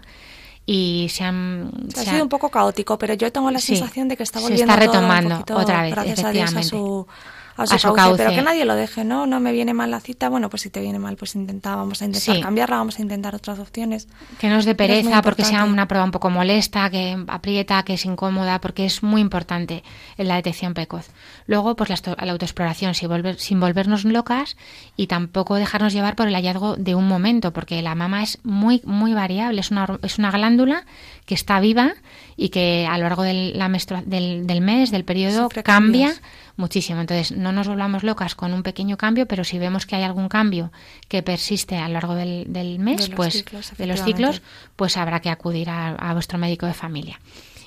y 0.67 1.07
se 1.09 1.23
han... 1.23 1.71
Ha 1.97 2.01
sido 2.01 2.21
un 2.21 2.29
poco 2.29 2.49
caótico, 2.49 2.99
pero 2.99 3.15
yo 3.15 3.31
tengo 3.31 3.49
la 3.49 3.59
sensación 3.59 4.07
de 4.07 4.17
que 4.17 4.23
está 4.23 4.39
volviendo 4.39 4.71
se 4.71 4.71
está 4.71 4.85
retomando 4.85 5.43
otra 5.55 5.81
vez, 5.81 5.97
efectivamente 5.97 6.59
a 6.59 6.63
su, 6.63 7.07
cauce, 7.55 8.17
pero 8.17 8.31
que 8.31 8.41
nadie 8.41 8.65
lo 8.65 8.75
deje, 8.75 9.03
¿no? 9.03 9.25
No 9.25 9.39
me 9.39 9.51
viene 9.51 9.73
mal 9.73 9.91
la 9.91 9.99
cita, 9.99 10.29
bueno, 10.29 10.49
pues 10.49 10.63
si 10.63 10.69
te 10.69 10.81
viene 10.81 10.99
mal, 10.99 11.15
pues 11.15 11.35
intenta, 11.35 11.75
vamos 11.75 12.01
a 12.01 12.05
intentar 12.05 12.39
cambiarla, 12.41 12.77
vamos 12.77 12.99
a 12.99 13.01
intentar 13.01 13.35
otras 13.35 13.59
opciones. 13.59 14.07
Que 14.39 14.49
no 14.49 14.57
es 14.57 14.65
de 14.65 14.75
pereza, 14.75 15.21
porque 15.21 15.45
sea 15.45 15.63
una 15.63 15.87
prueba 15.87 16.05
un 16.05 16.11
poco 16.11 16.29
molesta, 16.29 16.89
que 16.89 17.17
aprieta, 17.27 17.83
que 17.83 17.93
es 17.93 18.05
incómoda, 18.05 18.59
porque 18.59 18.85
es 18.85 19.03
muy 19.03 19.21
importante 19.21 19.83
en 20.17 20.27
la 20.27 20.35
detección 20.35 20.73
precoz. 20.73 21.09
Luego, 21.45 21.75
pues 21.75 21.89
la, 21.89 22.31
autoexploración, 22.31 22.95
sin, 22.95 23.09
volver, 23.09 23.39
sin 23.39 23.59
volvernos 23.59 24.05
locas 24.05 24.57
y 24.95 25.07
tampoco 25.07 25.55
dejarnos 25.55 25.93
llevar 25.93 26.15
por 26.15 26.27
el 26.27 26.35
hallazgo 26.35 26.75
de 26.75 26.95
un 26.95 27.07
momento, 27.07 27.53
porque 27.53 27.81
la 27.81 27.95
mama 27.95 28.23
es 28.23 28.39
muy, 28.43 28.81
muy 28.85 29.13
variable, 29.13 29.59
es 29.59 29.71
una, 29.71 29.99
es 30.01 30.17
una 30.17 30.31
glándula 30.31 30.85
que 31.25 31.35
está 31.35 31.59
viva 31.59 31.93
y 32.35 32.49
que 32.49 32.87
a 32.89 32.97
lo 32.97 33.03
largo 33.03 33.23
del, 33.23 33.57
la 33.57 33.69
del, 34.05 34.47
del 34.47 34.61
mes, 34.61 34.91
del 34.91 35.05
periodo, 35.05 35.49
cambia 35.63 36.13
muchísimo. 36.55 37.01
Entonces, 37.01 37.31
no 37.31 37.51
nos 37.51 37.67
volvamos 37.67 38.03
locas 38.03 38.35
con 38.35 38.53
un 38.53 38.63
pequeño 38.63 38.97
cambio, 38.97 39.27
pero 39.27 39.43
si 39.43 39.57
vemos 39.59 39.85
que 39.85 39.95
hay 39.95 40.03
algún 40.03 40.29
cambio 40.29 40.71
que 41.07 41.23
persiste 41.23 41.77
a 41.77 41.87
lo 41.87 41.93
largo 41.95 42.15
del, 42.15 42.45
del 42.47 42.79
mes, 42.79 43.09
pues 43.15 43.43
de 43.77 43.87
los 43.87 44.03
ciclos, 44.03 44.41
pues 44.75 44.97
habrá 44.97 45.19
que 45.19 45.29
acudir 45.29 45.69
a, 45.69 46.13
vuestro 46.13 46.37
médico 46.37 46.65
de 46.65 46.73
familia. 46.73 47.19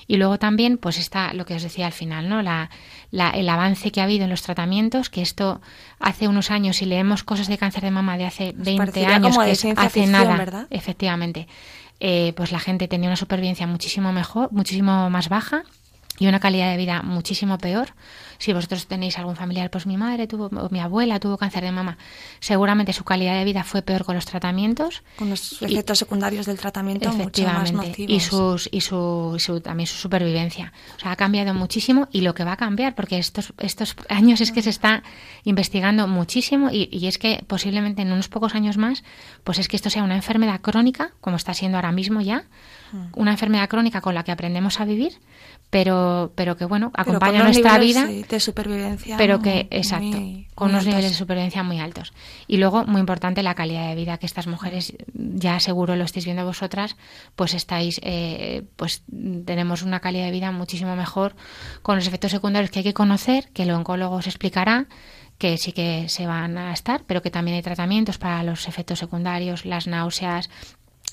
Y 0.09 0.15
luego 0.15 0.39
también, 0.39 0.77
pues 0.77 0.97
está 0.97 1.33
lo 1.33 1.45
que 1.45 1.55
os 1.55 1.63
decía 1.63 1.85
al 1.85 1.91
final, 1.91 2.29
¿no? 2.29 2.41
La, 2.41 2.69
el 3.11 3.49
avance 3.49 3.91
que 3.91 3.99
ha 3.99 4.05
habido 4.05 4.23
en 4.23 4.29
los 4.29 4.41
tratamientos, 4.41 5.09
que 5.09 5.21
esto 5.21 5.59
hace 5.99 6.29
unos 6.29 6.49
años, 6.49 6.77
si 6.77 6.85
leemos 6.85 7.23
cosas 7.23 7.47
de 7.47 7.57
cáncer 7.57 7.83
de 7.83 7.91
mama 7.91 8.17
de 8.17 8.25
hace 8.25 8.53
20 8.55 9.05
años, 9.05 9.37
que 9.37 9.73
hace 9.75 10.07
nada, 10.07 10.67
efectivamente, 10.69 11.47
eh, 11.99 12.31
pues 12.37 12.53
la 12.53 12.59
gente 12.59 12.87
tenía 12.87 13.09
una 13.09 13.17
supervivencia 13.17 13.67
muchísimo 13.67 14.13
mejor, 14.13 14.49
muchísimo 14.53 15.09
más 15.09 15.27
baja 15.27 15.63
y 16.19 16.27
una 16.27 16.39
calidad 16.39 16.71
de 16.71 16.77
vida 16.77 17.01
muchísimo 17.01 17.57
peor. 17.57 17.89
Si 18.37 18.53
vosotros 18.53 18.87
tenéis 18.87 19.17
algún 19.17 19.35
familiar, 19.35 19.69
pues 19.69 19.85
mi 19.85 19.97
madre 19.97 20.27
tuvo, 20.27 20.45
o 20.45 20.69
mi 20.69 20.79
abuela 20.79 21.19
tuvo 21.19 21.37
cáncer 21.37 21.63
de 21.63 21.71
mama, 21.71 21.97
seguramente 22.39 22.93
su 22.93 23.03
calidad 23.03 23.35
de 23.37 23.45
vida 23.45 23.63
fue 23.63 23.81
peor 23.81 24.03
con 24.05 24.15
los 24.15 24.25
tratamientos. 24.25 25.03
Con 25.17 25.29
los 25.29 25.61
efectos 25.61 25.99
secundarios 25.99 26.45
del 26.45 26.57
tratamiento 26.57 27.09
efectivamente, 27.09 27.73
mucho 27.73 27.89
más 27.89 27.99
Y, 27.99 28.19
sus, 28.19 28.69
y 28.71 28.81
su, 28.81 29.61
también 29.63 29.87
su 29.87 29.97
supervivencia. 29.97 30.73
O 30.97 30.99
sea, 30.99 31.11
ha 31.11 31.15
cambiado 31.15 31.53
muchísimo 31.53 32.07
y 32.11 32.21
lo 32.21 32.33
que 32.33 32.43
va 32.43 32.53
a 32.53 32.57
cambiar, 32.57 32.95
porque 32.95 33.17
estos, 33.17 33.53
estos 33.57 33.95
años 34.09 34.41
es 34.41 34.51
que 34.51 34.61
se 34.61 34.69
está 34.69 35.03
investigando 35.43 36.07
muchísimo 36.07 36.69
y, 36.71 36.89
y 36.91 37.07
es 37.07 37.17
que 37.17 37.43
posiblemente 37.47 38.01
en 38.01 38.11
unos 38.11 38.29
pocos 38.29 38.55
años 38.55 38.77
más, 38.77 39.03
pues 39.43 39.59
es 39.59 39.67
que 39.67 39.75
esto 39.75 39.89
sea 39.89 40.03
una 40.03 40.15
enfermedad 40.15 40.61
crónica, 40.61 41.11
como 41.21 41.37
está 41.37 41.53
siendo 41.53 41.77
ahora 41.77 41.91
mismo 41.91 42.21
ya, 42.21 42.45
mm. 42.91 43.07
una 43.15 43.31
enfermedad 43.31 43.69
crónica 43.69 44.01
con 44.01 44.15
la 44.15 44.23
que 44.23 44.31
aprendemos 44.31 44.79
a 44.79 44.85
vivir, 44.85 45.19
pero, 45.69 46.31
pero 46.35 46.55
que 46.55 46.65
bueno, 46.65 46.91
acompaña 46.93 47.43
nuestra 47.43 47.77
vida. 47.77 48.05
De 48.07 48.39
supervivencia. 48.39 49.17
Pero 49.17 49.41
que, 49.41 49.67
exacto, 49.69 50.17
con 50.55 50.69
unos 50.69 50.85
niveles 50.85 51.11
de 51.11 51.17
supervivencia 51.17 51.61
muy 51.63 51.79
altos. 51.79 52.13
Y 52.47 52.57
luego, 52.57 52.85
muy 52.85 53.01
importante, 53.01 53.43
la 53.43 53.53
calidad 53.53 53.89
de 53.89 53.95
vida 53.95 54.17
que 54.17 54.25
estas 54.25 54.47
mujeres, 54.47 54.93
ya 55.13 55.59
seguro 55.59 55.95
lo 55.95 56.05
estáis 56.05 56.25
viendo 56.25 56.45
vosotras, 56.45 56.95
pues 57.35 57.53
estáis, 57.53 57.99
eh, 58.03 58.63
pues 58.75 59.03
tenemos 59.45 59.83
una 59.83 59.99
calidad 59.99 60.25
de 60.25 60.31
vida 60.31 60.51
muchísimo 60.51 60.95
mejor 60.95 61.35
con 61.81 61.97
los 61.97 62.07
efectos 62.07 62.31
secundarios 62.31 62.71
que 62.71 62.79
hay 62.79 62.85
que 62.85 62.93
conocer, 62.93 63.49
que 63.53 63.63
el 63.63 63.71
oncólogo 63.71 64.15
os 64.15 64.27
explicará 64.27 64.87
que 65.37 65.57
sí 65.57 65.71
que 65.71 66.09
se 66.09 66.25
van 66.25 66.57
a 66.57 66.73
estar, 66.73 67.03
pero 67.05 67.21
que 67.21 67.29
también 67.29 67.57
hay 67.57 67.61
tratamientos 67.61 68.17
para 68.17 68.41
los 68.41 68.67
efectos 68.67 68.99
secundarios, 68.99 69.65
las 69.65 69.85
náuseas, 69.85 70.49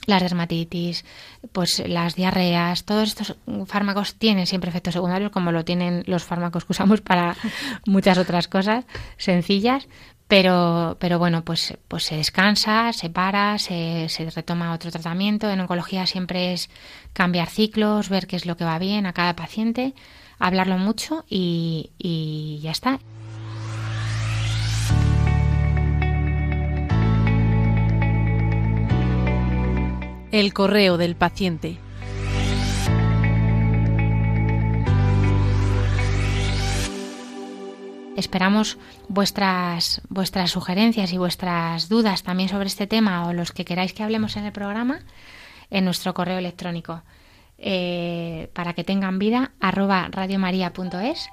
la 0.07 0.21
dermatitis, 0.21 1.05
pues 1.53 1.83
las 1.87 2.15
diarreas, 2.15 2.85
todos 2.85 3.09
estos 3.09 3.37
fármacos 3.67 4.15
tienen 4.17 4.47
siempre 4.47 4.71
efectos 4.71 4.95
secundarios, 4.95 5.31
como 5.31 5.53
lo 5.53 5.65
tienen 5.65 6.05
los 6.07 6.25
fármacos 6.25 6.65
que 6.65 6.73
usamos 6.73 7.01
para 7.01 7.37
muchas 7.87 8.19
otras 8.19 8.49
cosas 8.49 8.85
sencillas, 9.17 9.89
pero, 10.29 10.97
pero 11.01 11.19
bueno, 11.19 11.45
pues, 11.45 11.77
pues 11.89 12.05
se 12.05 12.17
descansa, 12.17 12.93
se 12.93 13.11
para, 13.11 13.59
se, 13.59 14.09
se 14.09 14.31
retoma 14.31 14.73
otro 14.73 14.91
tratamiento. 14.91 15.51
En 15.51 15.61
oncología 15.61 16.07
siempre 16.07 16.53
es 16.53 16.71
cambiar 17.13 17.49
ciclos, 17.49 18.09
ver 18.09 18.27
qué 18.27 18.37
es 18.37 18.47
lo 18.47 18.57
que 18.57 18.65
va 18.65 18.79
bien 18.79 19.07
a 19.07 19.13
cada 19.13 19.37
paciente, 19.37 19.95
hablarlo 20.39 20.79
mucho 20.79 21.25
y, 21.29 21.91
y 21.99 22.61
ya 22.63 22.71
está. 22.71 23.01
El 30.35 30.53
correo 30.53 30.99
del 30.99 31.15
paciente. 31.15 31.79
Esperamos 38.17 38.77
vuestras, 39.07 40.03
vuestras 40.09 40.51
sugerencias 40.51 41.13
y 41.13 41.19
vuestras 41.19 41.89
dudas 41.89 42.25
también 42.25 42.49
sobre 42.49 42.67
este 42.67 42.89
tema 42.89 43.29
o 43.29 43.33
los 43.33 43.53
que 43.53 43.65
queráis 43.65 43.93
que 43.93 44.03
hablemos 44.03 44.37
en 44.37 44.47
el 44.47 44.51
programa 44.51 45.03
en 45.71 45.85
nuestro 45.85 46.15
correo 46.15 46.39
electrónico 46.39 47.05
eh, 47.59 48.51
para 48.55 48.73
que 48.73 48.83
tengan 48.83 49.21
vida 49.21 49.53
arroba 49.61 50.09
radiomaria.es 50.11 51.29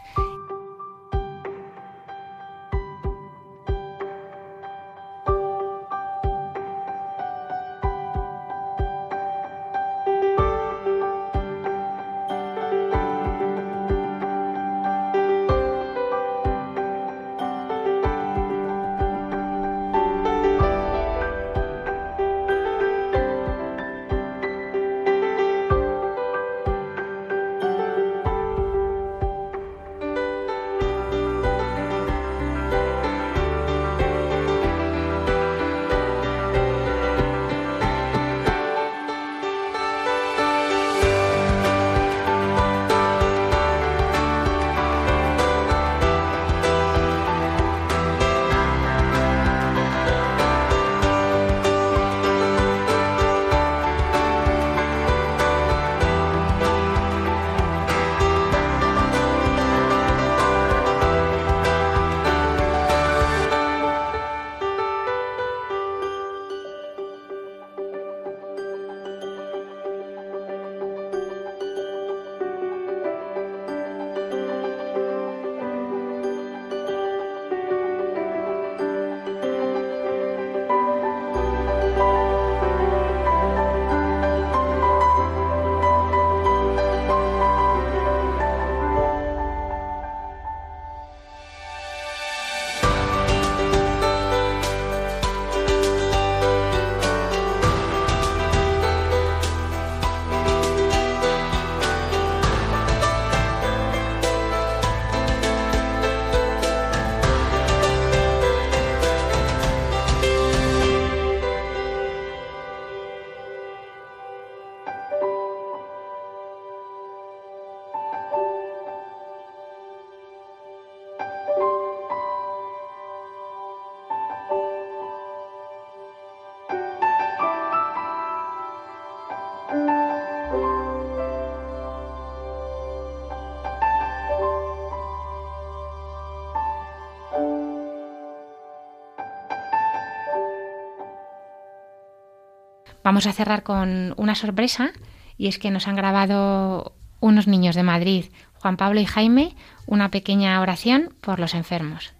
Vamos 143.03 143.25
a 143.25 143.33
cerrar 143.33 143.63
con 143.63 144.13
una 144.17 144.35
sorpresa 144.35 144.91
y 145.37 145.47
es 145.47 145.57
que 145.57 145.71
nos 145.71 145.87
han 145.87 145.95
grabado 145.95 146.93
unos 147.19 147.47
niños 147.47 147.75
de 147.75 147.83
Madrid, 147.83 148.25
Juan 148.61 148.77
Pablo 148.77 148.99
y 148.99 149.05
Jaime, 149.05 149.55
una 149.87 150.11
pequeña 150.11 150.61
oración 150.61 151.13
por 151.21 151.39
los 151.39 151.53
enfermos. 151.53 152.13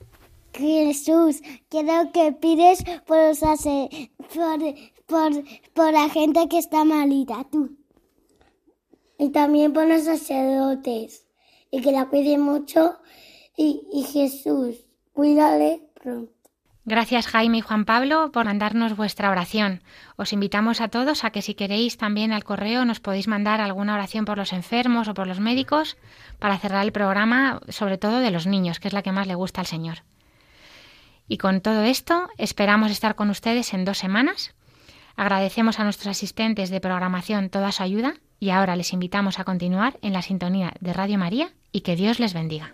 Jesús, 0.54 1.42
quiero 1.70 2.12
que 2.12 2.32
pides 2.34 2.84
por, 3.06 3.18
los 3.18 3.40
por, 5.08 5.32
por, 5.74 5.94
la 5.94 6.10
gente 6.10 6.48
que 6.50 6.58
está 6.58 6.84
malita, 6.84 7.46
tú. 7.52 7.78
Y 9.18 9.30
también 9.30 9.72
por 9.72 9.88
los 9.88 10.04
sacerdotes. 10.04 11.28
Y 11.70 11.82
que 11.82 11.92
la 11.92 12.08
cuide 12.08 12.38
mucho. 12.38 12.98
Y, 13.56 13.88
y 13.94 14.04
Jesús, 14.04 14.76
cuídale 15.14 15.90
pronto. 16.02 16.41
Gracias 16.84 17.28
Jaime 17.28 17.60
y 17.60 17.62
Juan 17.62 17.86
Pablo 17.86 18.32
por 18.32 18.46
mandarnos 18.46 18.96
vuestra 18.96 19.30
oración. 19.30 19.84
Os 20.16 20.34
invitamos 20.34 20.82
a 20.82 20.88
todos 20.88 21.24
a 21.24 21.30
que 21.30 21.44
si 21.44 21.54
queréis 21.54 21.98
también 21.98 22.34
al 22.34 22.44
correo 22.44 22.86
nos 22.86 23.00
podéis 23.00 23.28
mandar 23.28 23.62
alguna 23.62 23.94
oración 23.94 24.26
por 24.26 24.40
los 24.40 24.52
enfermos 24.52 25.08
o 25.08 25.14
por 25.14 25.28
los 25.28 25.40
médicos 25.40 25.96
para 26.40 26.58
cerrar 26.58 26.84
el 26.84 26.92
programa, 26.92 27.62
sobre 27.70 28.00
todo 28.00 28.18
de 28.18 28.32
los 28.32 28.48
niños, 28.48 28.80
que 28.80 28.88
es 28.88 28.96
la 28.96 29.04
que 29.04 29.12
más 29.12 29.28
le 29.28 29.36
gusta 29.36 29.62
al 29.62 29.68
Señor. 29.68 30.00
Y 31.28 31.38
con 31.38 31.62
todo 31.62 31.84
esto 31.84 32.28
esperamos 32.40 32.90
estar 32.92 33.14
con 33.14 33.30
ustedes 33.30 33.76
en 33.76 33.86
dos 33.86 34.00
semanas. 34.00 34.56
Agradecemos 35.16 35.80
a 35.80 35.84
nuestros 35.84 36.08
asistentes 36.08 36.72
de 36.72 36.82
programación 36.82 37.52
toda 37.52 37.72
su 37.72 37.84
ayuda 37.84 38.16
y 38.40 38.50
ahora 38.50 38.76
les 38.76 38.92
invitamos 38.92 39.38
a 39.38 39.44
continuar 39.44 40.00
en 40.02 40.14
la 40.14 40.24
sintonía 40.24 40.74
de 40.80 40.94
Radio 40.94 41.20
María 41.20 41.52
y 41.72 41.82
que 41.82 41.96
Dios 41.96 42.20
les 42.20 42.34
bendiga. 42.34 42.74